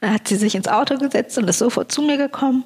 Dann 0.00 0.14
hat 0.14 0.28
sie 0.28 0.36
sich 0.36 0.54
ins 0.54 0.68
Auto 0.68 0.98
gesetzt 0.98 1.38
und 1.38 1.48
ist 1.48 1.58
sofort 1.58 1.90
zu 1.90 2.02
mir 2.02 2.16
gekommen. 2.16 2.64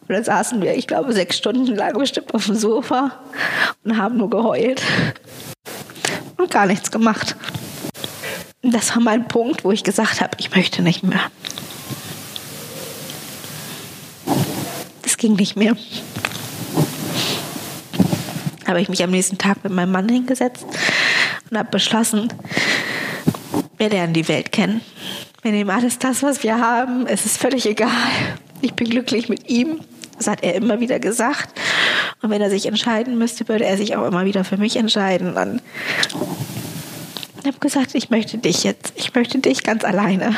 Und 0.00 0.08
dann 0.08 0.24
saßen 0.24 0.60
wir, 0.60 0.76
ich 0.76 0.86
glaube, 0.86 1.12
sechs 1.12 1.38
Stunden 1.38 1.74
lang 1.74 1.96
bestimmt 1.96 2.34
auf 2.34 2.46
dem 2.46 2.56
Sofa 2.56 3.12
und 3.84 3.96
haben 3.96 4.16
nur 4.16 4.28
geheult 4.28 4.82
und 6.36 6.50
gar 6.50 6.66
nichts 6.66 6.90
gemacht. 6.90 7.36
Und 8.62 8.74
das 8.74 8.94
war 8.94 9.02
mein 9.02 9.28
Punkt, 9.28 9.64
wo 9.64 9.70
ich 9.70 9.84
gesagt 9.84 10.20
habe, 10.20 10.36
ich 10.38 10.54
möchte 10.54 10.82
nicht 10.82 11.02
mehr. 11.02 11.20
Das 15.02 15.16
ging 15.16 15.34
nicht 15.34 15.56
mehr 15.56 15.76
habe 18.70 18.80
ich 18.80 18.88
mich 18.88 19.02
am 19.02 19.10
nächsten 19.10 19.36
Tag 19.36 19.62
mit 19.64 19.72
meinem 19.72 19.92
Mann 19.92 20.08
hingesetzt 20.08 20.64
und 21.50 21.58
habe 21.58 21.70
beschlossen, 21.70 22.32
wir 23.76 23.88
lernen 23.88 24.12
die 24.12 24.28
Welt 24.28 24.52
kennen. 24.52 24.80
Wir 25.42 25.52
nehmen 25.52 25.70
alles 25.70 25.98
das, 25.98 26.22
was 26.22 26.42
wir 26.42 26.60
haben. 26.60 27.06
Es 27.06 27.24
ist 27.24 27.38
völlig 27.38 27.66
egal. 27.66 27.90
Ich 28.60 28.74
bin 28.74 28.90
glücklich 28.90 29.28
mit 29.28 29.48
ihm. 29.48 29.80
Das 30.18 30.26
hat 30.26 30.42
er 30.42 30.54
immer 30.54 30.80
wieder 30.80 31.00
gesagt. 31.00 31.58
Und 32.20 32.28
wenn 32.28 32.42
er 32.42 32.50
sich 32.50 32.66
entscheiden 32.66 33.16
müsste, 33.16 33.48
würde 33.48 33.64
er 33.64 33.78
sich 33.78 33.96
auch 33.96 34.06
immer 34.06 34.26
wieder 34.26 34.44
für 34.44 34.58
mich 34.58 34.76
entscheiden. 34.76 35.36
Und 35.36 35.62
ich 37.40 37.46
habe 37.46 37.58
gesagt, 37.58 37.94
ich 37.94 38.10
möchte 38.10 38.36
dich 38.36 38.64
jetzt. 38.64 38.92
Ich 38.96 39.14
möchte 39.14 39.38
dich 39.38 39.62
ganz 39.62 39.82
alleine. 39.82 40.34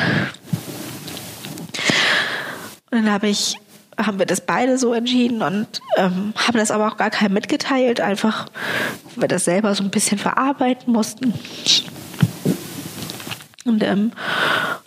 Und 2.91 3.03
dann 3.03 3.11
habe 3.11 3.27
ich 3.27 3.57
haben 3.97 4.19
wir 4.19 4.25
das 4.25 4.41
beide 4.41 4.77
so 4.77 4.93
entschieden 4.93 5.41
und 5.41 5.81
ähm, 5.97 6.33
haben 6.35 6.57
das 6.57 6.71
aber 6.71 6.87
auch 6.87 6.97
gar 6.97 7.09
keinem 7.09 7.33
mitgeteilt, 7.33 8.01
einfach 8.01 8.47
weil 9.15 9.23
wir 9.23 9.27
das 9.27 9.45
selber 9.45 9.75
so 9.75 9.83
ein 9.83 9.89
bisschen 9.89 10.17
verarbeiten 10.17 10.91
mussten. 10.91 11.33
Und 13.65 13.81
im 13.81 14.11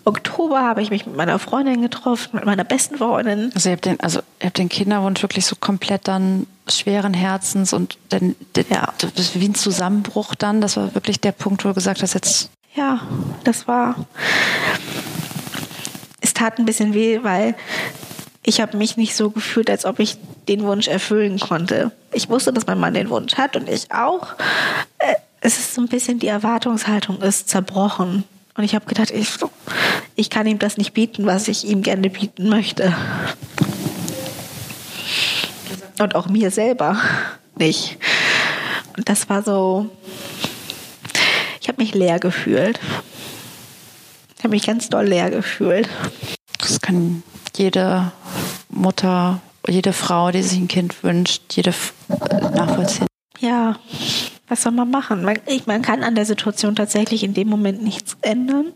Oktober 0.05 0.61
habe 0.63 0.83
ich 0.83 0.91
mich 0.91 1.07
mit 1.07 1.17
meiner 1.17 1.39
Freundin 1.39 1.81
getroffen, 1.81 2.31
mit 2.37 2.45
meiner 2.45 2.65
besten 2.65 2.99
Freundin. 2.99 3.51
Also 3.55 3.71
ihr 3.71 3.77
habt 3.77 3.87
den, 3.87 4.01
also 4.01 4.21
ihr 4.41 4.47
habt 4.47 4.59
den 4.59 4.69
Kinderwunsch 4.69 5.23
wirklich 5.23 5.47
so 5.47 5.57
komplett 5.57 6.07
dann 6.09 6.47
schweren 6.69 7.15
Herzens 7.15 7.73
und 7.73 7.97
dann 8.11 8.35
ja. 8.69 8.93
wie 9.35 9.49
ein 9.49 9.55
Zusammenbruch 9.55 10.35
dann. 10.35 10.61
Das 10.61 10.77
war 10.77 10.95
wirklich 10.95 11.21
der 11.21 11.33
Punkt, 11.33 11.65
wo 11.65 11.69
du 11.69 11.75
gesagt 11.75 12.03
hast, 12.03 12.15
jetzt. 12.15 12.51
Ja, 12.75 13.01
das 13.45 13.67
war. 13.67 13.95
Es 16.21 16.35
tat 16.35 16.59
ein 16.59 16.67
bisschen 16.67 16.93
weh, 16.93 17.21
weil 17.23 17.55
ich 18.47 18.61
habe 18.61 18.77
mich 18.77 18.97
nicht 18.97 19.17
so 19.17 19.31
gefühlt, 19.31 19.69
als 19.69 19.85
ob 19.85 19.99
ich 19.99 20.17
den 20.47 20.63
Wunsch 20.63 20.87
erfüllen 20.87 21.41
konnte. 21.41 21.91
Ich 22.13 22.29
wusste, 22.31 22.53
dass 22.53 22.67
mein 22.67 22.79
Mann 22.79 22.95
den 22.95 23.11
Wunsch 23.11 23.35
hat 23.35 23.57
und 23.57 23.69
ich 23.69 23.91
auch. 23.91 24.35
Äh, 24.99 25.17
es 25.41 25.59
ist 25.59 25.75
so 25.75 25.83
ein 25.83 25.89
bisschen, 25.89 26.21
die 26.21 26.29
Erwartungshaltung 26.29 27.21
ist 27.23 27.49
zerbrochen. 27.49 28.23
Und 28.57 28.65
ich 28.65 28.77
habe 28.77 28.87
gedacht, 28.87 29.11
ich, 29.11 29.29
ich 30.15 30.31
kann 30.31 30.47
ihm 30.47 30.61
das 30.61 30.77
nicht 30.77 30.95
bieten, 30.95 31.27
was 31.27 31.49
ich 31.49 31.67
ihm 31.67 31.83
gerne 31.83 32.09
bieten 32.09 32.49
möchte. 32.49 32.95
Und 35.99 36.15
auch 36.15 36.29
mir 36.29 36.53
selber 36.53 37.01
nicht. 37.57 37.99
Und 38.97 39.09
das 39.09 39.29
war 39.29 39.43
so, 39.43 39.91
ich 41.61 41.67
habe 41.67 41.83
mich 41.83 41.95
leer 41.95 42.21
gefühlt. 42.21 42.79
Ich 44.39 44.45
habe 44.45 44.55
mich 44.55 44.65
ganz 44.65 44.89
doll 44.89 45.07
leer 45.07 45.31
gefühlt. 45.31 45.89
Das 46.61 46.81
kann 46.81 47.25
jede 47.59 48.13
Mutter, 48.69 49.41
jede 49.69 49.93
Frau, 49.93 50.31
die 50.31 50.43
sich 50.43 50.59
ein 50.59 50.69
Kind 50.69 51.03
wünscht, 51.03 51.43
jede 51.53 51.75
nachvollziehen. 52.55 53.07
Ja, 53.39 53.77
was 54.49 54.63
soll 54.63 54.73
man 54.73 54.91
machen? 54.91 55.25
Man, 55.25 55.39
ich, 55.47 55.67
man 55.67 55.83
kann 55.83 56.03
an 56.03 56.15
der 56.15 56.25
Situation 56.25 56.77
tatsächlich 56.77 57.25
in 57.25 57.35
dem 57.35 57.49
Moment 57.49 57.83
nichts 57.83 58.17
ändern. 58.23 58.73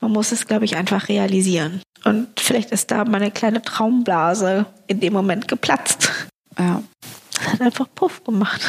Man 0.00 0.12
muss 0.12 0.32
es, 0.32 0.46
glaube 0.46 0.64
ich, 0.64 0.76
einfach 0.76 1.08
realisieren. 1.08 1.82
Und 2.04 2.28
vielleicht 2.38 2.70
ist 2.70 2.90
da 2.90 3.04
meine 3.04 3.30
kleine 3.30 3.62
Traumblase 3.62 4.66
in 4.86 5.00
dem 5.00 5.12
Moment 5.12 5.48
geplatzt. 5.48 6.10
Ja. 6.58 6.82
Das 7.34 7.52
hat 7.52 7.60
einfach 7.60 7.86
Puff 7.94 8.24
gemacht. 8.24 8.60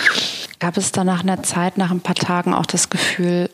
Gab 0.59 0.77
es 0.77 0.91
da 0.91 1.03
nach 1.03 1.21
einer 1.21 1.43
Zeit, 1.43 1.77
nach 1.77 1.91
ein 1.91 2.01
paar 2.01 2.15
Tagen 2.15 2.53
auch 2.53 2.65
das 2.65 2.89
Gefühl, 2.89 3.49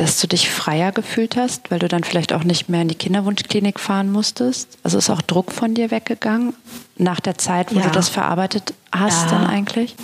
dass 0.00 0.18
du 0.18 0.26
dich 0.26 0.48
freier 0.48 0.92
gefühlt 0.92 1.36
hast, 1.36 1.70
weil 1.70 1.78
du 1.78 1.86
dann 1.86 2.04
vielleicht 2.04 2.32
auch 2.32 2.42
nicht 2.42 2.70
mehr 2.70 2.80
in 2.80 2.88
die 2.88 2.94
Kinderwunschklinik 2.94 3.78
fahren 3.78 4.10
musstest? 4.10 4.78
Also 4.82 4.96
ist 4.96 5.10
auch 5.10 5.20
Druck 5.20 5.52
von 5.52 5.74
dir 5.74 5.90
weggegangen 5.90 6.54
nach 6.96 7.20
der 7.20 7.36
Zeit, 7.36 7.74
wo 7.74 7.80
ja. 7.80 7.84
du 7.84 7.90
das 7.90 8.08
verarbeitet 8.08 8.72
hast 8.90 9.30
ja. 9.30 9.38
dann 9.38 9.46
eigentlich? 9.46 9.94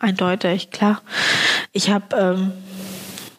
Eindeutig, 0.00 0.72
klar. 0.72 1.02
Ich 1.72 1.88
habe 1.90 2.16
ähm, 2.16 2.52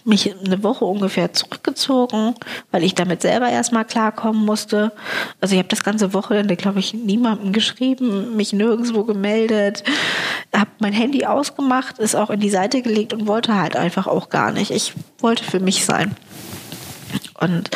mich 0.06 0.34
eine 0.46 0.64
Woche 0.64 0.86
ungefähr 0.86 1.34
zurückgezogen, 1.34 2.36
weil 2.72 2.84
ich 2.84 2.96
damit 2.96 3.22
selber 3.22 3.50
erstmal 3.50 3.86
klarkommen 3.86 4.46
musste. 4.46 4.92
Also 5.42 5.54
ich 5.54 5.60
habe 5.60 5.70
das 5.70 5.84
ganze 5.84 6.14
Wochenende, 6.14 6.56
glaube 6.56 6.80
ich, 6.80 6.94
niemandem 6.94 7.52
geschrieben, 7.54 8.36
mich 8.36 8.54
nirgendwo 8.54 9.04
gemeldet, 9.04 9.84
habe 10.56 10.70
mein 10.80 10.94
Handy 10.94 11.26
ausgemacht, 11.26 12.00
ist 12.00 12.16
auch 12.16 12.30
in 12.30 12.40
die 12.40 12.50
Seite 12.50 12.82
gelegt 12.82 13.14
und 13.14 13.28
wollte 13.28 13.56
halt 13.56 13.76
einfach 13.76 14.08
auch 14.08 14.30
gar 14.30 14.52
nicht. 14.52 14.72
Ich 14.72 14.94
wollte 15.20 15.44
für 15.44 15.60
mich 15.60 15.86
sein. 15.86 16.16
Und 17.40 17.72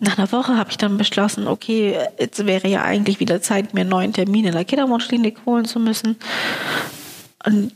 nach 0.00 0.16
einer 0.16 0.30
Woche 0.30 0.56
habe 0.56 0.70
ich 0.70 0.78
dann 0.78 0.96
beschlossen, 0.96 1.48
okay, 1.48 1.98
jetzt 2.18 2.46
wäre 2.46 2.68
ja 2.68 2.82
eigentlich 2.82 3.18
wieder 3.18 3.42
Zeit, 3.42 3.74
mir 3.74 3.80
einen 3.80 3.90
neuen 3.90 4.12
Termin 4.12 4.44
in 4.44 4.52
der 4.52 4.64
Kinderwunschklinik 4.64 5.38
holen 5.44 5.64
zu 5.64 5.80
müssen. 5.80 6.16
Und 7.44 7.72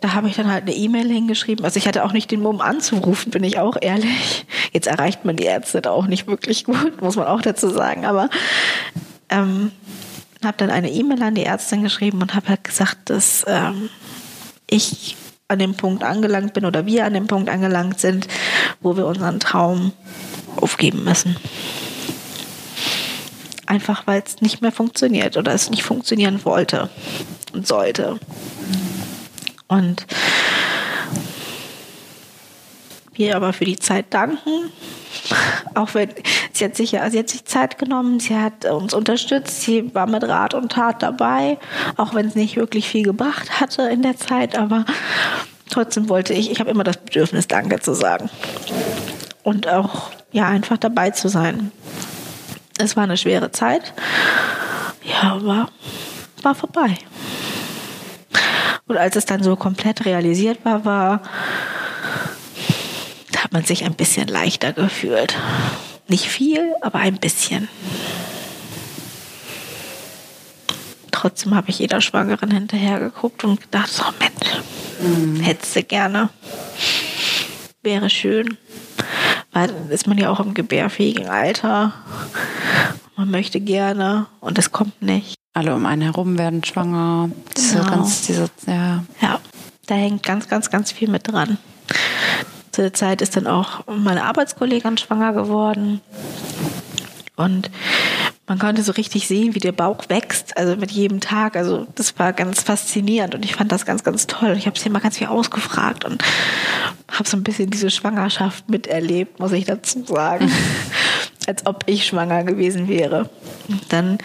da 0.00 0.12
habe 0.12 0.28
ich 0.28 0.36
dann 0.36 0.50
halt 0.50 0.62
eine 0.64 0.74
E-Mail 0.74 1.08
hingeschrieben. 1.08 1.64
Also 1.64 1.78
ich 1.78 1.88
hatte 1.88 2.04
auch 2.04 2.12
nicht 2.12 2.30
den 2.30 2.42
Mumm 2.42 2.60
anzurufen, 2.60 3.30
bin 3.30 3.44
ich 3.44 3.58
auch 3.58 3.76
ehrlich. 3.80 4.46
Jetzt 4.72 4.86
erreicht 4.86 5.24
man 5.24 5.36
die 5.36 5.44
Ärzte 5.44 5.80
da 5.80 5.90
auch 5.90 6.06
nicht 6.06 6.26
wirklich 6.26 6.64
gut, 6.64 7.00
muss 7.00 7.16
man 7.16 7.26
auch 7.26 7.40
dazu 7.40 7.70
sagen. 7.70 8.04
Aber 8.04 8.28
ähm, 9.30 9.72
habe 10.44 10.58
dann 10.58 10.70
eine 10.70 10.90
E-Mail 10.90 11.22
an 11.22 11.34
die 11.34 11.44
Ärztin 11.44 11.82
geschrieben 11.82 12.20
und 12.20 12.34
habe 12.34 12.48
halt 12.48 12.64
gesagt, 12.64 13.10
dass 13.10 13.44
ähm, 13.46 13.88
ich 14.68 15.16
an 15.48 15.58
dem 15.58 15.74
Punkt 15.74 16.02
angelangt 16.02 16.54
bin 16.54 16.64
oder 16.64 16.86
wir 16.86 17.04
an 17.04 17.14
dem 17.14 17.26
Punkt 17.26 17.48
angelangt 17.48 18.00
sind, 18.00 18.26
wo 18.80 18.96
wir 18.96 19.06
unseren 19.06 19.40
Traum 19.40 19.92
aufgeben 20.56 21.04
müssen. 21.04 21.36
Einfach 23.66 24.06
weil 24.06 24.22
es 24.24 24.40
nicht 24.40 24.62
mehr 24.62 24.72
funktioniert 24.72 25.36
oder 25.36 25.52
es 25.52 25.70
nicht 25.70 25.82
funktionieren 25.82 26.44
wollte 26.44 26.88
und 27.52 27.66
sollte. 27.66 28.18
Und 29.68 30.06
ihr 33.16 33.36
aber 33.36 33.52
für 33.52 33.64
die 33.64 33.78
Zeit 33.78 34.06
danken. 34.10 34.70
Auch 35.74 35.94
wenn 35.94 36.10
sie 36.52 36.64
hat 36.64 36.76
sich 36.76 36.90
sie 36.90 36.98
hat 36.98 37.28
sich 37.28 37.44
Zeit 37.44 37.78
genommen, 37.78 38.20
sie 38.20 38.36
hat 38.36 38.64
uns 38.66 38.94
unterstützt, 38.94 39.62
sie 39.62 39.94
war 39.94 40.06
mit 40.06 40.22
Rat 40.24 40.54
und 40.54 40.72
Tat 40.72 41.02
dabei, 41.02 41.58
auch 41.96 42.14
wenn 42.14 42.26
es 42.26 42.34
nicht 42.34 42.56
wirklich 42.56 42.88
viel 42.88 43.04
gebracht 43.04 43.60
hatte 43.60 43.82
in 43.82 44.02
der 44.02 44.16
Zeit, 44.16 44.56
aber 44.56 44.84
trotzdem 45.70 46.08
wollte 46.08 46.32
ich, 46.32 46.50
ich 46.50 46.60
habe 46.60 46.70
immer 46.70 46.84
das 46.84 46.98
Bedürfnis, 46.98 47.48
Danke 47.48 47.80
zu 47.80 47.94
sagen. 47.94 48.30
Und 49.42 49.68
auch 49.68 50.10
ja, 50.32 50.48
einfach 50.48 50.78
dabei 50.78 51.10
zu 51.10 51.28
sein. 51.28 51.72
Es 52.78 52.96
war 52.96 53.04
eine 53.04 53.16
schwere 53.16 53.52
Zeit. 53.52 53.94
Ja, 55.02 55.32
aber 55.34 55.68
war 56.42 56.54
vorbei. 56.54 56.98
Und 58.86 58.96
als 58.96 59.16
es 59.16 59.24
dann 59.24 59.42
so 59.42 59.56
komplett 59.56 60.04
realisiert 60.04 60.64
war, 60.64 60.84
war, 60.84 61.22
da 63.32 63.44
hat 63.44 63.52
man 63.52 63.64
sich 63.64 63.84
ein 63.84 63.94
bisschen 63.94 64.28
leichter 64.28 64.72
gefühlt. 64.72 65.36
Nicht 66.08 66.26
viel, 66.26 66.72
aber 66.82 67.00
ein 67.00 67.16
bisschen. 67.18 67.68
Trotzdem 71.10 71.54
habe 71.54 71.70
ich 71.70 71.80
jeder 71.80 72.00
Schwangeren 72.00 72.52
hinterher 72.52 73.00
geguckt 73.00 73.42
und 73.42 73.60
gedacht, 73.60 73.88
so 73.88 74.04
Mensch, 74.20 74.62
mhm. 75.00 75.40
hättest 75.40 75.74
du 75.74 75.82
gerne. 75.82 76.28
Wäre 77.82 78.08
schön. 78.08 78.56
Weil 79.52 79.68
dann 79.68 79.90
ist 79.90 80.06
man 80.06 80.18
ja 80.18 80.30
auch 80.30 80.38
im 80.38 80.54
gebärfähigen 80.54 81.28
Alter. 81.28 81.92
Man 83.16 83.30
möchte 83.30 83.58
gerne 83.58 84.26
und 84.40 84.58
es 84.58 84.70
kommt 84.70 85.02
nicht. 85.02 85.34
Alle 85.56 85.74
um 85.74 85.86
einen 85.86 86.02
herum 86.02 86.36
werden 86.36 86.62
schwanger. 86.64 87.30
Diese 87.56 87.78
genau. 87.78 87.88
ganz, 87.88 88.26
diese, 88.26 88.50
ja. 88.66 89.02
ja, 89.22 89.40
da 89.86 89.94
hängt 89.94 90.22
ganz, 90.22 90.48
ganz, 90.48 90.68
ganz 90.68 90.92
viel 90.92 91.08
mit 91.08 91.32
dran. 91.32 91.56
Zu 92.72 92.82
der 92.82 92.92
Zeit 92.92 93.22
ist 93.22 93.38
dann 93.38 93.46
auch 93.46 93.86
meine 93.86 94.24
Arbeitskollegin 94.24 94.98
schwanger 94.98 95.32
geworden. 95.32 96.02
Und 97.36 97.70
man 98.46 98.58
konnte 98.58 98.82
so 98.82 98.92
richtig 98.92 99.28
sehen, 99.28 99.54
wie 99.54 99.60
der 99.60 99.72
Bauch 99.72 100.04
wächst, 100.08 100.58
also 100.58 100.76
mit 100.76 100.90
jedem 100.90 101.20
Tag. 101.20 101.56
Also 101.56 101.86
das 101.94 102.18
war 102.18 102.34
ganz 102.34 102.62
faszinierend 102.62 103.34
und 103.34 103.42
ich 103.42 103.56
fand 103.56 103.72
das 103.72 103.86
ganz, 103.86 104.04
ganz 104.04 104.26
toll. 104.26 104.56
Ich 104.58 104.66
habe 104.66 104.78
sie 104.78 104.90
immer 104.90 105.00
ganz 105.00 105.16
viel 105.16 105.28
ausgefragt 105.28 106.04
und 106.04 106.22
habe 107.10 107.26
so 107.26 107.34
ein 107.34 107.42
bisschen 107.42 107.70
diese 107.70 107.88
Schwangerschaft 107.88 108.68
miterlebt, 108.68 109.40
muss 109.40 109.52
ich 109.52 109.64
dazu 109.64 110.04
sagen. 110.04 110.52
Als 111.46 111.64
ob 111.66 111.84
ich 111.86 112.06
schwanger 112.06 112.44
gewesen 112.44 112.88
wäre. 112.88 113.30
Und 113.68 113.92
dann 113.92 114.18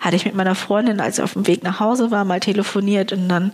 hatte 0.00 0.16
ich 0.16 0.24
mit 0.24 0.34
meiner 0.34 0.54
Freundin, 0.54 1.00
als 1.00 1.16
sie 1.16 1.22
auf 1.22 1.32
dem 1.32 1.46
Weg 1.46 1.62
nach 1.62 1.80
Hause 1.80 2.10
war, 2.10 2.24
mal 2.24 2.40
telefoniert 2.40 3.12
und 3.12 3.28
dann 3.28 3.52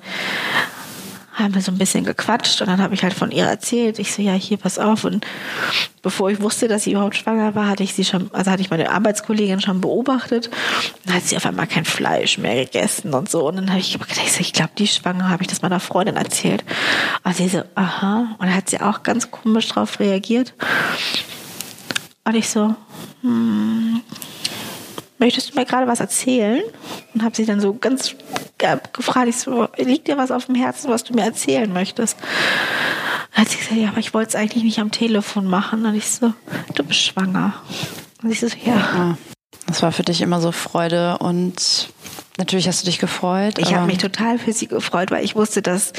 haben 1.33 1.55
wir 1.55 1.63
so 1.63 1.73
ein 1.73 1.79
bisschen 1.79 2.05
gequatscht 2.05 2.61
und 2.61 2.69
dann 2.69 2.83
habe 2.83 2.95
ich 2.95 3.03
halt 3.03 3.15
von 3.15 3.31
ihr 3.31 3.45
erzählt. 3.45 3.99
Ich 3.99 4.13
so, 4.13 4.21
ja, 4.21 4.33
hier, 4.33 4.59
pass 4.59 4.79
auf. 4.79 5.05
Und 5.05 5.27
bevor 6.03 6.31
ich 6.31 6.43
wusste, 6.43 6.69
dass 6.69 6.85
sie 6.85 6.93
überhaupt 6.93 7.17
schwanger 7.17 7.55
war, 7.55 7.69
hatte 7.69 7.83
ich 7.83 7.95
sie 7.95 8.05
schon, 8.05 8.31
also 8.33 8.51
hatte 8.51 8.61
ich 8.61 8.71
meine 8.71 8.91
Arbeitskollegin 8.91 9.61
schon 9.61 9.81
beobachtet. 9.81 10.51
Dann 11.07 11.15
hat 11.15 11.23
sie 11.25 11.37
auf 11.37 11.47
einmal 11.47 11.67
kein 11.67 11.85
Fleisch 11.87 12.37
mehr 12.37 12.65
gegessen 12.65 13.15
und 13.15 13.31
so. 13.31 13.49
Und 13.49 13.57
dann 13.57 13.71
habe 13.71 13.81
ich 13.81 13.93
gedacht, 13.93 14.11
ich, 14.23 14.33
so, 14.33 14.41
ich 14.41 14.53
glaube, 14.53 14.73
die 14.77 14.87
schwanger 14.87 15.31
habe 15.31 15.43
ich 15.43 15.49
das 15.49 15.63
meiner 15.63 15.81
Freundin 15.81 16.17
erzählt. 16.17 16.65
Und 17.25 17.35
sie 17.35 17.49
so, 17.49 17.63
aha. 17.75 18.37
Und 18.39 18.47
dann 18.47 18.55
hat 18.55 18.69
sie 18.69 18.81
auch 18.81 19.03
ganz 19.03 19.31
komisch 19.31 19.69
drauf 19.69 20.01
reagiert. 20.01 20.53
Und 22.25 22.35
ich 22.35 22.49
so, 22.49 22.75
hm, 23.23 24.01
möchtest 25.19 25.51
du 25.51 25.59
mir 25.59 25.67
gerade 25.67 25.87
was 25.87 26.01
erzählen? 26.01 26.63
Und 27.15 27.23
habe 27.23 27.35
sie 27.35 27.47
dann 27.47 27.61
so 27.61 27.75
ganz 27.75 28.15
gefragt, 28.93 29.29
ich 29.29 29.39
so, 29.39 29.69
liegt 29.77 30.09
dir 30.09 30.17
was 30.17 30.31
auf 30.31 30.47
dem 30.47 30.55
Herzen, 30.55 30.91
was 30.91 31.05
du 31.05 31.15
mir 31.15 31.25
erzählen 31.25 31.73
möchtest? 31.73 32.17
Dann 33.35 33.45
hat 33.45 33.51
sie 33.51 33.59
gesagt, 33.59 33.77
ja, 33.77 33.89
aber 33.89 33.99
ich 33.99 34.15
wollte 34.15 34.31
es 34.31 34.35
eigentlich 34.37 34.63
nicht 34.63 34.79
am 34.79 34.91
Telefon 34.91 35.47
machen. 35.47 35.85
Und 35.85 35.95
ich 35.95 36.11
so, 36.11 36.33
du 36.75 36.85
bist 36.85 37.01
schwanger. 37.01 37.55
Und 38.23 38.31
ich 38.31 38.41
so, 38.41 38.47
ja. 38.65 39.17
Das 39.67 39.83
war 39.83 39.91
für 39.91 40.03
dich 40.03 40.21
immer 40.21 40.41
so 40.41 40.53
Freude 40.53 41.19
und 41.19 41.89
natürlich 42.37 42.69
hast 42.69 42.83
du 42.83 42.87
dich 42.87 42.99
gefreut. 42.99 43.59
Ich 43.59 43.75
habe 43.75 43.87
mich 43.87 43.99
total 43.99 44.39
für 44.39 44.53
sie 44.53 44.67
gefreut, 44.67 45.11
weil 45.11 45.25
ich 45.25 45.35
wusste, 45.35 45.63
dass 45.63 45.93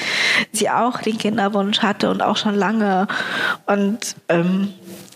sie 0.51 0.69
auch 0.69 1.01
den 1.01 1.17
Kinderwunsch 1.17 1.79
hatte 1.79 2.09
und 2.09 2.21
auch 2.21 2.37
schon 2.37 2.55
lange 2.55 3.07
und 3.65 4.15
ähm, 4.29 4.73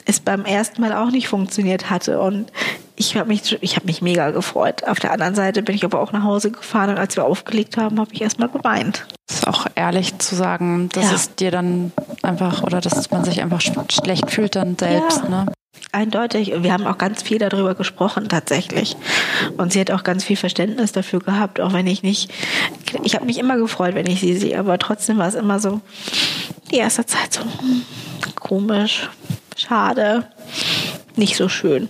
es 0.07 0.19
beim 0.19 0.45
ersten 0.45 0.81
Mal 0.81 0.93
auch 0.93 1.11
nicht 1.11 1.27
funktioniert 1.27 1.89
hatte. 1.89 2.19
Und 2.19 2.51
ich 2.95 3.15
habe 3.15 3.27
mich, 3.27 3.57
ich 3.61 3.75
habe 3.75 3.85
mich 3.85 4.01
mega 4.01 4.31
gefreut. 4.31 4.87
Auf 4.87 4.99
der 4.99 5.11
anderen 5.11 5.35
Seite 5.35 5.61
bin 5.61 5.75
ich 5.75 5.85
aber 5.85 5.99
auch 5.99 6.11
nach 6.13 6.23
Hause 6.23 6.49
gefahren 6.49 6.89
und 6.89 6.97
als 6.97 7.15
wir 7.15 7.25
aufgelegt 7.25 7.77
haben, 7.77 7.99
habe 7.99 8.13
ich 8.13 8.21
erstmal 8.21 8.49
geweint. 8.49 9.05
Das 9.27 9.39
ist 9.39 9.47
auch 9.47 9.67
ehrlich 9.75 10.17
zu 10.17 10.35
sagen, 10.35 10.89
dass 10.93 11.05
ja. 11.05 11.15
es 11.15 11.35
dir 11.35 11.51
dann 11.51 11.91
einfach 12.23 12.63
oder 12.63 12.81
dass 12.81 13.11
man 13.11 13.23
sich 13.23 13.41
einfach 13.41 13.61
schlecht 13.61 14.31
fühlt 14.31 14.55
dann 14.55 14.77
selbst. 14.77 15.23
Ja. 15.23 15.29
Ne? 15.29 15.51
Eindeutig. 15.91 16.53
Wir 16.63 16.73
haben 16.73 16.87
auch 16.87 16.97
ganz 16.97 17.21
viel 17.21 17.37
darüber 17.37 17.75
gesprochen 17.75 18.29
tatsächlich. 18.29 18.95
Und 19.57 19.73
sie 19.73 19.79
hat 19.79 19.91
auch 19.91 20.03
ganz 20.03 20.23
viel 20.23 20.37
Verständnis 20.37 20.91
dafür 20.91 21.19
gehabt, 21.19 21.59
auch 21.59 21.73
wenn 21.73 21.87
ich 21.87 22.03
nicht. 22.03 22.31
Ich 23.03 23.15
habe 23.15 23.25
mich 23.25 23.37
immer 23.37 23.57
gefreut, 23.57 23.93
wenn 23.95 24.07
ich 24.07 24.19
sie 24.19 24.35
sehe, 24.37 24.57
aber 24.57 24.79
trotzdem 24.79 25.17
war 25.17 25.27
es 25.27 25.35
immer 25.35 25.59
so 25.59 25.81
die 26.71 26.77
erste 26.77 27.05
Zeit 27.05 27.33
so 27.33 27.41
hm, 27.41 27.83
komisch, 28.35 29.09
schade, 29.57 30.25
nicht 31.15 31.35
so 31.35 31.49
schön. 31.49 31.89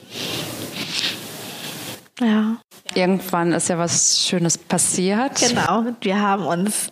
Ja. 2.20 2.58
Irgendwann 2.96 3.52
ist 3.52 3.70
ja 3.70 3.78
was 3.78 4.26
Schönes 4.26 4.58
passiert. 4.58 5.40
Genau, 5.40 5.86
wir 6.02 6.20
haben 6.20 6.46
uns, 6.46 6.92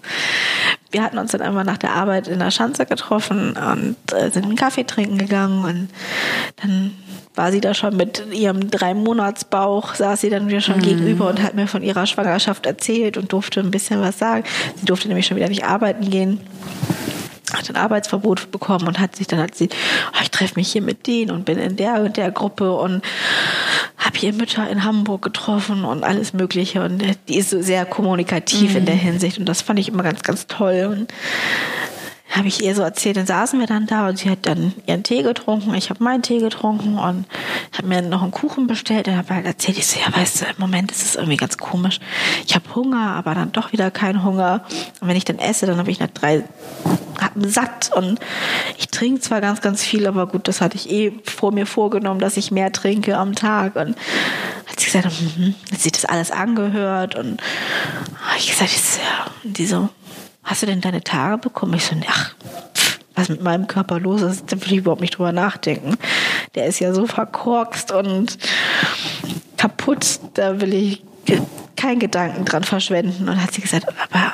wir 0.91 1.01
hatten 1.01 1.17
uns 1.17 1.31
dann 1.31 1.41
einmal 1.41 1.63
nach 1.63 1.77
der 1.77 1.93
Arbeit 1.93 2.27
in 2.27 2.39
der 2.39 2.51
Schanze 2.51 2.85
getroffen 2.85 3.57
und 3.57 3.95
äh, 4.13 4.29
sind 4.29 4.45
einen 4.45 4.55
Kaffee 4.55 4.83
trinken 4.83 5.17
gegangen 5.17 5.63
und 5.63 5.89
dann 6.61 6.91
war 7.33 7.51
sie 7.51 7.59
da 7.59 7.73
schon 7.73 7.97
mit 7.97 8.23
ihrem 8.31 8.69
drei 8.69 8.93
Monats 8.93 9.45
Bauch, 9.45 9.95
saß 9.95 10.21
sie 10.21 10.29
dann 10.29 10.47
wieder 10.47 10.61
schon 10.61 10.77
mhm. 10.77 10.83
gegenüber 10.83 11.27
und 11.29 11.41
hat 11.41 11.55
mir 11.55 11.67
von 11.67 11.81
ihrer 11.81 12.05
Schwangerschaft 12.05 12.65
erzählt 12.65 13.17
und 13.17 13.33
durfte 13.33 13.59
ein 13.59 13.71
bisschen 13.71 14.01
was 14.01 14.19
sagen. 14.19 14.43
Sie 14.75 14.85
durfte 14.85 15.07
nämlich 15.07 15.25
schon 15.25 15.37
wieder 15.37 15.49
nicht 15.49 15.65
arbeiten 15.65 16.09
gehen 16.09 16.39
hat 17.53 17.69
ein 17.69 17.75
Arbeitsverbot 17.75 18.51
bekommen 18.51 18.87
und 18.87 18.99
hat 18.99 19.15
sich 19.15 19.27
dann 19.27 19.39
hat 19.39 19.55
sie, 19.55 19.69
oh, 20.13 20.19
ich 20.21 20.31
treffe 20.31 20.55
mich 20.55 20.71
hier 20.71 20.81
mit 20.81 21.07
denen 21.07 21.31
und 21.31 21.45
bin 21.45 21.57
in 21.57 21.75
der 21.75 22.01
und 22.01 22.17
der 22.17 22.31
Gruppe 22.31 22.71
und 22.73 23.03
habe 23.97 24.17
hier 24.17 24.33
Mütter 24.33 24.69
in 24.69 24.83
Hamburg 24.83 25.21
getroffen 25.21 25.85
und 25.85 26.03
alles 26.03 26.33
Mögliche 26.33 26.83
und 26.83 27.03
die 27.27 27.37
ist 27.37 27.51
so 27.51 27.61
sehr 27.61 27.85
kommunikativ 27.85 28.71
mhm. 28.71 28.77
in 28.77 28.85
der 28.85 28.95
Hinsicht 28.95 29.37
und 29.37 29.45
das 29.45 29.61
fand 29.61 29.79
ich 29.79 29.89
immer 29.89 30.03
ganz 30.03 30.23
ganz 30.23 30.47
toll 30.47 30.89
und 30.91 31.13
habe 32.35 32.47
ich 32.47 32.63
ihr 32.63 32.75
so 32.75 32.81
erzählt, 32.81 33.17
dann 33.17 33.25
saßen 33.25 33.59
wir 33.59 33.67
dann 33.67 33.87
da 33.87 34.09
und 34.09 34.19
sie 34.19 34.29
hat 34.29 34.39
dann 34.45 34.73
ihren 34.85 35.03
Tee 35.03 35.23
getrunken, 35.23 35.73
ich 35.75 35.89
habe 35.89 36.03
meinen 36.03 36.21
Tee 36.21 36.39
getrunken 36.39 36.97
und 36.97 37.25
habe 37.77 37.87
mir 37.87 38.01
noch 38.01 38.21
einen 38.21 38.31
Kuchen 38.31 38.67
bestellt. 38.67 39.07
Und 39.07 39.17
habe 39.17 39.35
halt 39.35 39.45
erzählt, 39.45 39.77
ich 39.77 39.87
so, 39.87 39.99
ja, 39.99 40.15
weißt 40.15 40.41
du, 40.41 40.45
im 40.45 40.55
Moment 40.57 40.91
ist 40.91 41.03
es 41.03 41.15
irgendwie 41.15 41.37
ganz 41.37 41.57
komisch. 41.57 41.99
Ich 42.45 42.55
habe 42.55 42.75
Hunger, 42.75 43.13
aber 43.15 43.35
dann 43.35 43.51
doch 43.51 43.71
wieder 43.71 43.91
keinen 43.91 44.23
Hunger. 44.23 44.65
Und 44.99 45.07
wenn 45.07 45.15
ich 45.15 45.25
dann 45.25 45.39
esse, 45.39 45.65
dann 45.65 45.77
habe 45.77 45.91
ich 45.91 45.99
nach 45.99 46.09
drei 46.09 46.43
satt. 47.35 47.91
Und 47.95 48.19
ich 48.77 48.87
trinke 48.87 49.21
zwar 49.21 49.41
ganz, 49.41 49.61
ganz 49.61 49.83
viel, 49.83 50.07
aber 50.07 50.27
gut, 50.27 50.47
das 50.47 50.61
hatte 50.61 50.75
ich 50.75 50.89
eh 50.89 51.13
vor 51.23 51.51
mir 51.51 51.65
vorgenommen, 51.65 52.19
dass 52.19 52.37
ich 52.37 52.51
mehr 52.51 52.71
trinke 52.71 53.17
am 53.17 53.35
Tag. 53.35 53.75
Und 53.75 53.95
hat 54.67 54.79
sie 54.79 54.85
gesagt, 54.85 55.05
hm, 55.05 55.55
hat 55.71 55.79
sich 55.79 55.91
das 55.91 56.05
alles 56.05 56.31
angehört. 56.31 57.15
Und 57.15 57.41
ich 58.37 58.49
gesagt, 58.49 58.71
ja, 58.71 59.31
und 59.43 59.57
die 59.57 59.67
so, 59.67 59.89
hast 60.45 60.61
du 60.61 60.67
denn 60.67 60.81
deine 60.81 61.03
Tage 61.03 61.37
bekommen? 61.37 61.73
Ich 61.73 61.85
so, 61.85 61.95
ach, 62.07 62.33
was 63.15 63.29
mit 63.29 63.41
meinem 63.41 63.67
Körper 63.67 63.99
los 63.99 64.21
ist, 64.21 64.51
da 64.51 64.61
will 64.61 64.73
ich 64.73 64.79
überhaupt 64.79 65.01
nicht 65.01 65.17
drüber 65.17 65.31
nachdenken. 65.31 65.97
Der 66.53 66.67
ist 66.67 66.79
ja 66.79 66.93
so 66.93 67.07
verkorkst 67.07 67.91
und 67.91 68.37
kaputt, 69.57 70.19
da 70.35 70.61
will 70.61 70.73
ich 70.73 71.03
keinen 71.75 71.99
Gedanken 71.99 72.45
dran 72.45 72.63
verschwenden. 72.63 73.27
Und 73.27 73.41
hat 73.41 73.53
sie 73.53 73.61
gesagt, 73.61 73.87
aber 73.87 74.33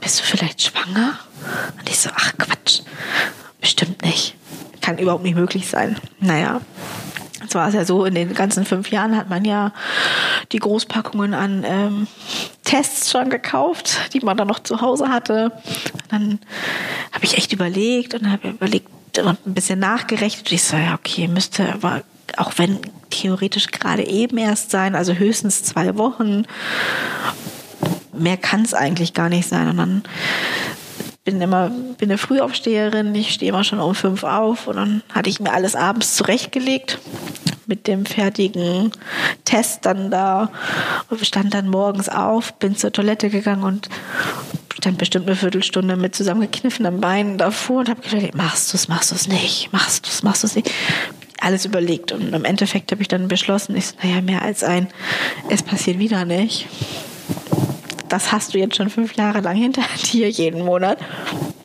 bist 0.00 0.20
du 0.20 0.24
vielleicht 0.24 0.62
schwanger? 0.62 1.18
Und 1.78 1.88
ich 1.88 1.98
so, 1.98 2.10
ach 2.14 2.32
Quatsch, 2.38 2.80
bestimmt 3.60 4.02
nicht. 4.02 4.36
Kann 4.80 4.98
überhaupt 4.98 5.24
nicht 5.24 5.34
möglich 5.34 5.68
sein. 5.68 5.96
Naja, 6.20 6.60
es 7.46 7.54
war 7.54 7.68
es 7.68 7.74
ja 7.74 7.84
so, 7.84 8.04
in 8.04 8.14
den 8.14 8.34
ganzen 8.34 8.64
fünf 8.64 8.90
Jahren 8.90 9.16
hat 9.16 9.28
man 9.28 9.44
ja 9.44 9.72
die 10.52 10.58
Großpackungen 10.58 11.34
an 11.34 11.64
ähm, 11.66 12.06
Tests 12.64 13.10
schon 13.10 13.30
gekauft, 13.30 14.12
die 14.12 14.20
man 14.20 14.36
dann 14.36 14.48
noch 14.48 14.60
zu 14.60 14.80
Hause 14.80 15.08
hatte. 15.08 15.52
Dann 16.08 16.38
habe 17.12 17.24
ich 17.24 17.36
echt 17.36 17.52
überlegt 17.52 18.14
und 18.14 18.30
habe 18.30 18.48
überlegt 18.48 18.88
und 19.18 19.46
ein 19.46 19.54
bisschen 19.54 19.78
nachgerechnet. 19.78 20.50
Ich 20.50 20.64
so, 20.64 20.76
ja, 20.76 20.94
okay, 20.94 21.28
müsste 21.28 21.72
aber 21.72 22.02
auch 22.36 22.52
wenn 22.56 22.80
theoretisch 23.10 23.68
gerade 23.68 24.06
eben 24.06 24.38
erst 24.38 24.70
sein, 24.70 24.94
also 24.94 25.12
höchstens 25.12 25.62
zwei 25.62 25.96
Wochen. 25.96 26.44
Mehr 28.12 28.36
kann 28.36 28.62
es 28.62 28.74
eigentlich 28.74 29.14
gar 29.14 29.28
nicht 29.28 29.48
sein. 29.48 29.68
Und 29.68 29.76
dann 29.76 30.02
bin 31.24 31.40
immer 31.40 31.70
bin 31.70 32.10
eine 32.10 32.18
Frühaufsteherin, 32.18 33.14
ich 33.14 33.32
stehe 33.32 33.50
immer 33.50 33.64
schon 33.64 33.80
um 33.80 33.94
fünf 33.94 34.24
auf 34.24 34.66
und 34.66 34.76
dann 34.76 35.02
hatte 35.12 35.30
ich 35.30 35.40
mir 35.40 35.52
alles 35.52 35.74
abends 35.74 36.14
zurechtgelegt 36.16 36.98
mit 37.66 37.86
dem 37.86 38.04
fertigen 38.04 38.92
Test 39.46 39.86
dann 39.86 40.10
da 40.10 40.50
und 41.08 41.24
stand 41.24 41.54
dann 41.54 41.68
morgens 41.68 42.10
auf, 42.10 42.52
bin 42.54 42.76
zur 42.76 42.92
Toilette 42.92 43.30
gegangen 43.30 43.62
und 43.62 43.88
stand 44.78 44.98
bestimmt 44.98 45.26
eine 45.26 45.36
Viertelstunde 45.36 45.96
mit 45.96 46.14
zusammengekniffenen 46.14 47.00
Beinen 47.00 47.38
davor 47.38 47.80
und 47.80 47.88
habe 47.88 48.02
gedacht, 48.02 48.34
machst 48.34 48.72
du 48.72 48.76
es, 48.76 48.88
machst 48.88 49.10
du 49.10 49.14
es 49.14 49.26
nicht, 49.26 49.72
machst 49.72 50.04
du 50.04 50.10
es, 50.10 50.22
machst 50.22 50.42
du 50.42 50.46
es 50.46 50.56
nicht. 50.56 50.70
Alles 51.40 51.64
überlegt 51.64 52.12
und 52.12 52.34
im 52.34 52.44
Endeffekt 52.44 52.92
habe 52.92 53.00
ich 53.00 53.08
dann 53.08 53.28
beschlossen, 53.28 53.76
ich 53.76 53.94
naja, 54.02 54.20
mehr 54.20 54.42
als 54.42 54.62
ein, 54.62 54.88
es 55.48 55.62
passiert 55.62 55.98
wieder 55.98 56.26
nicht. 56.26 56.68
Das 58.14 58.30
hast 58.30 58.54
du 58.54 58.58
jetzt 58.58 58.76
schon 58.76 58.90
fünf 58.90 59.16
Jahre 59.16 59.40
lang 59.40 59.56
hinter 59.56 59.82
dir 60.12 60.30
jeden 60.30 60.64
Monat. 60.64 60.98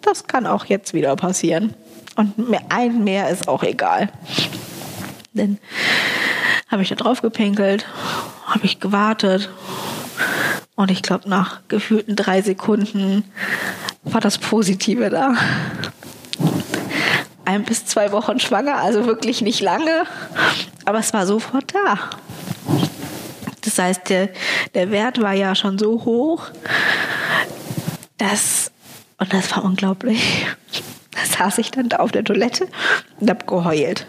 Das 0.02 0.26
kann 0.26 0.48
auch 0.48 0.66
jetzt 0.66 0.96
wieder 0.96 1.16
passieren. 1.16 1.76
Und 2.16 2.40
mehr, 2.50 2.64
ein 2.70 3.04
mehr 3.04 3.30
ist 3.30 3.48
auch 3.48 3.62
egal. 3.62 4.10
Dann 5.34 5.60
habe 6.68 6.82
ich 6.82 6.90
da 6.90 6.96
drauf 6.96 7.22
gepinkelt, 7.22 7.86
habe 8.48 8.66
ich 8.66 8.80
gewartet. 8.80 9.52
Und 10.74 10.90
ich 10.90 11.04
glaube, 11.04 11.30
nach 11.30 11.60
gefühlten 11.68 12.16
drei 12.16 12.42
Sekunden 12.42 13.26
war 14.02 14.20
das 14.20 14.40
Positive 14.40 15.12
da. 15.12 15.36
Ein 17.46 17.64
bis 17.64 17.86
zwei 17.86 18.12
Wochen 18.12 18.40
schwanger, 18.40 18.78
also 18.78 19.06
wirklich 19.06 19.44
nicht 19.44 19.62
lange, 19.62 20.06
aber 20.86 20.98
es 20.98 21.14
war 21.14 21.28
sofort 21.28 21.76
da. 21.76 22.00
Das 23.62 23.78
heißt, 23.78 24.10
der, 24.10 24.30
der 24.74 24.92
Wert 24.92 25.22
war 25.22 25.34
ja 25.34 25.56
schon 25.56 25.78
so 25.78 26.06
hoch, 26.06 26.48
dass, 28.18 28.72
und 29.18 29.34
das 29.34 29.52
war 29.56 29.64
unglaublich, 29.64 30.46
da 31.12 31.26
saß 31.26 31.58
ich 31.60 31.72
dann 31.72 31.90
da 31.90 31.98
auf 31.98 32.12
der 32.12 32.24
Toilette 32.24 32.68
und 33.20 33.30
habe 33.30 33.46
geheult. 33.46 34.06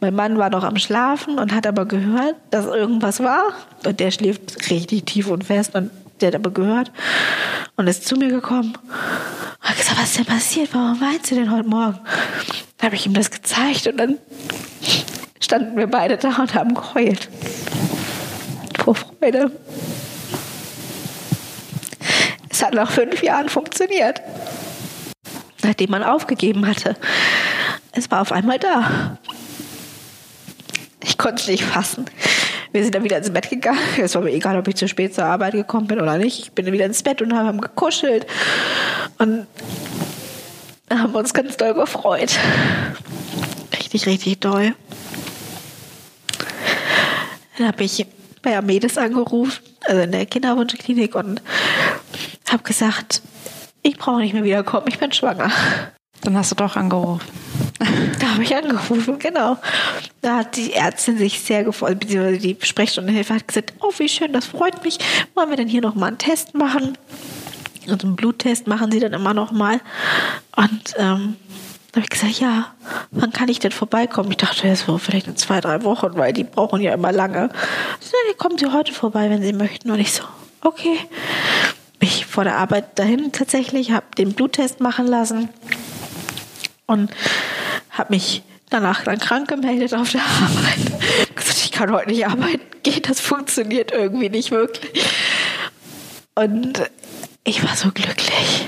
Mein 0.00 0.14
Mann 0.14 0.38
war 0.38 0.50
noch 0.50 0.64
am 0.64 0.76
Schlafen 0.76 1.38
und 1.38 1.54
hat 1.54 1.66
aber 1.66 1.86
gehört, 1.86 2.34
dass 2.50 2.66
irgendwas 2.66 3.20
war. 3.20 3.54
Und 3.86 4.00
der 4.00 4.10
schläft 4.10 4.70
richtig 4.70 5.06
tief 5.06 5.28
und 5.28 5.44
fest 5.44 5.74
und 5.74 5.90
der 6.20 6.28
hat 6.28 6.34
aber 6.34 6.50
gehört 6.50 6.92
und 7.76 7.86
ist 7.86 8.06
zu 8.06 8.16
mir 8.16 8.28
gekommen. 8.28 8.76
Und 8.76 9.68
hat 9.68 9.78
gesagt, 9.78 9.98
was 9.98 10.10
ist 10.10 10.18
denn 10.18 10.26
passiert? 10.26 10.68
Warum 10.74 11.00
weinst 11.00 11.30
du 11.30 11.36
denn 11.36 11.50
heute 11.50 11.68
Morgen? 11.68 11.98
Dann 12.76 12.86
habe 12.86 12.96
ich 12.96 13.06
ihm 13.06 13.14
das 13.14 13.30
gezeigt 13.30 13.86
und 13.86 13.96
dann 13.96 14.18
standen 15.40 15.76
wir 15.76 15.86
beide 15.86 16.18
da 16.18 16.36
und 16.36 16.54
haben 16.54 16.74
geheult. 16.74 17.28
Vor 18.82 18.94
Freude. 18.94 19.50
Es 22.50 22.62
hat 22.62 22.74
nach 22.74 22.90
fünf 22.90 23.22
Jahren 23.22 23.48
funktioniert. 23.48 24.20
Nachdem 25.62 25.90
man 25.90 26.02
aufgegeben 26.02 26.66
hatte. 26.66 26.96
Es 27.92 28.10
war 28.10 28.20
auf 28.20 28.32
einmal 28.32 28.58
da. 28.58 29.18
Ich 31.02 31.18
konnte 31.18 31.42
es 31.42 31.48
nicht 31.48 31.64
fassen. 31.64 32.06
Wir 32.72 32.82
sind 32.82 32.94
dann 32.94 33.04
wieder 33.04 33.18
ins 33.18 33.32
Bett 33.32 33.50
gegangen. 33.50 33.78
Es 33.98 34.14
war 34.14 34.22
mir 34.22 34.32
egal, 34.32 34.58
ob 34.58 34.66
ich 34.66 34.74
zu 34.74 34.88
spät 34.88 35.14
zur 35.14 35.24
Arbeit 35.24 35.52
gekommen 35.52 35.86
bin 35.86 36.00
oder 36.00 36.18
nicht. 36.18 36.40
Ich 36.40 36.52
bin 36.52 36.64
dann 36.64 36.74
wieder 36.74 36.86
ins 36.86 37.02
Bett 37.02 37.22
und 37.22 37.32
haben 37.32 37.60
gekuschelt 37.60 38.26
und 39.18 39.46
haben 40.90 41.14
uns 41.14 41.32
ganz 41.32 41.56
doll 41.56 41.74
gefreut. 41.74 42.38
Richtig, 43.78 44.06
richtig 44.06 44.40
doll. 44.40 44.74
Dann 47.58 47.68
habe 47.68 47.84
ich 47.84 48.06
bei 48.44 48.56
Amedes 48.56 48.98
angerufen, 48.98 49.64
also 49.86 50.02
in 50.02 50.12
der 50.12 50.26
Kinderwunschklinik 50.26 51.14
und 51.14 51.42
habe 52.50 52.62
gesagt, 52.62 53.22
ich 53.82 53.96
brauche 53.96 54.20
nicht 54.20 54.34
mehr 54.34 54.44
wiederkommen, 54.44 54.86
ich 54.88 54.98
bin 54.98 55.12
schwanger. 55.12 55.50
Dann 56.22 56.36
hast 56.36 56.52
du 56.52 56.54
doch 56.54 56.76
angerufen. 56.76 57.26
Da 58.20 58.30
habe 58.30 58.42
ich 58.42 58.54
angerufen, 58.56 59.18
genau. 59.18 59.58
Da 60.22 60.38
hat 60.38 60.56
die 60.56 60.72
Ärztin 60.72 61.18
sich 61.18 61.40
sehr 61.40 61.64
gefreut, 61.64 62.00
beziehungsweise 62.00 62.38
die 62.38 62.56
Sprechstundenhilfe 62.60 63.34
hat 63.34 63.46
gesagt, 63.46 63.74
oh, 63.80 63.92
wie 63.98 64.08
schön, 64.08 64.32
das 64.32 64.46
freut 64.46 64.82
mich. 64.82 64.98
Wollen 65.34 65.50
wir 65.50 65.56
denn 65.56 65.68
hier 65.68 65.82
nochmal 65.82 66.08
einen 66.08 66.18
Test 66.18 66.54
machen? 66.54 66.96
Und 67.86 68.04
einen 68.04 68.16
Bluttest 68.16 68.66
machen 68.66 68.90
sie 68.90 69.00
dann 69.00 69.12
immer 69.12 69.34
nochmal. 69.34 69.80
Und 70.56 70.94
ähm, 70.96 71.36
da 71.94 72.00
habe 72.00 72.06
ich 72.06 72.10
gesagt, 72.10 72.40
ja, 72.40 72.74
wann 73.12 73.32
kann 73.32 73.48
ich 73.48 73.60
denn 73.60 73.70
vorbeikommen? 73.70 74.28
Ich 74.32 74.36
dachte, 74.36 74.66
es 74.66 74.80
so 74.80 74.98
vielleicht 74.98 75.28
in 75.28 75.36
zwei, 75.36 75.60
drei 75.60 75.84
Wochen, 75.84 76.16
weil 76.16 76.32
die 76.32 76.42
brauchen 76.42 76.80
ja 76.80 76.92
immer 76.92 77.12
lange. 77.12 77.50
So, 78.00 78.16
kommen 78.36 78.58
Sie 78.58 78.66
heute 78.66 78.92
vorbei, 78.92 79.30
wenn 79.30 79.44
Sie 79.44 79.52
möchten. 79.52 79.92
Und 79.92 80.00
ich 80.00 80.12
so, 80.12 80.24
okay. 80.60 80.98
Mich 82.00 82.26
vor 82.26 82.42
der 82.42 82.56
Arbeit 82.56 82.98
dahin 82.98 83.30
tatsächlich, 83.30 83.92
habe 83.92 84.06
den 84.18 84.32
Bluttest 84.32 84.80
machen 84.80 85.06
lassen 85.06 85.50
und 86.86 87.12
habe 87.90 88.12
mich 88.12 88.42
danach 88.70 89.04
dann 89.04 89.20
krank 89.20 89.48
gemeldet 89.48 89.94
auf 89.94 90.10
der 90.10 90.22
Arbeit. 90.22 90.92
Ich 91.64 91.78
kann 91.78 91.92
heute 91.92 92.10
nicht 92.10 92.24
arbeiten, 92.24 92.60
geht, 92.84 93.10
das 93.10 93.20
funktioniert 93.20 93.90
irgendwie 93.90 94.28
nicht 94.28 94.52
wirklich. 94.52 95.04
Und 96.36 96.88
ich 97.42 97.64
war 97.64 97.74
so 97.74 97.90
glücklich. 97.90 98.66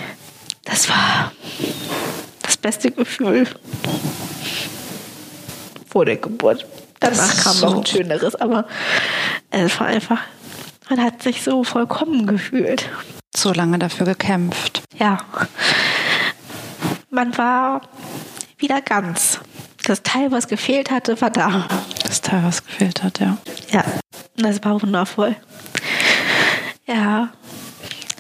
Das 0.65 0.89
war 0.89 1.31
das 1.59 2.26
beste 2.67 2.91
Gefühl 2.91 3.47
vor 5.89 6.05
der 6.05 6.17
Geburt. 6.17 6.67
Danach 6.99 7.45
kam 7.45 7.61
noch 7.61 7.77
ein 7.77 7.87
schöneres, 7.87 8.35
aber 8.35 8.67
es 9.51 9.79
war 9.79 9.87
einfach, 9.87 10.19
man 10.91 11.01
hat 11.01 11.23
sich 11.23 11.45
so 11.45 11.63
vollkommen 11.63 12.27
gefühlt. 12.27 12.91
So 13.37 13.53
lange 13.53 13.79
dafür 13.79 14.07
gekämpft. 14.07 14.83
Ja. 14.99 15.19
Man 17.09 17.39
war 17.39 17.83
wieder 18.59 18.83
ganz. 18.83 19.39
Das 19.85 20.03
Teil, 20.03 20.33
was 20.33 20.49
gefehlt 20.49 20.91
hatte, 20.91 21.21
war 21.21 21.31
da. 21.31 21.69
Das 22.03 22.21
Teil, 22.21 22.43
was 22.43 22.67
gefehlt 22.67 23.05
hat, 23.05 23.21
ja. 23.21 23.39
Ja, 23.71 23.85
das 24.35 24.65
war 24.65 24.83
wundervoll. 24.83 25.37
Ja, 26.85 27.29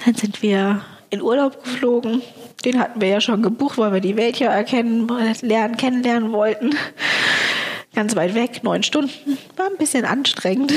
dann 0.05 0.15
sind 0.15 0.41
wir 0.41 0.83
in 1.11 1.21
Urlaub 1.21 1.65
geflogen. 1.65 2.23
Den 2.65 2.79
hatten 2.79 3.01
wir 3.01 3.09
ja 3.09 3.21
schon 3.21 3.43
gebucht, 3.43 3.79
weil 3.79 3.93
wir 3.93 4.01
die 4.01 4.17
Welt 4.17 4.39
ja 4.39 4.51
erkennen, 4.51 5.09
lernen, 5.43 5.77
kennenlernen 5.77 6.33
wollten. 6.33 6.75
Ganz 7.95 8.15
weit 8.15 8.35
weg, 8.35 8.63
neun 8.63 8.83
Stunden. 8.83 9.39
War 9.57 9.67
ein 9.67 9.79
bisschen 9.79 10.05
anstrengend. 10.05 10.73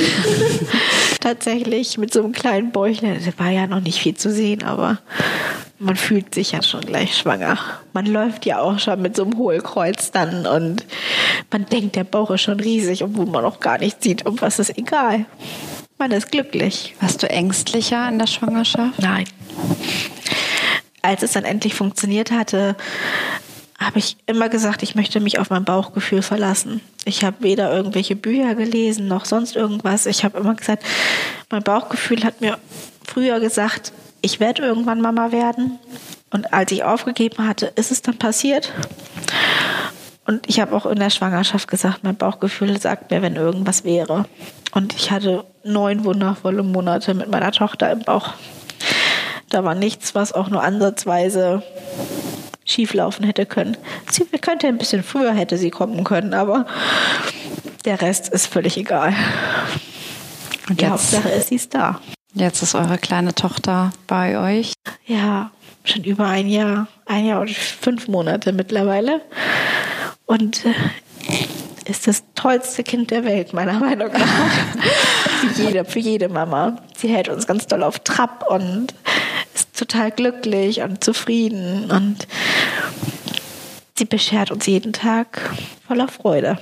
Tatsächlich 1.19 1.97
mit 1.97 2.13
so 2.13 2.23
einem 2.23 2.31
kleinen 2.31 2.71
Bäuchlein. 2.71 3.19
Da 3.25 3.43
war 3.43 3.51
ja 3.51 3.67
noch 3.67 3.81
nicht 3.81 3.99
viel 3.99 4.15
zu 4.15 4.31
sehen, 4.31 4.63
aber 4.63 4.99
man 5.79 5.95
fühlt 5.95 6.33
sich 6.33 6.51
ja 6.51 6.61
schon 6.61 6.81
gleich 6.81 7.17
schwanger. 7.17 7.57
Man 7.93 8.05
läuft 8.05 8.45
ja 8.45 8.61
auch 8.61 8.79
schon 8.79 9.01
mit 9.01 9.15
so 9.15 9.23
einem 9.23 9.37
Hohlkreuz 9.37 10.11
dann 10.11 10.45
und 10.45 10.85
man 11.51 11.65
denkt, 11.65 11.95
der 11.95 12.03
Bauch 12.03 12.31
ist 12.31 12.41
schon 12.41 12.59
riesig, 12.59 13.03
obwohl 13.03 13.25
man 13.25 13.43
noch 13.43 13.59
gar 13.59 13.79
nicht 13.79 14.03
sieht. 14.03 14.25
Und 14.25 14.41
was 14.41 14.59
ist 14.59 14.77
egal. 14.77 15.25
Man 15.97 16.11
ist 16.11 16.31
glücklich. 16.31 16.95
Warst 17.01 17.21
du 17.23 17.29
ängstlicher 17.29 18.07
in 18.07 18.19
der 18.19 18.27
Schwangerschaft? 18.27 19.01
Nein. 19.01 19.25
Als 21.01 21.23
es 21.23 21.33
dann 21.33 21.45
endlich 21.45 21.73
funktioniert 21.75 22.31
hatte, 22.31 22.75
habe 23.79 23.99
ich 23.99 24.17
immer 24.25 24.49
gesagt, 24.49 24.83
ich 24.83 24.95
möchte 24.95 25.19
mich 25.19 25.39
auf 25.39 25.49
mein 25.49 25.63
Bauchgefühl 25.63 26.21
verlassen. 26.21 26.81
Ich 27.05 27.23
habe 27.23 27.37
weder 27.39 27.71
irgendwelche 27.73 28.15
Bücher 28.15 28.55
gelesen 28.55 29.07
noch 29.07 29.25
sonst 29.25 29.55
irgendwas. 29.55 30.05
Ich 30.05 30.25
habe 30.25 30.39
immer 30.39 30.55
gesagt, 30.55 30.83
mein 31.49 31.63
Bauchgefühl 31.63 32.23
hat 32.23 32.41
mir 32.41 32.57
früher 33.07 33.39
gesagt, 33.39 33.93
ich 34.21 34.39
werde 34.39 34.63
irgendwann 34.63 35.01
Mama 35.01 35.31
werden. 35.31 35.79
Und 36.29 36.53
als 36.53 36.71
ich 36.71 36.83
aufgegeben 36.83 37.47
hatte, 37.47 37.67
ist 37.75 37.91
es 37.91 38.01
dann 38.01 38.17
passiert. 38.17 38.73
Und 40.27 40.47
ich 40.47 40.59
habe 40.59 40.75
auch 40.75 40.85
in 40.85 40.99
der 40.99 41.09
Schwangerschaft 41.09 41.67
gesagt, 41.67 42.03
mein 42.03 42.17
Bauchgefühl 42.17 42.79
sagt 42.79 43.09
mir, 43.09 43.21
wenn 43.21 43.35
irgendwas 43.35 43.83
wäre. 43.83 44.25
Und 44.73 44.93
ich 44.93 45.09
hatte 45.09 45.45
neun 45.63 46.03
wundervolle 46.03 46.61
Monate 46.61 47.13
mit 47.13 47.31
meiner 47.31 47.51
Tochter 47.51 47.91
im 47.91 48.01
Bauch. 48.01 48.33
Da 49.49 49.63
war 49.63 49.75
nichts, 49.75 50.15
was 50.15 50.31
auch 50.31 50.49
nur 50.49 50.63
ansatzweise 50.63 51.63
schieflaufen 52.65 53.25
hätte 53.25 53.45
können. 53.45 53.77
Sie 54.11 54.23
könnte 54.25 54.67
ein 54.67 54.77
bisschen 54.77 55.03
früher 55.03 55.33
hätte 55.33 55.57
sie 55.57 55.71
kommen 55.71 56.03
können, 56.03 56.33
aber 56.33 56.67
der 57.85 58.01
Rest 58.01 58.29
ist 58.29 58.47
völlig 58.47 58.77
egal. 58.77 59.13
Und 60.69 60.79
die 60.79 60.87
Hauptsache 60.87 61.29
ist, 61.29 61.49
sie 61.49 61.55
ist 61.55 61.73
da. 61.73 61.99
Jetzt 62.33 62.61
ist 62.61 62.75
eure 62.75 62.99
kleine 62.99 63.33
Tochter 63.33 63.91
bei 64.05 64.37
euch. 64.37 64.73
Ja, 65.07 65.49
schon 65.83 66.03
über 66.03 66.27
ein 66.27 66.47
Jahr, 66.47 66.87
ein 67.07 67.25
Jahr 67.25 67.41
und 67.41 67.49
fünf 67.49 68.07
Monate 68.07 68.53
mittlerweile. 68.53 69.21
Und 70.27 70.63
äh, 70.65 71.89
ist 71.89 72.07
das 72.07 72.23
tollste 72.35 72.83
Kind 72.83 73.09
der 73.09 73.25
Welt, 73.25 73.51
meiner 73.53 73.79
Meinung 73.79 74.11
nach. 74.11 74.51
für, 75.55 75.63
jede, 75.63 75.85
für 75.85 75.99
jede 75.99 76.29
Mama. 76.29 76.77
Sie 76.95 77.07
hält 77.07 77.29
uns 77.29 77.47
ganz 77.47 77.65
doll 77.65 77.81
auf 77.81 77.99
Trab 77.99 78.45
und 78.47 78.93
ist 79.59 79.75
total 79.75 80.11
glücklich 80.11 80.81
und 80.81 81.03
zufrieden 81.03 81.91
und 81.91 82.27
sie 83.97 84.05
beschert 84.05 84.51
uns 84.51 84.65
jeden 84.65 84.93
Tag 84.93 85.53
voller 85.87 86.07
Freude. 86.07 86.57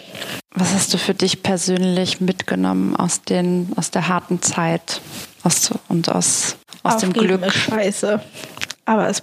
Was 0.52 0.74
hast 0.74 0.94
du 0.94 0.98
für 0.98 1.14
dich 1.14 1.44
persönlich 1.44 2.20
mitgenommen 2.20 2.96
aus, 2.96 3.22
den, 3.22 3.72
aus 3.76 3.92
der 3.92 4.08
harten 4.08 4.42
Zeit 4.42 5.02
aus, 5.44 5.72
und 5.88 6.10
aus, 6.10 6.56
aus 6.82 6.98
dem 6.98 7.14
Glück? 7.14 7.46
Ist 7.46 7.54
scheiße. 7.54 8.20
Aber 8.86 9.08
es 9.08 9.22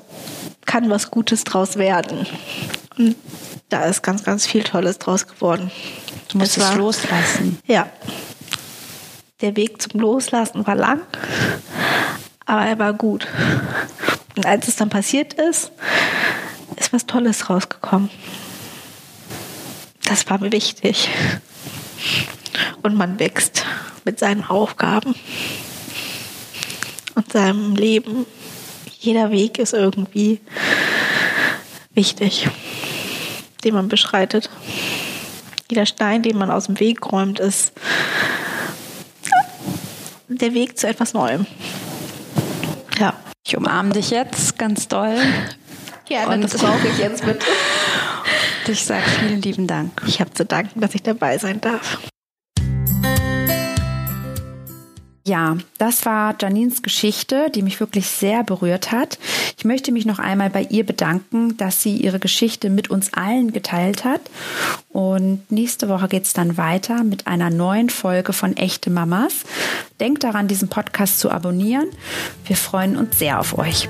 kann 0.65 0.91
was 0.91 1.11
Gutes 1.11 1.43
draus 1.43 1.77
werden. 1.77 2.27
Und 2.97 3.17
da 3.69 3.87
ist 3.87 4.03
ganz, 4.03 4.23
ganz 4.23 4.47
viel 4.47 4.63
Tolles 4.63 4.99
draus 4.99 5.27
geworden. 5.27 5.73
Du 6.29 6.39
musst 6.39 6.57
es 6.57 6.75
loslassen. 6.75 7.59
Ja. 7.67 7.89
Der 9.41 9.57
Weg 9.57 9.83
zum 9.83 10.01
Loslassen 10.01 10.65
war 10.67 10.77
lang, 10.77 11.01
aber 12.47 12.63
er 12.67 12.79
war 12.79 12.93
gut. 12.93 13.27
Und 14.37 14.47
als 14.47 14.69
es 14.69 14.77
dann 14.77 14.91
passiert 14.91 15.35
ist, 15.35 15.71
ist 16.77 16.93
was 16.93 17.07
Tolles 17.07 17.49
rausgekommen. 17.49 18.11
Das 20.05 20.29
war 20.29 20.39
mir 20.39 20.53
wichtig. 20.53 21.09
Und 22.83 22.95
man 22.95 23.19
wächst 23.19 23.65
mit 24.05 24.19
seinen 24.19 24.45
Aufgaben 24.45 25.15
und 27.15 27.33
seinem 27.33 27.75
Leben. 27.75 28.27
Jeder 28.99 29.31
Weg 29.31 29.59
ist 29.59 29.73
irgendwie 29.73 30.41
wichtig, 31.95 32.49
den 33.63 33.75
man 33.75 33.89
beschreitet. 33.89 34.51
Jeder 35.71 35.87
Stein, 35.87 36.23
den 36.23 36.37
man 36.37 36.51
aus 36.51 36.67
dem 36.67 36.79
Weg 36.81 37.11
räumt, 37.11 37.41
ist 37.41 37.73
der 40.29 40.53
Weg 40.53 40.79
zu 40.79 40.87
etwas 40.87 41.15
Neuem. 41.15 41.47
Ja. 42.99 43.15
Ich 43.47 43.57
umarme 43.57 43.93
dich 43.93 44.11
jetzt 44.11 44.59
ganz 44.59 44.89
doll. 44.89 45.17
Ja, 46.09 46.29
und 46.29 46.43
das 46.43 46.57
brauche 46.57 46.89
ich 46.89 46.99
jetzt 46.99 47.27
mit. 47.27 47.43
Ich 48.67 48.83
sage 48.83 49.03
vielen 49.21 49.43
lieben 49.43 49.67
Dank. 49.67 50.01
Ich 50.07 50.21
habe 50.21 50.33
zu 50.33 50.47
danken, 50.47 50.81
dass 50.81 50.95
ich 50.95 51.03
dabei 51.03 51.37
sein 51.37 51.61
darf. 51.61 51.99
Ja, 55.27 55.57
das 55.79 56.05
war 56.05 56.35
Janines 56.39 56.83
Geschichte, 56.83 57.49
die 57.55 57.63
mich 57.63 57.81
wirklich 57.81 58.09
sehr 58.09 58.45
berührt 58.45 58.93
hat. 58.93 59.19
Ich 59.57 59.65
möchte 59.65 59.91
mich 59.91 60.05
noch 60.05 60.19
einmal 60.19 60.51
bei 60.51 60.65
ihr 60.69 60.85
bedanken, 60.85 61.57
dass 61.57 61.83
sie 61.83 61.97
ihre 61.97 62.19
Geschichte 62.19 62.69
mit 62.69 62.91
uns 62.91 63.15
allen 63.15 63.55
geteilt 63.55 64.05
hat. 64.05 64.21
Und 64.91 65.51
nächste 65.51 65.89
Woche 65.89 66.09
geht 66.09 66.25
es 66.25 66.35
dann 66.35 66.59
weiter 66.59 67.05
mit 67.05 67.27
einer 67.27 67.49
neuen 67.49 67.89
Folge 67.89 68.35
von 68.35 68.55
Echte 68.55 68.91
Mamas. 68.91 69.45
Denkt 69.99 70.25
daran, 70.25 70.47
diesen 70.47 70.69
Podcast 70.69 71.19
zu 71.19 71.31
abonnieren. 71.31 71.89
Wir 72.45 72.57
freuen 72.57 72.99
uns 72.99 73.19
sehr 73.19 73.41
auf 73.41 73.57
euch. 73.57 73.89